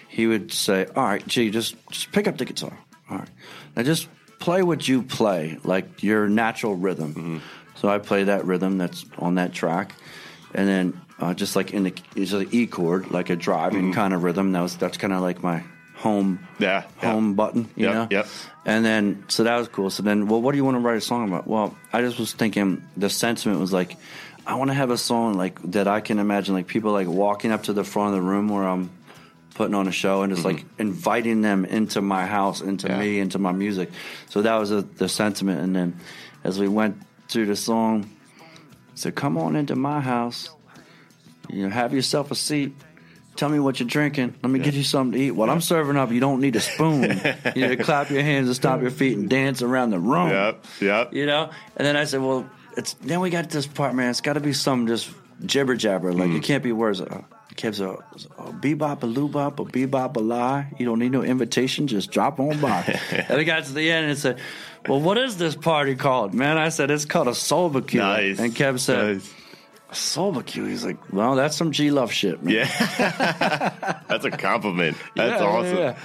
he 0.08 0.28
would 0.28 0.52
say, 0.52 0.88
"All 0.96 1.04
right, 1.04 1.26
gee, 1.28 1.50
just 1.52 1.76
just 1.92 2.12
pick 2.12 2.28
up 2.28 2.38
the 2.38 2.46
guitar. 2.46 2.78
All 3.10 3.18
right, 3.20 3.30
now 3.76 3.84
just 3.84 4.08
play 4.40 4.64
what 4.64 4.88
you 4.88 5.04
play, 5.04 5.60
like 5.64 6.02
your 6.04 6.28
natural 6.28 6.76
rhythm." 6.76 7.14
Mm-hmm. 7.14 7.38
So 7.76 7.90
I 7.90 8.00
play 8.00 8.24
that 8.26 8.46
rhythm 8.46 8.78
that's 8.78 9.06
on 9.20 9.36
that 9.36 9.54
track, 9.54 9.92
and 10.54 10.68
then 10.68 11.02
uh, 11.20 11.34
just 11.34 11.56
like 11.56 11.74
in 11.74 11.84
the 11.84 11.94
it's 12.16 12.32
an 12.32 12.48
E 12.52 12.66
chord, 12.68 13.12
like 13.12 13.30
a 13.30 13.36
driving 13.36 13.94
kind 13.94 14.14
of 14.14 14.24
rhythm. 14.24 14.54
That 14.54 14.62
was 14.62 14.76
that's 14.78 14.98
kind 14.98 15.14
of 15.14 15.22
like 15.22 15.44
my 15.44 15.64
home 15.96 16.40
Mm-hmm. 16.56 16.64
Yeah, 16.64 16.84
yeah. 17.02 17.12
home 17.12 17.34
button, 17.36 17.70
you 17.76 17.86
Yep, 17.88 17.94
know. 17.94 18.08
yep. 18.12 18.28
And 18.66 18.84
then 18.84 19.24
so 19.28 19.44
that 19.44 19.58
was 19.58 19.68
cool. 19.68 19.90
So 19.92 20.02
then, 20.04 20.28
well, 20.28 20.42
what 20.42 20.52
do 20.52 20.58
you 20.58 20.66
want 20.66 20.76
to 20.76 20.82
write 20.82 20.98
a 20.98 21.02
song 21.02 21.28
about? 21.28 21.46
Well, 21.48 21.78
I 21.94 22.02
just 22.02 22.18
was 22.18 22.34
thinking 22.34 22.84
the 22.98 23.10
sentiment 23.10 23.60
was 23.60 23.72
like, 23.72 23.96
I 24.48 24.56
want 24.56 24.70
to 24.70 24.74
have 24.76 24.90
a 24.90 24.98
song 24.98 25.36
like 25.36 25.62
that 25.72 25.88
I 25.88 26.02
can 26.02 26.18
imagine 26.20 26.54
like 26.56 26.68
people 26.68 26.92
like 26.92 27.08
walking 27.08 27.52
up 27.52 27.64
to 27.64 27.74
the 27.74 27.84
front 27.84 28.16
of 28.16 28.16
the 28.16 28.28
room 28.28 28.50
where 28.50 28.68
I'm 28.68 28.90
putting 29.54 29.76
on 29.76 29.88
a 29.88 29.92
show 29.92 30.24
and 30.24 30.34
just 30.34 30.46
like 30.46 30.66
inviting 30.80 31.42
them 31.42 31.64
into 31.64 32.02
my 32.02 32.26
house, 32.26 32.62
into 32.62 32.88
Mm-hmm. 32.88 33.02
Yeah. 33.02 33.06
me, 33.08 33.20
into 33.20 33.40
my 33.40 33.52
music. 33.52 33.90
So 34.30 34.42
that 34.42 34.56
was 34.56 34.72
a, 34.72 34.82
the 34.82 35.08
sentiment. 35.10 35.62
And 35.62 35.76
then 35.76 36.00
as 36.44 36.60
we 36.60 36.68
went 36.68 36.98
through 37.30 37.46
the 37.46 37.56
song, 37.56 38.10
I 38.42 38.44
said, 38.96 39.16
"Come 39.16 39.38
on 39.38 39.56
into 39.56 39.76
my 39.76 40.00
house. 40.02 40.50
You 41.50 41.64
know, 41.64 41.70
have 41.70 41.94
yourself 41.94 42.32
a 42.32 42.36
seat." 42.36 42.74
Tell 43.36 43.50
me 43.50 43.60
what 43.60 43.80
you're 43.80 43.88
drinking. 43.90 44.34
Let 44.42 44.50
me 44.50 44.60
get 44.60 44.74
you 44.76 44.84
something 44.84 45.20
to 45.20 45.26
eat. 45.26 45.32
What 45.32 45.50
I'm 45.50 45.60
serving 45.62 45.98
up, 45.98 46.12
you 46.12 46.20
don't 46.22 46.40
need 46.40 46.56
a 46.56 46.62
spoon. 46.62 47.02
you 47.04 47.68
need 47.68 47.78
to 47.78 47.84
clap 47.84 48.10
your 48.10 48.22
hands 48.24 48.48
and 48.48 48.56
stomp 48.56 48.82
your 48.82 48.92
feet 48.92 49.18
and 49.18 49.30
dance 49.30 49.62
around 49.62 49.90
the 49.90 50.00
room. 50.00 50.30
Yep. 50.30 50.66
Yep. 50.82 51.14
You 51.14 51.26
know? 51.26 51.50
And 51.76 51.86
then 51.86 51.98
I 51.98 52.06
said, 52.06 52.22
well, 52.22 52.50
it's 52.78 52.94
then 52.96 53.20
we 53.20 53.30
got 53.30 53.50
this 53.50 53.68
part, 53.68 53.94
man. 53.94 54.10
It's 54.10 54.22
got 54.22 54.34
to 54.34 54.40
be 54.40 54.54
some 54.54 54.88
just 54.88 55.10
jibber 55.46 55.76
jabber. 55.76 56.14
Like, 56.14 56.30
Mm. 56.30 56.38
it 56.38 56.44
can't 56.44 56.64
be 56.64 56.72
words. 56.72 57.02
Uh, 57.02 57.24
it 57.52 57.58
kept 57.58 57.80
a, 57.80 57.90
a 57.92 58.52
bebop, 58.54 59.04
a 59.04 59.08
loobop, 59.08 59.60
a 59.60 59.66
bebop, 59.66 60.16
a 60.16 60.20
lie. 60.20 60.74
You 60.80 60.86
don't 60.86 61.00
need 61.00 61.12
no 61.12 61.22
invitation. 61.24 61.88
Just 61.88 62.12
drop 62.12 62.40
on 62.40 62.60
by. 62.62 63.00
and 63.12 63.38
we 63.38 63.44
got 63.44 63.66
to 63.66 63.74
the 63.74 63.92
end 63.92 64.10
and 64.10 64.18
said, 64.18 64.40
well, 64.88 65.02
what 65.02 65.18
is 65.18 65.38
this 65.38 65.56
party 65.56 65.96
called? 65.96 66.34
Man, 66.34 66.58
I 66.58 66.70
said, 66.70 66.90
it's 66.92 67.06
called 67.06 67.28
a 67.28 67.36
soul 67.36 67.70
barbecue. 67.70 68.00
Nice. 68.00 68.40
And 68.40 68.56
Keb 68.56 68.80
said, 68.80 69.16
Nice. 69.18 69.34
Soul 69.96 70.32
barbecue. 70.32 70.66
He's 70.66 70.86
like, 70.86 70.98
well, 71.14 71.36
that's 71.36 71.56
some 71.56 71.72
G 71.72 71.92
Love 71.92 72.12
shit, 72.12 72.42
man. 72.44 72.54
Yeah. 72.56 74.00
That's 74.08 74.26
a 74.26 74.32
compliment. 74.32 74.98
That's 75.16 75.42
Yeah, 75.42 75.48
awesome. 75.48 75.78
yeah, 75.78 75.98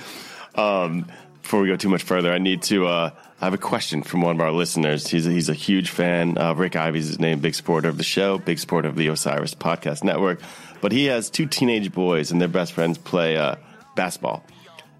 Um, 0.55 1.07
before 1.43 1.61
we 1.63 1.69
go 1.69 1.77
too 1.77 1.89
much 1.89 2.03
further, 2.03 2.33
I 2.33 2.39
need 2.39 2.63
to. 2.65 2.87
Uh, 2.87 3.11
I 3.41 3.45
have 3.47 3.55
a 3.55 3.59
question 3.59 4.03
from 4.03 4.21
one 4.21 4.37
of 4.37 4.41
our 4.41 4.53
listeners. 4.53 5.09
He's 5.09 5.27
a, 5.27 5.31
he's 5.31 5.49
a 5.49 5.55
huge 5.55 5.91
fan. 5.91 6.37
Uh, 6.39 6.53
Rick 6.55 6.77
Ivy's 6.77 7.09
his 7.09 7.19
name, 7.19 7.41
big 7.41 7.55
supporter 7.55 7.89
of 7.89 7.97
the 7.97 8.05
show, 8.05 8.37
big 8.39 8.59
supporter 8.59 8.89
of 8.89 8.97
the 8.97 9.07
Osiris 9.09 9.55
Podcast 9.55 10.05
Network. 10.05 10.41
But 10.83 10.93
he 10.93 11.07
has 11.07 11.31
two 11.31 11.47
teenage 11.47 11.91
boys, 11.93 12.31
and 12.31 12.41
their 12.41 12.49
best 12.49 12.73
friends 12.73 12.99
play 12.99 13.37
uh, 13.37 13.57
basketball. 13.97 14.45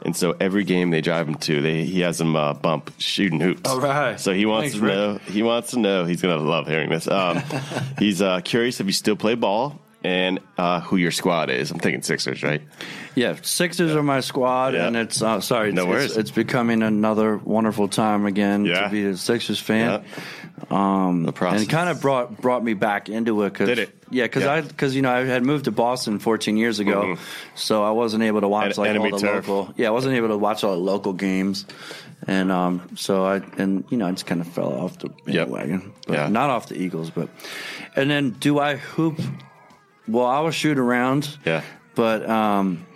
And 0.05 0.17
so 0.17 0.35
every 0.41 0.65
game 0.65 0.91
they 0.91 1.01
drive 1.01 1.29
him 1.29 1.35
to, 1.37 1.61
they, 1.61 1.85
he 1.85 2.01
has 2.01 2.21
him 2.21 2.35
uh, 2.37 2.55
bump 2.55 2.93
shooting 2.99 3.41
hoops. 3.41 3.69
All 3.69 3.81
right. 3.81 4.19
So 4.19 4.33
he 4.33 4.47
wants 4.47 4.73
Thanks, 4.73 4.77
to 4.79 4.83
Rick. 4.85 4.95
know. 4.95 5.33
He 5.33 5.43
wants 5.43 5.71
to 5.73 5.79
know. 5.79 6.05
He's 6.05 6.23
gonna 6.23 6.37
love 6.37 6.67
hearing 6.67 6.91
this. 6.91 7.07
Um, 7.07 7.43
he's 7.99 8.23
uh, 8.23 8.41
curious 8.41 8.81
if 8.81 8.87
you 8.87 8.93
still 8.93 9.17
play 9.17 9.35
ball 9.35 9.81
and 10.03 10.41
uh, 10.57 10.81
who 10.81 10.97
your 10.97 11.11
squad 11.11 11.51
is. 11.51 11.71
I'm 11.71 11.79
thinking 11.79 12.03
Sixers, 12.03 12.43
right? 12.43 12.63
Yeah, 13.15 13.37
Sixers 13.43 13.95
are 13.95 14.03
my 14.03 14.21
squad, 14.21 14.75
Yeah. 14.75 14.87
and 14.87 14.97
it's 14.97 15.21
uh, 15.21 15.41
sorry, 15.41 15.73
No 15.73 15.83
it's, 15.83 15.89
worries. 15.91 16.05
it's, 16.07 16.17
it's 16.17 16.31
becoming 16.31 16.83
another 16.83 17.37
wonderful 17.37 17.89
time 17.89 18.25
again 18.27 18.65
Yeah. 18.65 18.83
to 18.85 18.89
be 18.89 19.05
a 19.05 19.17
Sixers 19.17 19.59
fan. 19.61 20.05
Um, 20.71 21.23
the 21.25 21.33
process 21.33 21.63
And 21.63 21.69
it 21.71 21.73
kind 21.73 21.89
of 21.89 22.01
brought 22.03 22.39
brought 22.41 22.63
me 22.63 22.75
back 22.75 23.09
into 23.09 23.43
it. 23.45 23.55
Cause, 23.55 23.67
Did 23.69 23.79
it? 23.79 23.95
Yeah, 24.11 24.25
because 24.25 24.43
Yeah. 24.45 24.53
I 24.55 24.61
because 24.61 24.95
you 24.95 25.01
know 25.03 25.11
I 25.11 25.25
had 25.25 25.43
moved 25.45 25.65
to 25.67 25.71
Boston 25.71 26.19
14 26.19 26.57
years 26.59 26.81
ago, 26.81 27.03
Mhm. 27.17 27.19
so 27.55 27.83
I 27.83 27.91
wasn't 27.93 28.25
able 28.25 28.43
to 28.43 28.49
watch 28.49 28.77
like 28.77 28.95
all 28.97 29.11
the 29.11 29.19
turf. 29.19 29.49
local. 29.49 29.73
Yeah, 29.77 29.89
I 29.89 29.91
wasn't 29.91 30.17
able 30.17 30.29
to 30.29 30.37
watch 30.37 30.63
all 30.63 30.73
the 30.73 30.81
local 30.83 31.15
games, 31.15 31.65
and 32.29 32.53
um, 32.53 32.83
so 32.95 33.25
I 33.25 33.41
and 33.57 33.85
you 33.89 33.97
know 33.97 34.07
I 34.07 34.11
just 34.11 34.27
kind 34.27 34.43
of 34.43 34.49
fell 34.49 34.73
off 34.75 34.99
the 34.99 35.09
Yep. 35.27 35.49
But 36.07 36.15
Yeah. 36.15 36.29
Not 36.29 36.51
off 36.51 36.69
the 36.69 36.77
Eagles, 36.81 37.09
but 37.11 37.31
and 37.97 38.11
then 38.11 38.31
do 38.31 38.59
I 38.59 38.77
hoop? 38.77 39.19
Well, 40.09 40.27
I 40.27 40.41
will 40.41 40.51
shoot 40.51 40.79
around. 40.79 41.39
Yeah. 41.45 41.63
But 41.95 42.29
um, 42.29 42.87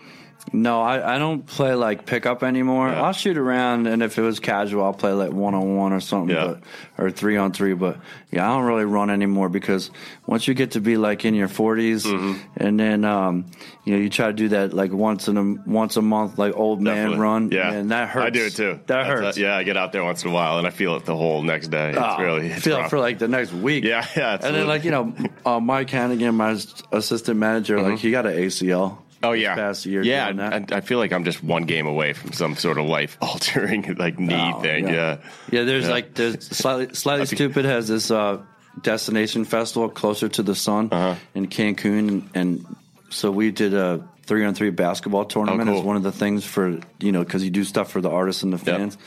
No, 0.55 0.81
I, 0.81 1.17
I 1.17 1.19
don't 1.19 1.45
play 1.45 1.75
like 1.75 2.07
pickup 2.07 2.43
anymore. 2.45 2.89
Yeah. 2.89 3.03
I'll 3.03 3.13
shoot 3.13 3.37
around, 3.37 3.89
and 3.89 4.03
if 4.03 4.17
it 4.19 4.23
was 4.23 4.39
casual, 4.39 4.85
I'll 4.85 4.93
play 4.93 5.13
like 5.13 5.33
one 5.33 5.55
on 5.55 5.77
one 5.77 5.93
or 5.93 5.99
something, 6.01 6.35
Yeah. 6.37 6.55
but, 6.97 7.05
or 7.05 7.11
three 7.11 7.37
on 7.37 7.53
three. 7.53 7.75
But 7.75 7.99
yeah, 8.31 8.49
I 8.49 8.55
don't 8.57 8.65
really 8.65 8.85
run 8.85 9.11
anymore 9.11 9.49
because 9.49 9.91
once 10.27 10.47
you 10.47 10.55
get 10.55 10.71
to 10.73 10.81
be 10.81 10.97
like 10.97 11.25
in 11.25 11.35
your 11.35 11.49
40s, 11.49 12.05
Mm-hmm. 12.07 12.39
and 12.57 12.79
then 12.79 13.05
um, 13.05 13.47
you 13.85 13.95
know 13.95 13.99
you 14.01 14.09
try 14.09 14.29
to 14.29 14.33
do 14.33 14.49
that 14.51 14.73
like 14.73 14.93
once 14.93 15.27
in 15.27 15.37
a 15.37 15.43
once 15.69 15.97
a 15.97 16.03
month, 16.03 16.39
like 16.39 16.55
old 16.57 16.81
man 16.81 16.97
Definitely. 16.97 17.19
run, 17.19 17.51
Yeah, 17.51 17.73
and 17.73 17.91
that 17.91 18.09
hurts. 18.11 18.27
I 18.27 18.31
do 18.31 18.45
it 18.47 18.51
too. 18.55 18.73
That 18.75 18.87
That's- 18.87 19.07
hurts. 19.09 19.39
yeah, 19.39 19.57
I 19.57 19.65
get 19.65 19.77
out 19.77 19.91
there 19.91 20.05
once 20.05 20.23
in 20.25 20.31
a 20.31 20.33
while, 20.33 20.59
and 20.59 20.67
I 20.69 20.71
feel 20.71 20.95
it 20.97 21.05
the 21.05 21.17
whole 21.17 21.43
next 21.43 21.69
day. 21.69 21.91
It's 21.91 21.99
Oh, 22.01 22.23
really 22.23 22.47
it's 22.49 22.63
feel 22.63 22.77
it 22.79 22.91
for 22.91 23.01
like 23.01 23.19
the 23.19 23.27
next 23.29 23.53
week. 23.53 23.83
Yeah, 23.83 24.07
yeah, 24.17 24.39
And 24.41 24.55
then 24.55 24.67
like 24.69 24.85
you 24.85 24.93
know, 24.93 25.15
uh, 25.45 25.59
Mike 25.59 25.91
Hannigan, 25.91 26.35
my 26.37 26.57
assistant 26.93 27.39
manager, 27.41 27.81
like 27.81 27.99
he 27.99 28.11
got 28.13 28.27
an 28.27 28.35
ACL. 28.37 28.99
Oh 29.25 29.33
yeah, 29.33 29.55
past 29.55 29.87
year. 29.87 30.03
Yeah, 30.03 30.27
doing 30.27 30.37
that. 30.39 30.73
I, 30.73 30.77
I 30.79 30.81
feel 30.81 30.99
like 30.99 31.13
I'm 31.13 31.25
just 31.25 31.43
one 31.43 31.65
game 31.65 31.87
away 31.87 32.13
from 32.13 32.33
some 32.33 32.57
sort 32.57 32.79
of 32.79 32.87
life 32.87 33.17
altering 33.21 33.95
like 33.99 34.19
knee 34.19 34.35
Oh, 34.55 34.61
thing. 34.61 34.89
Yeah. 34.89 35.19
Yeah, 35.51 35.65
there's 35.65 35.85
Yeah. 35.85 35.91
like 35.91 36.15
there's 36.15 36.47
slightly 36.57 36.95
Slightly 36.95 37.27
Stoopid 37.27 37.65
has 37.65 37.89
this 37.89 38.11
uh, 38.11 38.41
destination 38.83 39.45
festival 39.45 39.89
closer 39.89 40.29
to 40.29 40.43
the 40.43 40.55
sun 40.55 40.89
Uh-huh. 40.93 41.15
in 41.35 41.47
Cancun, 41.49 42.09
and, 42.09 42.31
and 42.35 42.77
so 43.11 43.31
we 43.31 43.51
did 43.51 43.75
a 43.75 44.07
three 44.27 44.45
on 44.45 44.55
three 44.55 44.71
basketball 44.71 45.25
tournament 45.27 45.69
Oh, 45.69 45.73
cool. 45.73 45.81
as 45.81 45.87
one 45.87 45.97
of 45.97 46.03
the 46.03 46.13
things 46.13 46.45
for 46.45 46.81
you 47.01 47.13
know 47.13 47.23
because 47.25 47.45
you 47.45 47.51
do 47.51 47.65
stuff 47.65 47.91
for 47.91 48.01
the 48.01 48.11
artists 48.11 48.43
and 48.43 48.53
the 48.53 48.57
Yep. 48.59 48.65
fans. 48.79 48.99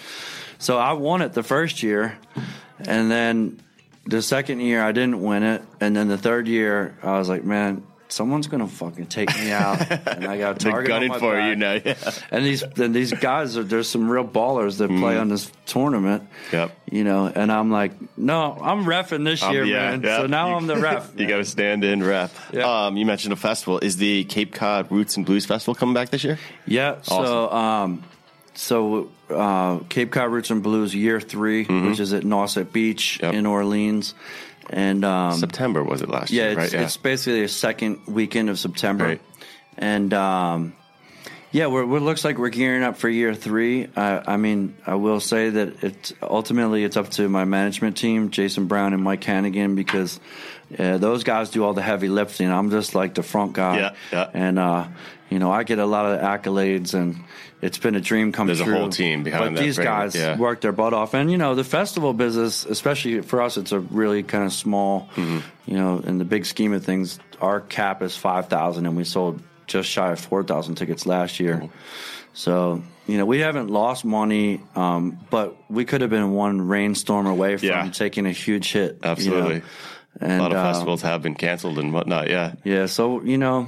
So 0.59 0.77
I 0.77 0.93
won 0.93 1.21
it 1.21 1.33
the 1.33 1.43
first 1.43 1.83
year, 1.83 2.17
and 2.79 3.11
then 3.11 3.59
the 4.05 4.21
second 4.21 4.61
year 4.61 4.81
I 4.81 4.91
didn't 4.91 5.21
win 5.21 5.43
it, 5.43 5.61
and 5.81 5.95
then 5.95 6.07
the 6.07 6.17
third 6.17 6.47
year 6.47 6.97
I 7.03 7.17
was 7.19 7.29
like, 7.29 7.43
man. 7.43 7.83
Someone's 8.09 8.47
gonna 8.47 8.67
fucking 8.67 9.07
take 9.07 9.29
me 9.37 9.51
out, 9.51 9.81
and 10.07 10.25
I 10.25 10.37
got 10.37 10.61
a 10.61 10.63
They're 10.63 10.71
target 10.71 10.91
on 10.93 11.07
my 11.09 11.19
for 11.19 11.33
back. 11.33 11.49
you 11.49 11.55
now. 11.57 11.73
Yeah. 11.73 12.11
And 12.31 12.45
these 12.45 12.63
and 12.63 12.95
these 12.95 13.11
guys 13.11 13.57
are 13.57 13.63
there's 13.63 13.89
some 13.89 14.09
real 14.09 14.23
ballers 14.25 14.77
that 14.77 14.87
play 14.89 15.17
on 15.17 15.27
this 15.27 15.51
tournament. 15.65 16.23
Mm. 16.49 16.53
Yep. 16.53 16.77
You 16.89 17.03
know, 17.03 17.25
and 17.27 17.51
I'm 17.51 17.69
like, 17.69 17.91
no, 18.17 18.57
I'm 18.61 18.85
refing 18.85 19.25
this 19.25 19.43
Um, 19.43 19.51
year, 19.53 19.65
yeah, 19.65 19.91
man. 19.91 20.03
yeah. 20.03 20.17
So 20.19 20.27
now 20.27 20.49
You- 20.51 20.55
I'm 20.55 20.67
the 20.67 20.77
ref. 20.77 21.11
You 21.17 21.27
got 21.27 21.37
to 21.37 21.45
stand 21.45 21.83
in 21.83 22.01
rep. 22.01 22.31
Yeah. 22.53 22.85
Um, 22.87 22.95
you 22.95 23.05
mentioned 23.05 23.33
a 23.33 23.35
festival. 23.35 23.79
Is 23.79 23.97
the 23.97 24.23
Cape 24.23 24.53
Cod 24.53 24.89
Roots 24.91 25.17
and 25.17 25.25
Blues 25.25 25.45
Festival 25.45 25.75
coming 25.75 25.93
back 25.93 26.09
this 26.09 26.23
year? 26.23 26.39
Yeah. 26.65 27.01
So 27.01 27.51
um, 27.51 28.03
so 28.53 29.09
uh, 29.29 29.79
Cape 29.89 30.11
Cod 30.11 30.31
Roots 30.31 30.49
and 30.49 30.63
Blues 30.63 30.95
Year 30.95 31.19
3 31.19 31.65
which 31.89 31.99
is 31.99 32.13
at 32.13 32.23
Nauset 32.23 32.71
Beach 32.71 33.19
Mm-hmm. 33.21 33.25
Yep. 33.25 33.33
in 33.35 33.45
Orleans, 33.45 34.13
and 34.69 35.03
um, 35.05 35.33
September 35.37 35.83
was 35.83 36.01
it 36.01 36.09
last 36.09 36.31
yeah, 36.31 36.49
year? 36.51 36.59
it's, 36.59 36.73
right? 36.73 36.83
it's 36.83 36.97
basically 36.97 37.43
a 37.43 37.47
second 37.47 37.99
weekend 38.07 38.49
of 38.49 38.59
September, 38.59 39.05
Right. 39.05 39.21
and 39.77 40.13
um, 40.13 40.73
yeah, 41.51 41.67
we're, 41.67 41.83
it 41.83 42.01
looks 42.01 42.23
like 42.25 42.37
we're 42.37 42.49
gearing 42.49 42.83
up 42.83 42.97
for 42.97 43.09
year 43.09 43.33
three. 43.33 43.87
I, 43.95 44.33
I 44.33 44.37
mean, 44.37 44.75
I 44.85 44.95
will 44.95 45.19
say 45.19 45.49
that 45.49 45.83
it's 45.83 46.13
ultimately 46.21 46.83
it's 46.83 46.97
up 46.97 47.09
to 47.11 47.27
my 47.29 47.45
management 47.45 47.97
team, 47.97 48.29
Jason 48.31 48.67
Brown 48.67 48.93
and 48.93 49.03
Mike 49.03 49.23
Hannigan, 49.23 49.75
because 49.75 50.19
uh, 50.77 50.97
those 50.97 51.23
guys 51.23 51.49
do 51.49 51.63
all 51.63 51.73
the 51.73 51.81
heavy 51.81 52.09
lifting. 52.09 52.51
I'm 52.51 52.69
just 52.69 52.95
like 52.95 53.13
the 53.15 53.23
front 53.23 53.53
guy, 53.53 53.77
Yeah, 53.77 53.93
yeah. 54.11 54.29
and 54.33 54.59
uh, 54.59 54.87
you 55.29 55.39
know, 55.39 55.51
I 55.51 55.63
get 55.63 55.79
a 55.79 55.85
lot 55.85 56.05
of 56.05 56.21
accolades 56.21 56.93
and. 56.93 57.17
It's 57.59 57.79
been 57.79 57.95
a 57.95 57.99
dream 57.99 58.33
come 58.33 58.45
There's 58.45 58.59
a 58.59 58.65
true. 58.65 58.75
whole 58.75 58.89
team 58.89 59.23
behind 59.23 59.55
but 59.55 59.55
that 59.55 59.65
these 59.65 59.77
frame, 59.77 59.85
guys 59.87 60.15
yeah. 60.15 60.37
work 60.37 60.61
their 60.61 60.71
butt 60.71 60.93
off, 60.93 61.15
and 61.15 61.31
you 61.31 61.39
know 61.39 61.55
the 61.55 61.63
festival 61.63 62.13
business, 62.13 62.63
especially 62.65 63.21
for 63.21 63.41
us, 63.41 63.57
it's 63.57 63.71
a 63.71 63.79
really 63.79 64.21
kind 64.21 64.43
of 64.43 64.53
small. 64.53 65.09
Mm-hmm. 65.15 65.39
You 65.65 65.73
know, 65.75 65.97
in 65.97 66.19
the 66.19 66.23
big 66.23 66.45
scheme 66.45 66.71
of 66.73 66.85
things, 66.85 67.17
our 67.41 67.59
cap 67.61 68.03
is 68.03 68.15
five 68.15 68.47
thousand, 68.47 68.85
and 68.85 68.95
we 68.95 69.05
sold 69.05 69.41
just 69.67 69.89
shy 69.89 70.11
of 70.11 70.19
four 70.19 70.43
thousand 70.43 70.75
tickets 70.75 71.05
last 71.05 71.39
year. 71.39 71.55
Mm-hmm. 71.57 71.67
So 72.33 72.83
you 73.07 73.17
know 73.17 73.25
we 73.25 73.39
haven't 73.39 73.69
lost 73.69 74.05
money, 74.05 74.61
um, 74.75 75.19
but 75.29 75.55
we 75.69 75.85
could 75.85 76.01
have 76.01 76.09
been 76.09 76.31
one 76.31 76.61
rainstorm 76.61 77.25
away 77.27 77.57
from 77.57 77.67
Yeah. 77.69 77.89
taking 77.91 78.25
a 78.25 78.31
huge 78.31 78.71
hit. 78.71 78.93
you 78.93 78.99
know. 79.03 79.09
Absolutely. 79.11 79.61
And, 80.19 80.39
a 80.39 80.41
lot 80.41 80.51
of 80.51 80.57
uh, 80.57 80.71
festivals 80.71 81.01
have 81.03 81.21
been 81.21 81.35
canceled 81.35 81.77
and 81.77 81.93
whatnot. 81.93 82.27
Yeah. 82.29 82.53
yeah, 82.63 82.87
so 82.87 83.21
you 83.21 83.37
know, 83.37 83.67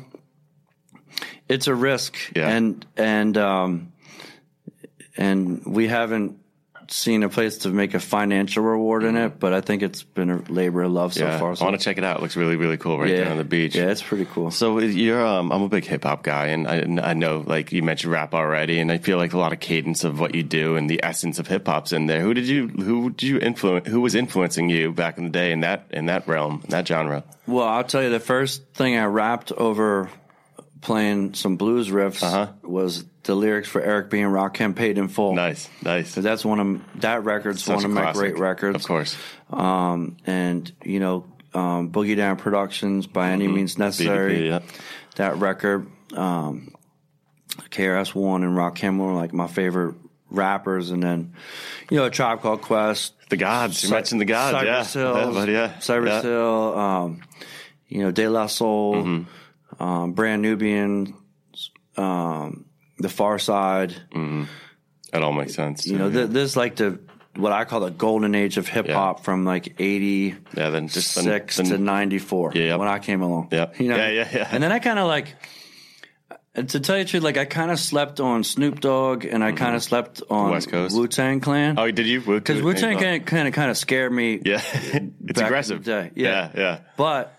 it's 1.48 1.68
a 1.68 1.76
risk, 1.76 2.16
Yeah. 2.36 2.50
and 2.50 2.86
and 2.98 3.38
um, 3.38 3.92
and 5.18 5.64
we 5.66 5.88
haven't 5.88 6.38
seen 6.92 7.24
a 7.24 7.30
place 7.30 7.60
to 7.60 7.70
make 7.70 7.94
a 7.94 8.00
financial 8.00 8.64
reward 8.64 9.04
in 9.04 9.16
it, 9.16 9.40
but 9.40 9.54
I 9.54 9.62
think 9.62 9.84
it's 9.84 10.04
been 10.04 10.30
a 10.30 10.38
labor 10.50 10.84
of 10.84 10.92
love 10.92 11.14
so 11.14 11.26
yeah. 11.26 11.38
far. 11.38 11.56
I 11.60 11.64
want 11.64 11.80
to 11.80 11.84
check 11.84 11.98
it 11.98 12.04
out. 12.04 12.18
It 12.18 12.22
looks 12.22 12.36
really, 12.36 12.56
really 12.56 12.78
cool 12.78 13.00
right 13.00 13.10
yeah, 13.10 13.18
there 13.18 13.32
on 13.32 13.38
the 13.38 13.44
beach. 13.44 13.76
Yeah, 13.76 13.90
it's 13.90 14.02
pretty 14.02 14.26
cool. 14.26 14.52
So 14.52 14.80
you're, 14.80 15.26
um, 15.26 15.52
I'm 15.52 15.62
a 15.62 15.70
big 15.70 15.86
hip 15.86 16.04
hop 16.04 16.24
guy, 16.24 16.48
and 16.48 16.68
I, 16.68 17.10
I 17.10 17.14
know, 17.14 17.44
like 17.46 17.72
you 17.72 17.84
mentioned, 17.84 18.12
rap 18.12 18.34
already, 18.34 18.80
and 18.80 18.92
I 18.92 18.98
feel 18.98 19.18
like 19.18 19.34
a 19.34 19.38
lot 19.38 19.54
of 19.54 19.60
cadence 19.60 20.04
of 20.04 20.20
what 20.20 20.36
you 20.36 20.44
do 20.44 20.76
and 20.76 20.90
the 20.90 21.04
essence 21.04 21.40
of 21.40 21.48
hip 21.48 21.68
hop's 21.68 21.92
in 21.92 22.08
there. 22.08 22.22
Who 22.22 22.34
did 22.34 22.48
you, 22.48 22.68
who 22.68 23.10
did 23.12 23.28
you 23.28 23.40
influence? 23.40 23.88
Who 23.88 24.02
was 24.02 24.16
influencing 24.16 24.70
you 24.70 24.92
back 24.92 25.18
in 25.18 25.26
the 25.26 25.30
day 25.30 25.52
in 25.52 25.62
that 25.62 25.86
in 25.92 26.08
that 26.08 26.28
realm, 26.28 26.62
in 26.64 26.70
that 26.72 26.88
genre? 26.88 27.24
Well, 27.48 27.68
I'll 27.68 27.84
tell 27.84 28.04
you, 28.04 28.10
the 28.10 28.20
first 28.20 28.64
thing 28.74 28.98
I 28.98 29.06
rapped 29.06 29.52
over 29.52 30.10
playing 30.82 31.34
some 31.34 31.56
blues 31.58 31.90
riffs 31.90 32.24
Uh-huh. 32.24 32.48
was 32.64 33.04
the 33.24 33.36
lyrics 33.36 33.68
for 33.68 33.82
Eric 33.82 34.10
B. 34.10 34.22
and 34.22 34.34
Rakim 34.34 34.76
paid 34.76 34.98
in 34.98 35.08
full. 35.08 35.36
Nice, 35.36 35.70
nice. 35.84 36.10
So 36.14 36.22
that's 36.22 36.44
one 36.46 36.60
of 36.60 37.02
that 37.02 37.24
record's 37.24 37.64
Such 37.64 37.76
one 37.78 37.86
of 37.86 37.92
my 37.92 38.14
great 38.14 38.38
records. 38.40 38.76
of 38.78 38.84
course. 38.86 39.16
Um, 39.52 40.18
and 40.26 40.72
you 40.84 41.00
know, 41.00 41.26
um, 41.54 41.92
Boogie 41.92 42.16
Down 42.16 42.38
Productions 42.38 43.08
by 43.08 43.32
any 43.32 43.48
means 43.48 43.78
necessary. 43.78 44.40
BDP, 44.40 44.48
yeah. 44.48 44.60
That 45.16 45.36
record, 45.38 45.88
um, 46.14 46.74
KRS 47.72 48.16
One 48.16 48.44
and 48.44 48.56
Rakim 48.56 48.98
were 48.98 49.14
like 49.14 49.34
my 49.34 49.48
favorite 49.48 49.96
rappers, 50.30 50.92
and 50.92 51.02
then 51.04 51.34
you 51.90 51.98
know, 51.98 52.06
a 52.06 52.10
Tribe 52.10 52.42
Called 52.42 52.62
Quest. 52.62 53.14
The 53.30 53.38
gods. 53.38 53.84
You 53.84 53.90
Cy- 53.90 53.96
mentioned 53.96 54.22
the 54.22 54.26
gods. 54.26 54.54
Cypress 54.58 54.96
yeah, 54.96 55.02
Hills, 55.24 55.36
yeah, 55.36 55.46
yeah, 55.46 55.80
Cypress 55.80 56.12
yeah. 56.12 56.22
Hill, 56.22 56.78
um, 56.80 57.22
you 57.88 58.02
know, 58.04 58.12
De 58.12 58.28
La 58.28 58.48
Soul, 58.48 58.96
Mm-hmm. 58.96 59.24
Um, 59.80 60.14
Brand 60.14 60.42
Nubian, 60.42 61.16
um, 61.98 62.66
The 62.98 63.08
Pharcyde. 63.08 63.96
That 65.12 65.24
all 65.24 65.34
makes 65.34 65.56
sense. 65.56 65.88
You 65.88 65.98
know, 65.98 66.10
too, 66.10 66.16
th- 66.18 66.30
this 66.30 66.52
is 66.52 66.58
like 66.58 66.76
the 66.76 67.00
what 67.36 67.52
I 67.54 67.64
call 67.64 67.80
the 67.80 67.90
golden 67.92 68.36
age 68.36 68.58
of 68.58 68.68
hip 68.68 68.88
hop 68.90 69.24
from 69.24 69.46
like 69.46 69.76
eighty 69.80 70.36
yeah. 70.56 70.70
Then 70.70 70.88
just 70.88 71.12
six 71.14 71.56
to 71.58 71.78
ninety 71.78 72.20
four 72.20 72.52
Yeah, 72.54 72.64
yep. 72.66 72.80
when 72.80 72.88
I 72.90 73.00
came 73.00 73.22
along. 73.22 73.50
Yep. 73.52 73.80
You 73.80 73.88
know? 73.90 73.96
Yeah, 73.96 74.10
yeah, 74.10 74.30
yeah. 74.34 74.48
And 74.52 74.62
then 74.62 74.72
I 74.72 74.80
kind 74.80 75.00
of 75.00 75.08
like, 75.08 75.36
and 76.54 76.68
to 76.70 76.80
tell 76.80 76.98
you 76.98 77.06
the 77.06 77.10
truth, 77.10 77.24
like 77.24 77.38
I 77.38 77.46
kind 77.46 77.72
of 77.72 77.80
slept 77.80 78.20
on 78.20 78.44
Snoop 78.44 78.82
Dogg 78.82 79.26
and 79.26 79.44
I 79.44 79.52
kind 79.54 79.76
of 79.76 79.82
slept 79.84 80.22
on 80.30 80.46
Mm-hmm. 80.46 80.52
West 80.52 80.70
Coast. 80.70 80.96
Wu 80.98 81.08
Tang 81.08 81.40
Clan. 81.40 81.80
Oh, 81.80 81.90
did 81.90 82.06
you? 82.06 82.22
because 82.22 82.62
Wu 82.62 82.74
Tang 82.74 82.98
kind 83.24 83.48
of 83.48 83.54
kind 83.54 83.72
of 83.72 83.78
scared 83.78 84.12
me. 84.12 84.42
Yeah, 84.46 84.62
it's 84.74 85.40
aggressive. 85.42 85.84
day. 85.84 86.12
Yeah, 86.16 86.52
yeah. 86.56 86.80
But 86.98 87.34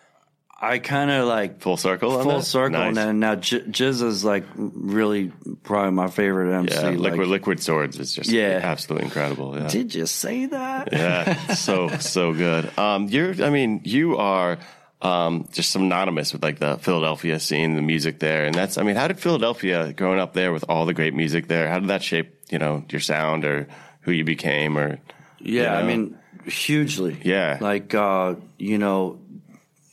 I 0.62 0.78
kind 0.78 1.10
of 1.10 1.26
like 1.26 1.60
Full 1.62 1.76
circle. 1.78 2.12
on 2.18 2.24
full 2.24 2.38
that? 2.38 2.44
circle, 2.44 2.78
Nice. 2.78 2.88
and 2.88 2.96
then 2.96 3.18
now 3.20 3.34
J- 3.36 3.62
GZA 3.62 4.02
is 4.08 4.24
like 4.24 4.44
really 4.56 5.32
probably 5.62 5.92
my 5.92 6.08
favorite 6.08 6.52
MC. 6.54 6.74
Yeah, 6.74 6.88
like, 6.90 6.98
liquid 6.98 7.28
liquid 7.28 7.62
swords 7.62 7.98
is 7.98 8.14
just 8.14 8.28
Yeah. 8.30 8.60
absolutely 8.62 9.06
incredible. 9.06 9.56
Yeah. 9.58 9.68
Did 9.68 9.94
you 9.94 10.04
say 10.06 10.46
that? 10.46 10.92
yeah, 10.92 11.46
so 11.54 11.88
so 11.98 12.34
good. 12.34 12.76
Um, 12.78 13.08
you're, 13.08 13.42
I 13.42 13.48
mean, 13.48 13.80
you 13.84 14.18
are 14.18 14.58
um, 15.00 15.48
just 15.50 15.70
synonymous 15.70 16.34
with 16.34 16.42
like 16.42 16.58
the 16.58 16.76
Philadelphia 16.76 17.40
scene, 17.40 17.74
the 17.74 17.80
music 17.82 18.18
there, 18.18 18.44
and 18.44 18.54
that's. 18.54 18.76
I 18.76 18.82
mean, 18.82 18.96
how 18.96 19.08
did 19.08 19.18
Philadelphia, 19.18 19.94
growing 19.94 20.20
up 20.20 20.34
there 20.34 20.52
with 20.52 20.66
all 20.68 20.84
the 20.84 20.92
great 20.92 21.14
music 21.14 21.48
there, 21.48 21.68
how 21.70 21.78
did 21.78 21.88
that 21.88 22.02
shape 22.02 22.34
you 22.50 22.58
know 22.58 22.84
your 22.90 23.00
sound 23.00 23.46
or 23.46 23.66
who 24.02 24.12
you 24.12 24.24
became 24.24 24.76
or? 24.76 24.98
Yeah, 25.38 25.74
I 25.74 25.80
know? 25.80 25.86
mean, 25.86 26.18
hugely. 26.44 27.16
Yeah. 27.24 27.56
Like, 27.62 27.94
uh, 27.94 28.34
you 28.58 28.76
know, 28.76 29.18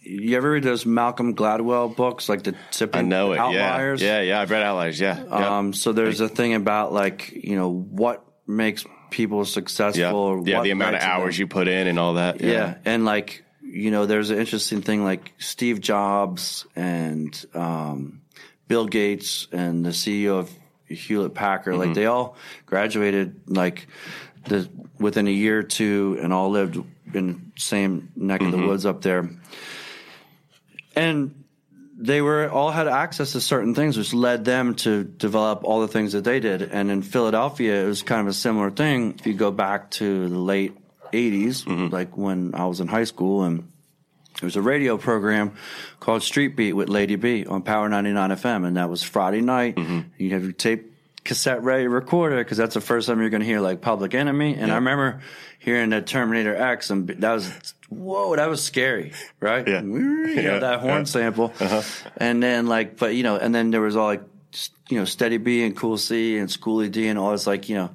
you 0.09 0.37
ever 0.37 0.51
read 0.51 0.63
those 0.63 0.85
Malcolm 0.85 1.35
Gladwell 1.35 1.95
books, 1.95 2.29
like 2.29 2.43
the 2.43 2.55
tipping 2.71 2.99
I 2.99 3.01
know 3.03 3.33
it. 3.33 3.39
outliers? 3.39 4.01
Yeah, 4.01 4.19
yeah, 4.19 4.21
yeah. 4.29 4.41
I've 4.41 4.51
read 4.51 4.63
Outliers. 4.63 4.99
Yeah, 4.99 5.23
yeah. 5.23 5.57
Um, 5.57 5.73
so 5.73 5.91
there's 5.93 6.19
a 6.21 6.29
thing 6.29 6.53
about 6.53 6.93
like, 6.93 7.31
you 7.31 7.55
know, 7.55 7.69
what 7.71 8.23
makes 8.45 8.85
people 9.11 9.43
successful 9.45 9.99
yeah, 10.01 10.11
or 10.13 10.43
yeah. 10.47 10.57
what 10.57 10.63
The 10.63 10.71
amount 10.71 10.95
of 10.95 11.01
to 11.01 11.07
them. 11.07 11.15
hours 11.21 11.37
you 11.39 11.47
put 11.47 11.67
in 11.67 11.87
and 11.87 11.99
all 11.99 12.15
that. 12.15 12.41
Yeah. 12.41 12.75
And 12.85 13.05
like, 13.05 13.43
you 13.61 13.91
know, 13.91 14.05
there's 14.05 14.29
an 14.29 14.37
interesting 14.39 14.81
thing 14.81 15.03
like 15.03 15.33
Steve 15.37 15.81
Jobs 15.81 16.65
and 16.75 17.45
um, 17.53 18.21
Bill 18.67 18.85
Gates 18.87 19.47
and 19.51 19.85
the 19.85 19.89
CEO 19.89 20.39
of 20.39 20.49
Hewlett 20.87 21.33
Packard, 21.33 21.73
Mm-hmm. 21.73 21.81
like 21.83 21.93
they 21.95 22.05
all 22.05 22.37
graduated 22.65 23.41
like 23.47 23.87
the 24.47 24.69
within 24.99 25.27
a 25.27 25.31
year 25.31 25.59
or 25.59 25.63
two 25.63 26.17
and 26.21 26.31
all 26.33 26.49
lived 26.49 26.77
in 27.13 27.51
the 27.55 27.61
same 27.61 28.11
neck 28.15 28.39
of 28.41 28.47
Mm-hmm. 28.47 28.61
the 28.61 28.67
woods 28.67 28.85
up 28.85 29.01
there. 29.01 29.29
And 30.97 31.43
they 31.99 32.21
were 32.21 32.49
all 32.49 32.69
had 32.71 32.87
access 32.87 33.31
to 33.31 33.41
certain 33.41 33.73
things, 33.73 33.97
which 33.97 34.13
led 34.13 34.45
them 34.45 34.75
to 34.75 35.03
develop 35.03 35.63
all 35.63 35.81
the 35.81 35.87
things 35.87 36.13
that 36.13 36.23
they 36.23 36.39
did. 36.39 36.61
And 36.61 36.91
in 36.91 37.01
Philadelphia, 37.01 37.83
it 37.83 37.87
was 37.87 38.03
kind 38.03 38.21
of 38.21 38.27
a 38.27 38.33
similar 38.33 38.69
thing. 38.69 39.15
If 39.17 39.25
you 39.25 39.33
go 39.33 39.51
back 39.51 39.89
to 39.91 40.29
the 40.29 40.37
late 40.37 40.75
'80s, 41.11 41.63
Mm-hmm. 41.65 41.87
like 41.93 42.15
when 42.17 42.53
I 42.53 42.65
was 42.65 42.79
in 42.81 42.87
high 42.87 43.05
school, 43.05 43.43
and 43.43 43.59
there 44.39 44.45
was 44.45 44.55
a 44.55 44.61
radio 44.61 44.97
program 44.97 45.53
called 45.99 46.21
Street 46.21 46.55
Beat 46.55 46.73
with 46.73 46.89
Lady 46.89 47.15
B 47.15 47.45
on 47.45 47.63
Power 47.63 47.89
99 47.89 48.29
FM, 48.31 48.67
and 48.67 48.77
that 48.77 48.89
was 48.89 49.01
Friday 49.01 49.41
night. 49.41 49.75
Mm-hmm. 49.75 49.99
You 50.17 50.29
have 50.31 50.43
your 50.43 50.51
tape 50.51 50.93
cassette 51.23 51.63
ready 51.63 51.87
recorder 51.87 52.37
because 52.43 52.57
that's 52.57 52.75
the 52.75 52.81
first 52.81 53.07
time 53.07 53.19
you're 53.19 53.29
going 53.31 53.41
to 53.41 53.47
hear 53.47 53.59
like 53.59 53.81
Public 53.81 54.13
Enemy. 54.13 54.55
And 54.55 54.71
I 54.71 54.75
remember 54.75 55.21
hearing 55.59 55.89
that 55.89 56.05
Terminator 56.07 56.55
X, 56.55 56.89
and 56.91 57.07
that 57.07 57.33
was 57.33 57.73
whoa, 57.89 58.35
that 58.35 58.49
was 58.49 58.63
scary, 58.63 59.13
right? 59.39 59.67
Yeah. 59.67 59.81
You 60.27 60.35
know, 60.35 60.41
Yeah, 60.41 60.59
that 60.59 60.79
horn 60.81 60.89
yeah. 60.91 60.95
Uh-huh. 60.97 61.05
sample, 61.05 61.53
and 62.17 62.41
then 62.43 62.67
like, 62.67 62.97
but 62.97 63.15
you 63.15 63.23
know, 63.23 63.37
and 63.37 63.53
then 63.55 63.71
there 63.71 63.81
was 63.81 63.95
all 63.95 64.05
like, 64.07 64.21
you 64.89 64.97
know, 64.99 65.05
Steady 65.05 65.37
B 65.37 65.63
and 65.63 65.75
Cool 65.75 65.97
C 65.97 66.37
and 66.37 66.49
Schoolie 66.49 66.91
D 66.91 67.07
and 67.07 67.17
all 67.17 67.31
this 67.31 67.47
like 67.47 67.69
you 67.69 67.75
know, 67.75 67.89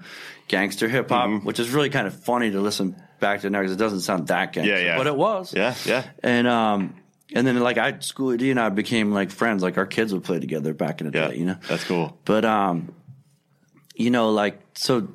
gangster 0.49 0.89
hip 0.89 1.09
hop, 1.11 1.29
Mm-hmm. 1.29 1.47
which 1.47 1.59
is 1.61 1.71
really 1.71 1.91
kind 1.91 2.07
of 2.07 2.15
funny 2.25 2.51
to 2.51 2.61
listen 2.61 2.97
back 3.21 3.43
to 3.43 3.51
now 3.51 3.61
because 3.61 3.73
it 3.73 3.79
doesn't 3.79 4.01
sound 4.01 4.27
that 4.29 4.53
gangster, 4.53 4.73
Yeah, 4.73 4.85
yeah. 4.85 4.97
but 4.99 5.07
it 5.07 5.15
was, 5.17 5.55
Yeah, 5.55 5.75
yeah. 5.85 6.05
and 6.23 6.49
um, 6.49 6.95
and 7.35 7.47
then 7.47 7.59
like 7.61 7.79
I 7.79 7.93
Schoolie 7.93 8.39
D 8.39 8.51
and 8.51 8.59
I 8.61 8.69
became 8.71 9.13
like 9.13 9.31
friends. 9.31 9.63
Like 9.63 9.79
our 9.79 9.87
kids 9.87 10.13
would 10.13 10.25
play 10.25 10.41
together 10.41 10.75
back 10.75 11.01
in 11.01 11.11
the 11.11 11.17
Yeah. 11.19 11.29
day, 11.29 11.37
you 11.37 11.45
know. 11.47 11.57
That's 11.69 11.85
cool. 11.85 12.19
But 12.25 12.45
um, 12.45 12.95
you 13.95 14.11
know, 14.11 14.31
like 14.31 14.61
so, 14.75 15.09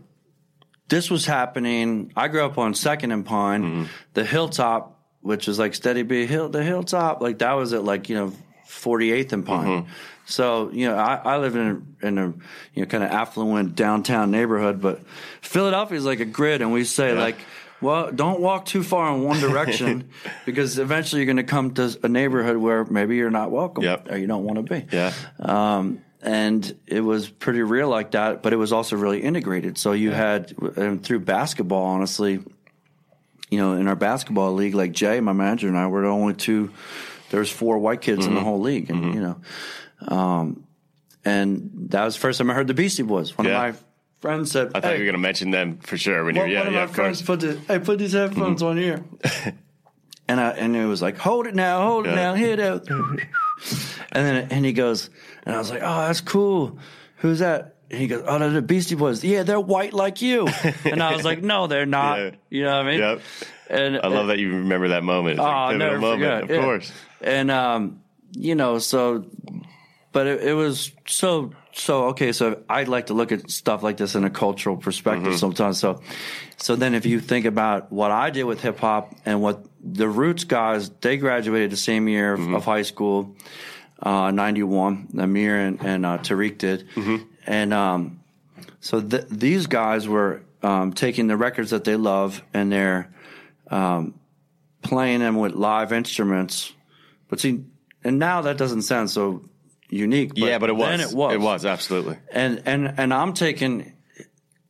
this 0.90 1.10
was 1.12 1.26
happening. 1.26 2.12
I 2.16 2.28
grew 2.28 2.44
up 2.46 2.58
on 2.58 2.74
Second 2.74 3.12
and 3.12 3.26
Pine, 3.26 3.64
Mm-hmm. 3.64 3.84
the 4.14 4.24
Hilltop, 4.26 5.00
which 5.22 5.48
is 5.48 5.60
like 5.60 5.76
Steady 5.76 6.04
B 6.04 6.26
Hill, 6.26 6.50
the 6.50 6.64
Hilltop. 6.64 7.22
Like 7.22 7.40
that 7.40 7.54
was 7.54 7.74
at 7.74 7.84
like 7.84 8.10
you 8.10 8.16
know 8.16 8.34
Forty 8.66 9.12
Eighth 9.12 9.34
and 9.34 9.46
Pine. 9.46 9.84
Mm-hmm. 9.84 9.92
So 10.26 10.70
you 10.72 10.88
know, 10.88 10.96
I, 10.98 11.16
I 11.24 11.38
live 11.38 11.56
in 11.56 11.84
a, 12.02 12.08
in 12.08 12.18
a 12.18 12.28
you 12.74 12.82
know 12.82 12.86
kind 12.86 13.04
of 13.04 13.12
affluent 13.12 13.76
downtown 13.76 14.32
neighborhood, 14.32 14.82
but 14.82 15.02
Philadelphia 15.42 15.98
is 15.98 16.06
like 16.06 16.20
a 16.20 16.26
grid, 16.26 16.62
and 16.62 16.72
we 16.72 16.84
say 16.84 17.14
Yeah. 17.14 17.20
like. 17.20 17.38
Well, 17.80 18.12
don't 18.12 18.40
walk 18.40 18.66
too 18.66 18.82
far 18.82 19.14
in 19.14 19.22
one 19.22 19.40
direction 19.40 20.10
because 20.48 20.80
eventually 20.80 21.22
you're 21.22 21.28
going 21.32 21.38
to 21.38 21.44
come 21.44 21.76
to 21.76 21.96
a 22.02 22.10
neighborhood 22.10 22.58
where 22.58 22.84
maybe 22.86 23.18
you're 23.18 23.30
not 23.30 23.52
welcome 23.52 23.84
Yep. 23.84 24.12
or 24.12 24.18
you 24.18 24.26
don't 24.26 24.46
want 24.46 24.66
to 24.68 24.74
be 24.74 24.88
Yeah. 24.92 25.14
um, 25.38 26.02
and 26.28 26.78
it 26.86 26.99
was 27.01 27.30
pretty 27.30 27.61
real 27.61 27.88
like 27.88 28.11
that. 28.11 28.43
But 28.43 28.51
it 28.53 28.57
was 28.57 28.73
also 28.73 28.97
really 28.97 29.21
integrated. 29.23 29.78
So 29.78 29.93
you 29.93 30.11
had 30.11 30.53
and 30.75 31.01
through 31.03 31.21
basketball, 31.21 31.86
honestly, 31.86 32.39
you 33.49 33.57
know, 33.57 33.73
in 33.73 33.88
our 33.88 33.95
basketball 33.95 34.53
league, 34.53 34.75
like 34.75 34.91
Jay, 34.91 35.21
my 35.21 35.32
manager, 35.34 35.67
and 35.69 35.78
I 35.78 35.88
were 35.88 36.01
the 36.01 36.09
only 36.09 36.34
two. 36.34 36.71
There 37.30 37.39
was 37.39 37.49
four 37.51 37.78
white 37.80 38.01
kids 38.01 38.19
Mm-hmm. 38.21 38.30
in 38.30 38.36
the 38.36 38.41
whole 38.41 38.59
league, 38.59 38.89
and 38.89 39.13
you 39.13 39.21
know, 39.21 40.15
um, 40.15 40.63
and 41.25 41.71
that 41.91 42.03
was 42.05 42.15
the 42.15 42.19
first 42.21 42.38
time 42.39 42.49
I 42.51 42.53
heard 42.53 42.67
the 42.67 42.73
Beastie 42.73 43.03
Boys. 43.03 43.38
One 43.38 43.47
Yeah. 43.47 43.67
of 43.67 43.73
my 43.75 43.80
friends 44.21 44.51
said, 44.51 44.67
I 44.75 44.80
thought 44.80 44.84
"Hey, 44.84 44.93
you 44.93 44.99
were 44.99 45.05
going 45.05 45.13
to 45.13 45.19
mention 45.19 45.51
them 45.51 45.78
for 45.80 45.97
sure 45.97 46.23
when 46.25 46.36
one, 46.36 46.49
you're, 46.49 46.57
yeah, 46.57 46.59
one 46.59 46.67
of 46.67 46.73
yeah, 46.73 46.86
my 46.86 46.91
friends 46.91 47.21
course. 47.21 47.39
Mm-hmm. 47.41 47.55
put 47.57 47.67
the, 47.67 47.73
hey, 47.73 47.80
put 47.80 47.99
these 47.99 48.13
headphones 48.13 48.61
on 48.63 48.78
here. 48.78 49.03
and 50.28 50.39
I, 50.39 50.49
and 50.51 50.75
it 50.75 50.86
was 50.86 51.01
like, 51.01 51.17
hold 51.17 51.47
it 51.47 51.55
now, 51.55 51.86
hold 51.86 52.07
it 52.07 52.15
now, 52.15 52.34
hit 52.34 52.59
it. 52.59 52.88
and 54.12 54.26
then, 54.26 54.47
and 54.51 54.66
he 54.66 54.74
goes, 54.74 55.10
and 55.45 55.55
I 55.55 55.58
was 55.58 55.70
like, 55.70 55.82
oh, 55.84 56.08
that's 56.08 56.22
cool. 56.22 56.80
Who's 57.18 57.39
that? 57.39 57.76
And 57.89 57.99
he 58.01 58.08
goes, 58.08 58.24
oh, 58.28 58.38
they're 58.39 58.49
the 58.49 58.62
Beastie 58.62 58.95
Boys. 58.95 59.24
Yeah, 59.24 59.43
they're 59.43 59.60
white 59.60 59.93
like 59.93 60.22
you. 60.22 60.47
and 60.86 61.01
I 61.01 61.16
was 61.16 61.24
like, 61.26 61.41
no, 61.41 61.68
they're 61.68 61.86
not. 61.86 62.20
Yeah. 62.20 62.32
You 62.49 62.64
know 62.64 62.78
what 62.78 62.86
I 62.86 62.89
mean? 62.91 62.99
Yep. 62.99 63.22
And 63.70 63.97
I 63.97 64.08
love 64.08 64.28
that 64.28 64.39
you 64.39 64.49
remember 64.55 64.89
that 64.89 65.03
moment. 65.03 65.34
It's 65.34 65.39
Oh, 65.39 65.43
like 65.43 65.53
a 65.53 65.55
I'll 65.55 65.70
pivotal 65.72 65.88
never 65.89 65.99
moment, 66.01 66.22
forget. 66.22 66.43
of 66.43 66.49
Yeah. 66.49 66.62
course. 66.64 66.91
And 67.22 67.51
um, 67.51 68.01
you 68.34 68.55
know, 68.55 68.78
so 68.80 69.26
but 70.12 70.28
it, 70.28 70.43
it 70.43 70.53
was 70.53 70.91
so 71.08 71.51
so 71.74 72.05
okay. 72.08 72.32
So 72.32 72.62
I'd 72.70 72.88
like 72.88 73.08
to 73.08 73.14
look 73.14 73.32
at 73.32 73.49
stuff 73.51 73.84
like 73.84 73.97
this 73.97 74.16
in 74.16 74.24
a 74.24 74.30
cultural 74.30 74.78
perspective 74.78 75.28
Mm-hmm. 75.28 75.36
sometimes. 75.38 75.80
So 75.80 76.01
so 76.58 76.76
then 76.76 76.93
if 76.93 77.05
you 77.05 77.20
think 77.20 77.45
about 77.45 77.91
what 77.91 78.12
I 78.12 78.30
did 78.30 78.43
with 78.45 78.62
hip 78.62 78.80
hop 78.80 79.14
and 79.26 79.41
what 79.41 79.66
the 79.84 80.07
Roots 80.07 80.43
guys, 80.43 80.89
they 81.01 81.17
graduated 81.17 81.71
the 81.71 81.78
same 81.78 82.07
year 82.07 82.34
of, 82.34 82.39
Mm-hmm. 82.39 82.55
of 82.55 82.65
high 82.65 82.82
school, 82.84 83.36
uh, 84.01 84.32
ninety 84.32 84.63
one. 84.63 85.07
Ahmir 85.13 85.67
and, 85.67 85.82
and 85.82 86.05
uh, 86.05 86.17
Tariq 86.19 86.57
did, 86.57 86.88
Mm-hmm. 86.95 87.23
and 87.45 87.73
um, 87.73 88.19
so 88.80 89.01
th- 89.01 89.25
these 89.30 89.67
guys 89.67 90.07
were 90.07 90.41
um, 90.63 90.93
taking 90.93 91.28
the 91.28 91.38
records 91.38 91.71
that 91.71 91.84
they 91.84 91.95
love 91.95 92.41
and 92.53 92.71
they're 92.71 93.11
um, 93.69 94.13
playing 94.82 95.19
them 95.19 95.36
with 95.38 95.53
live 95.53 95.91
instruments. 95.93 96.71
But 97.30 97.39
see, 97.39 97.65
and 98.03 98.19
now 98.19 98.41
that 98.41 98.57
doesn't 98.57 98.84
sound 98.84 99.09
so 99.09 99.41
unique. 99.89 100.30
But 100.30 100.43
yeah, 100.43 100.57
but 100.59 100.69
it 100.69 100.75
was. 100.75 100.89
Then 100.89 101.09
it 101.09 101.13
was. 101.15 101.34
It 101.34 101.41
was, 101.41 101.65
absolutely. 101.65 102.17
And 102.32 102.63
and 102.65 102.93
and 102.97 103.13
I'm 103.13 103.34
taking 103.34 103.93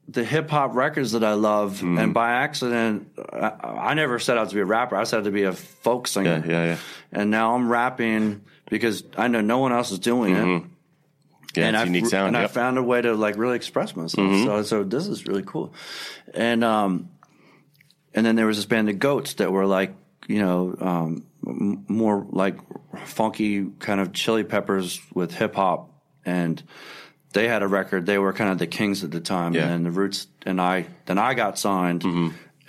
the 0.10 0.24
hip 0.24 0.50
hop 0.50 0.74
records 0.76 1.12
that 1.14 1.24
I 1.24 1.34
love, 1.34 1.78
Mm-hmm. 1.78 1.98
and 1.98 2.14
by 2.14 2.32
accident, 2.32 3.10
I, 3.32 3.52
I 3.90 3.94
never 3.94 4.20
set 4.20 4.38
out 4.38 4.50
to 4.50 4.56
be 4.56 4.62
a 4.62 4.66
rapper. 4.66 4.96
I 4.96 5.04
set 5.04 5.20
out 5.20 5.24
to 5.26 5.32
be 5.32 5.44
a 5.44 5.52
folk 5.54 6.08
singer. 6.08 6.44
Yeah, 6.46 6.52
yeah, 6.52 6.66
yeah. 6.66 6.78
And 7.12 7.30
now 7.32 7.56
I'm 7.56 7.70
rapping 7.70 8.42
because 8.70 9.04
I 9.18 9.28
know 9.28 9.42
no 9.42 9.58
one 9.60 9.72
else 9.74 9.92
is 9.92 10.00
doing 10.00 10.34
it 10.36 10.64
Yeah, 11.56 11.68
and 11.68 11.76
it's 11.76 11.82
I 11.82 11.86
unique 11.86 12.06
sound. 12.08 12.28
and 12.30 12.38
I 12.38 12.42
yep. 12.42 12.50
Mm-hmm. 12.52 12.60
found 12.60 12.78
a 12.78 12.84
way 12.84 13.02
to 13.02 13.14
like 13.16 13.38
really 13.38 13.56
express 13.58 13.96
myself. 13.96 14.32
So 14.44 14.64
so 14.64 14.84
this 14.84 15.08
is 15.08 15.28
really 15.28 15.44
cool, 15.46 15.74
and 16.34 16.64
um, 16.64 17.10
and 18.14 18.26
then 18.26 18.36
there 18.36 18.46
was 18.48 18.58
this 18.58 18.66
band, 18.66 18.88
the 18.88 18.94
Goats, 18.94 19.36
that 19.36 19.52
were 19.52 19.66
like 19.66 19.94
you 20.28 20.40
know 20.40 20.76
um, 20.80 21.26
m- 21.46 21.86
more 21.88 22.26
like 22.30 22.58
funky 23.06 23.66
kind 23.80 24.00
of 24.00 24.14
Chili 24.14 24.44
Peppers 24.44 25.02
with 25.14 25.34
hip 25.34 25.56
hop, 25.56 25.90
and 26.26 26.62
they 27.34 27.48
had 27.48 27.62
a 27.64 27.68
record. 27.68 28.06
They 28.06 28.18
were 28.18 28.34
kind 28.34 28.52
of 28.52 28.58
the 28.58 28.68
kings 28.68 29.04
at 29.04 29.12
the 29.12 29.20
time, 29.20 29.54
Yeah. 29.54 29.62
Mm-hmm. 29.64 29.72
and 29.74 29.86
then 29.86 29.94
the 29.94 30.00
Roots 30.00 30.28
and 30.46 30.62
I 30.62 30.86
then 31.06 31.18
I 31.18 31.34
got 31.34 31.58
signed. 31.60 32.04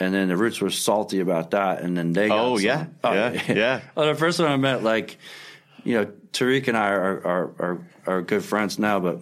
And 0.00 0.14
then 0.14 0.28
the 0.28 0.36
Roots 0.36 0.60
were 0.60 0.70
salty 0.70 1.18
about 1.18 1.50
that, 1.50 1.80
and 1.82 1.96
then 1.96 2.12
they 2.12 2.28
got 2.28 2.38
Oh, 2.38 2.56
yeah. 2.58 2.86
signed. 3.02 3.34
Yeah, 3.48 3.52
yeah. 3.52 3.80
Well, 3.96 4.06
the 4.06 4.14
first 4.14 4.38
one 4.38 4.48
I 4.48 4.56
met, 4.56 4.84
like, 4.84 5.18
you 5.82 5.94
know, 5.94 6.06
Tariq 6.32 6.68
and 6.68 6.76
I 6.76 6.90
are 6.90 7.26
are 7.26 7.50
are, 7.58 7.78
are 8.06 8.22
good 8.22 8.44
friends 8.44 8.78
now, 8.78 9.00
but 9.00 9.20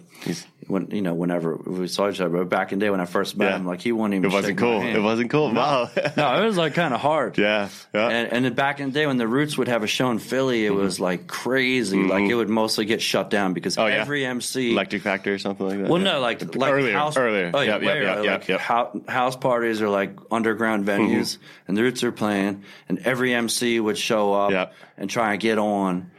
when 0.67 0.91
you 0.91 1.01
know, 1.01 1.13
whenever 1.13 1.55
we 1.55 1.87
saw 1.87 2.09
each 2.09 2.19
other, 2.21 2.29
but 2.37 2.49
back 2.49 2.71
in 2.71 2.79
the 2.79 2.85
day 2.85 2.89
when 2.89 2.99
I 2.99 3.05
first 3.05 3.37
met 3.37 3.49
Yeah. 3.51 3.55
him, 3.57 3.65
like 3.65 3.81
he 3.81 3.91
wouldn't 3.91 4.13
even. 4.15 4.29
It 4.29 4.33
wasn't 4.33 4.57
cool. 4.57 4.81
It 4.81 4.99
wasn't 5.01 5.29
cool. 5.31 5.53
Wow. 5.53 5.89
No, 6.17 6.41
it 6.41 6.45
was 6.45 6.57
like 6.57 6.73
kind 6.73 6.93
of 6.93 6.99
hard. 6.99 7.37
yeah. 7.37 7.69
Yeah. 7.93 8.07
And, 8.09 8.33
and 8.33 8.45
then 8.45 8.53
back 8.53 8.79
in 8.79 8.87
the 8.87 8.93
day 8.93 9.05
when 9.07 9.17
the 9.17 9.27
Roots 9.27 9.57
would 9.57 9.67
have 9.67 9.83
a 9.83 9.87
show 9.87 10.09
in 10.11 10.19
Philly, 10.19 10.65
it 10.65 10.73
was 10.73 10.99
like 10.99 11.27
crazy. 11.27 12.01
Like 12.03 12.29
it 12.29 12.35
would 12.35 12.49
mostly 12.49 12.85
get 12.85 13.01
shut 13.01 13.29
down 13.29 13.53
because 13.53 13.75
Mm-hmm. 13.75 13.81
Oh, 13.85 13.87
yeah. 13.87 14.01
every 14.01 14.25
MC. 14.25 14.71
Electric 14.71 15.01
Factor 15.03 15.33
or 15.33 15.37
something 15.39 15.65
like 15.67 15.77
that. 15.79 15.89
well, 15.89 16.01
yeah. 16.01 16.13
no, 16.13 16.19
like 16.19 16.55
like 16.55 16.73
earlier. 16.73 16.93
house, 16.93 17.15
earlier. 17.17 17.51
Oh, 17.53 17.59
yeah, 17.61 17.73
Yep, 17.77 17.81
yep, 17.83 18.03
yep, 18.23 18.39
like 18.41 18.47
yep. 18.47 18.59
hou- 18.59 19.03
house 19.07 19.35
parties 19.35 19.81
are 19.81 19.89
like 19.89 20.17
underground 20.31 20.85
venues, 20.87 21.37
and 21.67 21.77
the 21.77 21.83
Roots 21.83 22.03
are 22.03 22.11
playing, 22.11 22.63
and 22.89 22.99
every 22.99 23.33
MC 23.33 23.79
would 23.79 23.97
show 23.97 24.33
up 24.33 24.73
and 24.97 25.09
try 25.09 25.31
and 25.33 25.39
get 25.39 25.57
on, 25.59 26.11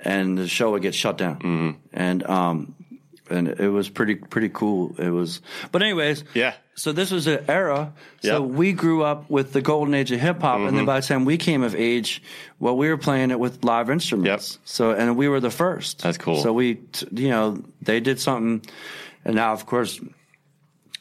and 0.00 0.38
the 0.38 0.48
show 0.48 0.70
would 0.72 0.82
get 0.82 0.94
shut 0.94 1.18
down, 1.18 1.36
Mm-hmm. 1.36 1.70
and 1.92 2.22
um, 2.24 2.74
and 3.32 3.48
it 3.48 3.68
was 3.68 3.88
pretty 3.88 4.14
pretty 4.14 4.48
cool. 4.50 4.94
It 4.98 5.10
was, 5.10 5.40
but 5.72 5.82
anyways, 5.82 6.24
Yeah. 6.34 6.54
So 6.74 6.92
this 6.92 7.10
was 7.10 7.26
an 7.26 7.44
era. 7.48 7.92
So 8.22 8.28
Yep. 8.28 8.42
Mm-hmm. 8.42 8.56
we 8.56 8.72
grew 8.72 9.02
up 9.02 9.28
with 9.28 9.52
the 9.52 9.60
golden 9.60 9.92
age 9.94 10.10
of 10.12 10.20
hip 10.20 10.40
hop, 10.40 10.60
and 10.60 10.76
then 10.76 10.86
by 10.86 11.00
the 11.00 11.06
time 11.06 11.24
we 11.26 11.36
came 11.36 11.62
of 11.62 11.74
age, 11.74 12.22
well, 12.60 12.76
we 12.76 12.88
were 12.88 12.96
playing 12.96 13.30
it 13.30 13.38
with 13.38 13.62
live 13.64 13.90
instruments. 13.90 14.54
Yep. 14.54 14.60
So 14.64 14.90
and 14.92 15.16
we 15.16 15.28
were 15.28 15.40
the 15.40 15.50
first. 15.50 16.00
That's 16.02 16.16
cool. 16.18 16.40
So 16.42 16.52
we, 16.52 16.76
t- 16.76 17.08
you 17.12 17.28
know, 17.28 17.62
they 17.82 18.00
did 18.00 18.20
something, 18.20 18.62
and 19.24 19.34
now 19.34 19.52
of 19.52 19.66
course. 19.66 20.00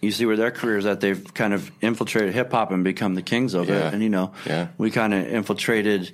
You 0.03 0.09
see 0.11 0.25
where 0.25 0.35
their 0.35 0.49
careers 0.49 0.87
at 0.87 0.99
they've 0.99 1.31
kind 1.35 1.53
of 1.53 1.71
infiltrated 1.79 2.33
hip 2.33 2.51
hop 2.51 2.71
and 2.71 2.83
become 2.83 3.13
the 3.13 3.21
kings 3.21 3.53
of 3.53 3.69
Yeah. 3.69 3.89
it, 3.89 3.93
and 3.93 4.01
you 4.01 4.09
know, 4.09 4.31
Yeah. 4.47 4.69
we 4.79 4.89
kind 4.89 5.13
of 5.13 5.27
infiltrated, 5.27 6.11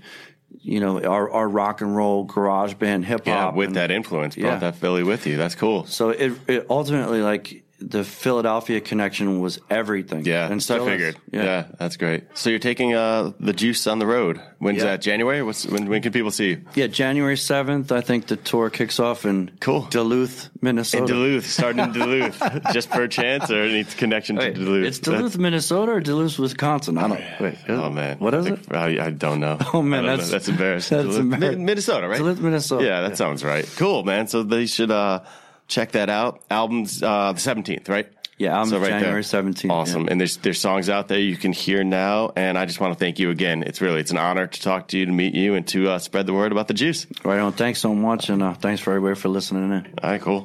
you 0.60 0.80
know, 0.80 1.02
our, 1.04 1.30
our 1.32 1.48
rock 1.48 1.82
and 1.82 1.96
roll 1.96 2.24
garage 2.24 2.74
band 2.76 3.06
hip 3.06 3.26
hop. 3.26 3.54
Yeah, 3.54 3.58
with 3.58 3.68
and- 3.68 3.76
that 3.76 3.92
influence, 3.92 4.36
brought 4.36 4.54
Yeah. 4.54 4.60
that 4.60 4.76
Philly 4.76 5.04
with 5.04 5.26
you. 5.28 5.38
That's 5.38 5.56
cool. 5.56 5.86
So 5.86 6.10
it, 6.10 6.34
it 6.48 6.66
ultimately 6.70 7.22
like 7.22 7.64
the 7.80 8.04
Philadelphia 8.04 8.82
connection 8.82 9.40
was 9.40 9.60
everything. 9.70 10.26
Yeah, 10.26 10.50
and 10.52 10.62
so 10.64 10.84
I 10.84 10.90
figured. 10.90 11.16
Yeah. 11.32 11.68
that's 11.78 11.96
great. 11.98 12.24
So 12.34 12.50
you're 12.50 12.58
taking 12.58 12.96
uh, 12.96 13.34
the 13.40 13.54
juice 13.54 13.86
on 13.86 14.00
the 14.00 14.08
road. 14.08 14.42
When's 14.58 14.80
Yeah. 14.80 14.86
that? 14.86 15.02
January? 15.02 15.44
What's 15.44 15.66
when? 15.68 15.88
When 15.88 16.02
can 16.02 16.12
people 16.12 16.32
see 16.32 16.50
you? 16.50 16.62
Yeah, 16.74 16.88
January 16.88 17.38
seventh. 17.38 17.92
I 17.92 18.02
think 18.02 18.26
the 18.28 18.36
tour 18.36 18.72
kicks 18.72 19.00
off 19.00 19.26
in 19.26 19.52
Cool. 19.60 19.82
Duluth, 19.92 20.50
Minnesota. 20.62 21.04
In 21.04 21.08
Duluth, 21.08 21.46
starting 21.46 21.84
in 21.84 21.92
Duluth, 21.92 22.42
just 22.74 22.90
per 22.90 23.08
chance 23.08 23.52
or 23.52 23.62
any 23.62 23.84
connection 23.84 24.38
to 24.38 24.54
Duluth? 24.54 24.88
it's 24.88 24.98
Duluth, 25.00 25.38
Minnesota, 25.38 25.92
or 25.92 26.00
Duluth, 26.00 26.40
Wisconsin. 26.40 26.98
I 26.98 27.08
don't. 27.08 27.22
Wait, 27.40 27.58
Oh 27.70 27.92
man, 27.92 28.18
what 28.18 28.34
is 28.34 28.48
I 28.48 28.50
it? 28.54 29.00
I, 29.02 29.06
I 29.06 29.10
don't 29.12 29.40
know. 29.40 29.58
Oh, 29.74 29.84
man, 29.84 30.02
don't 30.04 30.06
know. 30.06 30.12
that's- 30.18 30.32
that's 30.32 30.48
embarrassing. 30.50 30.98
that's 30.98 31.10
Duluth- 31.16 31.34
embarrassing. 31.34 31.66
Minnesota, 31.66 32.08
right? 32.08 32.18
Duluth, 32.18 32.40
Minnesota. 32.40 32.84
Yeah, 32.86 33.02
that 33.02 33.18
sounds 33.18 33.44
right. 33.44 33.70
Cool, 33.78 34.04
man. 34.04 34.28
So 34.28 34.42
they 34.42 34.66
should 34.66 34.90
uh, 34.90 35.20
check 35.68 35.92
that 35.94 36.10
out. 36.10 36.42
Albums 36.50 37.02
uh, 37.04 37.34
the 37.34 37.40
seventeenth, 37.40 37.90
right? 37.90 38.08
Yeah, 38.40 38.54
album's 38.54 38.70
So 38.70 38.78
right 38.80 38.90
there. 38.92 39.00
January 39.00 39.24
17th, 39.24 39.72
Awesome. 39.72 40.04
yeah. 40.04 40.12
And 40.12 40.22
there's 40.22 40.38
there's 40.38 40.60
songs 40.62 40.90
out 40.92 41.08
there 41.08 41.18
you 41.20 41.36
can 41.38 41.54
hear 41.54 41.84
now. 41.84 42.34
And 42.36 42.56
I 42.56 42.66
just 42.68 42.80
want 42.80 42.94
to 42.94 43.00
thank 43.00 43.18
you 43.18 43.32
again. 43.32 43.64
It's 43.64 43.82
really 43.82 44.00
it's 44.00 44.12
an 44.12 44.18
honor 44.20 44.46
to 44.46 44.62
talk 44.62 44.90
to 44.90 44.98
you, 45.00 45.08
to 45.08 45.12
meet 45.12 45.34
you, 45.34 45.56
and 45.56 45.68
to 45.70 45.90
uh, 45.90 45.98
spread 46.00 46.28
the 46.28 46.34
word 46.34 46.52
about 46.52 46.68
the 46.68 46.76
juice. 46.76 47.08
Right 47.24 47.40
on. 47.40 47.54
Thanks 47.54 47.80
so 47.80 47.96
much, 47.96 48.30
and 48.30 48.44
uh, 48.44 48.54
thanks 48.54 48.80
for 48.80 48.92
everybody 48.94 49.20
for 49.20 49.30
listening 49.30 49.72
in. 49.72 49.94
All 50.04 50.12
right, 50.12 50.22
cool. 50.22 50.44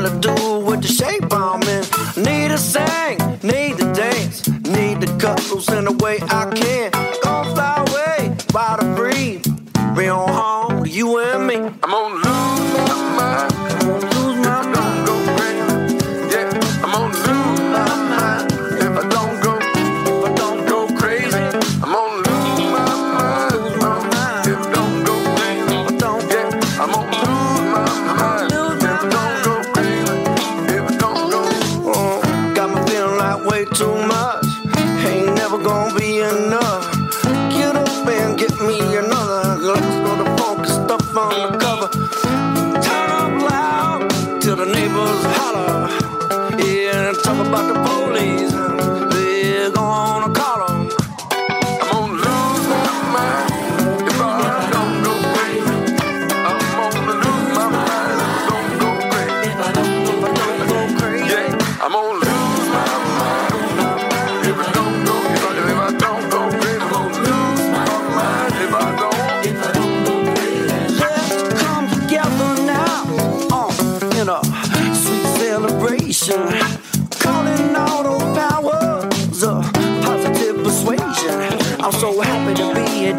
problem 0.00 0.20
do. 0.20 0.49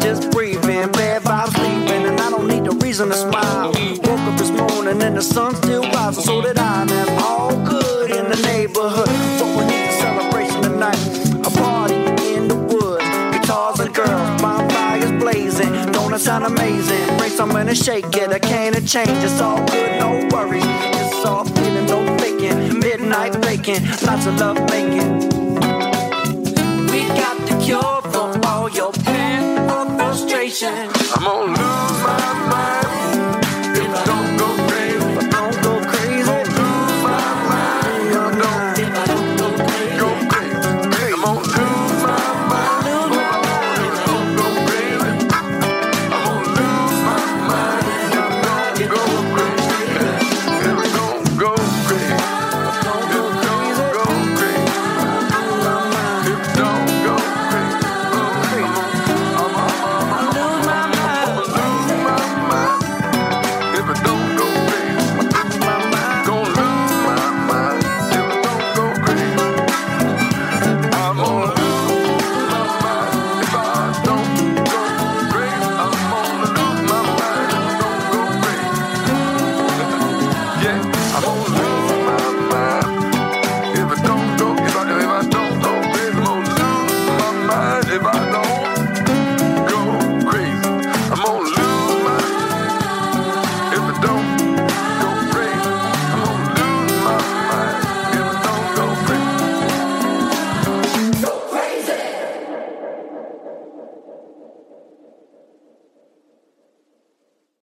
just 0.02 0.30
breathing. 0.32 0.90
Bad 0.92 1.22
vibes 1.22 1.56
leaving, 1.62 2.06
and 2.06 2.20
I 2.20 2.30
don't 2.30 2.48
need 2.48 2.66
a 2.66 2.72
reason 2.84 3.08
to 3.08 3.14
smile. 3.14 3.68
Woke 3.68 4.20
up 4.28 4.38
this 4.38 4.50
morning 4.50 5.00
and 5.00 5.16
the 5.16 5.22
sun 5.22 5.54
still 5.56 5.82
rising, 5.90 6.24
so 6.24 6.42
that 6.42 6.58
I'm 6.58 6.88
all 7.18 7.56
good 7.64 8.10
in 8.10 8.28
the 8.28 8.36
neighborhood. 8.42 9.08
But 9.38 9.48
we 9.56 9.64
need 9.70 9.86
a 9.88 9.92
celebration 10.04 10.62
tonight. 10.62 11.02
A 11.46 11.50
party 11.50 11.94
in 12.34 12.48
the 12.48 12.56
woods, 12.56 13.04
guitars 13.32 13.80
and 13.80 13.94
girls, 13.94 14.42
bonfires 14.42 15.12
blazing. 15.22 15.72
Don't 15.92 16.12
it 16.12 16.18
sound 16.18 16.44
amazing? 16.44 17.16
Bring 17.18 17.30
some 17.30 17.50
to 17.50 17.74
shake 17.74 18.16
it, 18.16 18.30
I 18.30 18.38
can't 18.38 18.74
change. 18.86 19.22
It's 19.22 19.40
all 19.40 19.64
good, 19.66 19.98
no 20.00 20.28
worries. 20.32 20.64
It's 20.66 21.24
all 21.24 21.44
feeling, 21.44 21.86
no 21.86 22.18
faking. 22.18 22.80
Midnight 22.80 23.40
baking, 23.42 23.82
lots 24.06 24.26
of 24.26 24.38
love 24.40 24.58
making. 24.70 25.30
We 26.90 27.00
got 27.20 27.36
the 27.48 27.54
cure 27.64 28.02
for 28.12 28.31
all 28.44 28.68
your 28.70 28.92
pain 28.92 29.58
or 29.70 29.86
frustration. 29.96 30.74
I'm 31.14 31.24
gonna 31.24 31.46
lose 31.46 31.98
my 32.06 32.18
mind 32.52 33.76
if 33.76 33.90
I 33.94 34.04
don't 34.04 34.36
go. 34.38 34.71